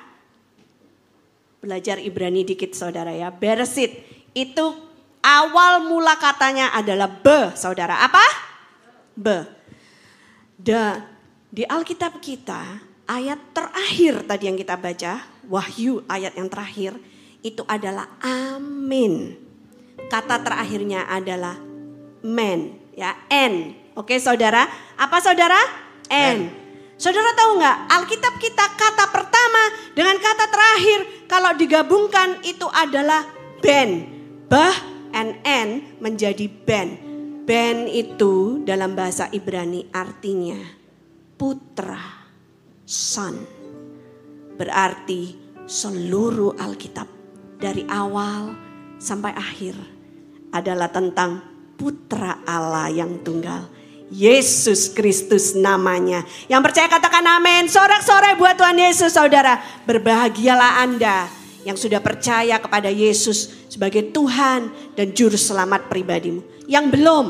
Belajar 1.60 2.00
Ibrani 2.00 2.42
dikit 2.42 2.72
saudara 2.72 3.12
ya. 3.12 3.28
Beresit. 3.28 4.00
Itu 4.32 4.72
awal 5.20 5.84
mula 5.84 6.16
katanya 6.16 6.72
adalah 6.72 7.08
be 7.08 7.52
saudara. 7.52 8.00
Apa? 8.00 8.24
Be. 9.16 9.38
Di 11.50 11.64
Alkitab 11.68 12.20
kita 12.20 12.80
ayat 13.10 13.40
terakhir 13.56 14.24
tadi 14.24 14.48
yang 14.48 14.56
kita 14.56 14.78
baca, 14.78 15.24
Wahyu 15.50 16.06
ayat 16.06 16.38
yang 16.38 16.46
terakhir, 16.46 16.94
itu 17.42 17.66
adalah 17.66 18.06
amin. 18.22 19.34
Kata 20.06 20.38
terakhirnya 20.40 21.10
adalah 21.10 21.58
men, 22.22 22.78
ya 22.94 23.18
n. 23.28 23.74
Oke 23.98 24.16
saudara, 24.22 24.68
apa 24.94 25.18
saudara? 25.18 25.58
N. 26.06 26.59
Saudara 27.00 27.32
tahu 27.32 27.56
nggak 27.56 27.78
Alkitab 27.96 28.34
kita 28.36 28.76
kata 28.76 29.08
pertama 29.08 29.62
dengan 29.96 30.20
kata 30.20 30.52
terakhir 30.52 31.00
kalau 31.24 31.56
digabungkan 31.56 32.44
itu 32.44 32.68
adalah 32.68 33.24
ben. 33.64 34.04
Bah 34.52 34.76
and 35.16 35.40
n 35.40 35.96
menjadi 35.96 36.44
ben. 36.44 37.00
Ben 37.48 37.88
itu 37.88 38.60
dalam 38.68 38.92
bahasa 38.92 39.32
Ibrani 39.32 39.88
artinya 39.96 40.60
putra 41.40 42.28
son. 42.84 43.48
Berarti 44.60 45.40
seluruh 45.64 46.60
Alkitab 46.60 47.08
dari 47.56 47.80
awal 47.88 48.52
sampai 49.00 49.32
akhir 49.32 49.72
adalah 50.52 50.92
tentang 50.92 51.40
putra 51.80 52.44
Allah 52.44 52.92
yang 52.92 53.24
tunggal. 53.24 53.79
Yesus 54.10 54.90
Kristus 54.90 55.54
namanya. 55.54 56.26
Yang 56.50 56.62
percaya 56.66 56.86
katakan 56.90 57.22
amin. 57.22 57.70
Sorak-sorai 57.70 58.34
buat 58.34 58.58
Tuhan 58.58 58.76
Yesus 58.76 59.14
saudara. 59.14 59.62
Berbahagialah 59.86 60.82
Anda 60.82 61.30
yang 61.62 61.78
sudah 61.78 62.02
percaya 62.02 62.58
kepada 62.58 62.90
Yesus 62.90 63.70
sebagai 63.70 64.10
Tuhan 64.10 64.68
dan 64.98 65.14
Juru 65.14 65.38
Selamat 65.38 65.86
pribadimu. 65.86 66.42
Yang 66.66 66.98
belum 66.98 67.26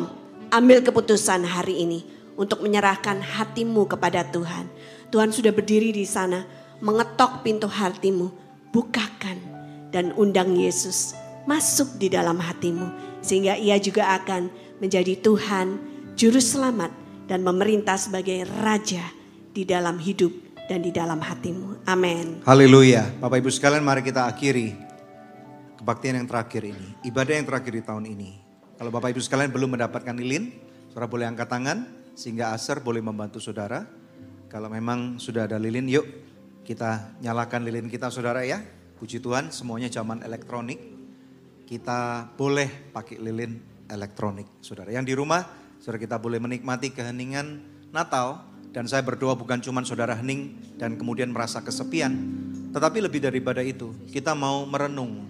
ambil 0.50 0.80
keputusan 0.80 1.44
hari 1.44 1.84
ini 1.84 2.00
untuk 2.40 2.64
menyerahkan 2.64 3.20
hatimu 3.20 3.84
kepada 3.84 4.24
Tuhan 4.24 4.66
Tuhan 5.10 5.34
sudah 5.34 5.50
berdiri 5.50 5.90
di 5.90 6.06
sana, 6.06 6.46
mengetok 6.78 7.42
pintu 7.42 7.66
hatimu, 7.66 8.30
bukakan 8.70 9.42
dan 9.90 10.14
undang 10.14 10.54
Yesus 10.54 11.18
masuk 11.50 11.98
di 11.98 12.06
dalam 12.06 12.38
hatimu. 12.38 13.18
Sehingga 13.20 13.58
ia 13.58 13.76
juga 13.82 14.14
akan 14.22 14.48
menjadi 14.78 15.18
Tuhan, 15.18 15.89
Juru 16.20 16.36
Selamat 16.36 16.92
dan 17.32 17.40
memerintah 17.40 17.96
sebagai 17.96 18.44
Raja 18.44 19.08
di 19.56 19.64
dalam 19.64 19.96
hidup 19.96 20.28
dan 20.68 20.84
di 20.84 20.92
dalam 20.92 21.16
hatimu. 21.16 21.88
Amin. 21.88 22.44
Haleluya. 22.44 23.08
Bapak 23.16 23.40
Ibu 23.40 23.48
sekalian 23.48 23.80
mari 23.80 24.04
kita 24.04 24.28
akhiri 24.28 24.76
kebaktian 25.80 26.20
yang 26.20 26.28
terakhir 26.28 26.68
ini. 26.68 26.92
Ibadah 27.08 27.40
yang 27.40 27.48
terakhir 27.48 27.72
di 27.72 27.80
tahun 27.80 28.04
ini. 28.04 28.36
Kalau 28.76 28.92
Bapak 28.92 29.16
Ibu 29.16 29.20
sekalian 29.24 29.48
belum 29.48 29.80
mendapatkan 29.80 30.12
lilin, 30.12 30.52
saudara 30.92 31.08
boleh 31.08 31.24
angkat 31.24 31.48
tangan 31.48 31.88
sehingga 32.12 32.52
Aser 32.52 32.84
boleh 32.84 33.00
membantu 33.00 33.40
saudara. 33.40 33.88
Kalau 34.52 34.68
memang 34.68 35.16
sudah 35.16 35.48
ada 35.48 35.56
lilin, 35.56 35.88
yuk 35.88 36.04
kita 36.68 37.16
nyalakan 37.24 37.64
lilin 37.64 37.88
kita 37.88 38.12
saudara 38.12 38.44
ya. 38.44 38.60
Puji 39.00 39.24
Tuhan 39.24 39.56
semuanya 39.56 39.88
zaman 39.88 40.20
elektronik. 40.20 40.84
Kita 41.64 42.28
boleh 42.36 42.92
pakai 42.92 43.16
lilin 43.16 43.56
elektronik 43.88 44.60
saudara. 44.60 44.92
Yang 44.92 45.04
di 45.08 45.14
rumah 45.16 45.59
saudara 45.90 46.06
kita 46.06 46.22
boleh 46.22 46.38
menikmati 46.38 46.94
keheningan 46.94 47.58
Natal. 47.90 48.46
Dan 48.70 48.86
saya 48.86 49.02
berdoa 49.02 49.34
bukan 49.34 49.58
cuma 49.58 49.82
saudara 49.82 50.14
hening 50.14 50.54
dan 50.78 50.94
kemudian 50.94 51.34
merasa 51.34 51.58
kesepian. 51.58 52.14
Tetapi 52.70 53.02
lebih 53.02 53.18
daripada 53.18 53.58
itu 53.66 53.90
kita 54.14 54.30
mau 54.38 54.62
merenung. 54.62 55.26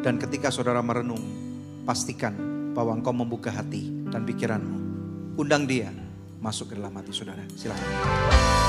Dan 0.00 0.16
ketika 0.16 0.48
saudara 0.48 0.80
merenung 0.80 1.20
pastikan 1.84 2.32
bahwa 2.72 2.96
engkau 2.96 3.12
membuka 3.12 3.52
hati 3.52 3.92
dan 4.08 4.24
pikiranmu. 4.24 4.80
Undang 5.36 5.68
dia 5.68 5.92
masuk 6.40 6.72
ke 6.72 6.80
dalam 6.80 6.96
hati 6.96 7.12
saudara. 7.12 7.44
Silakan. 7.52 8.59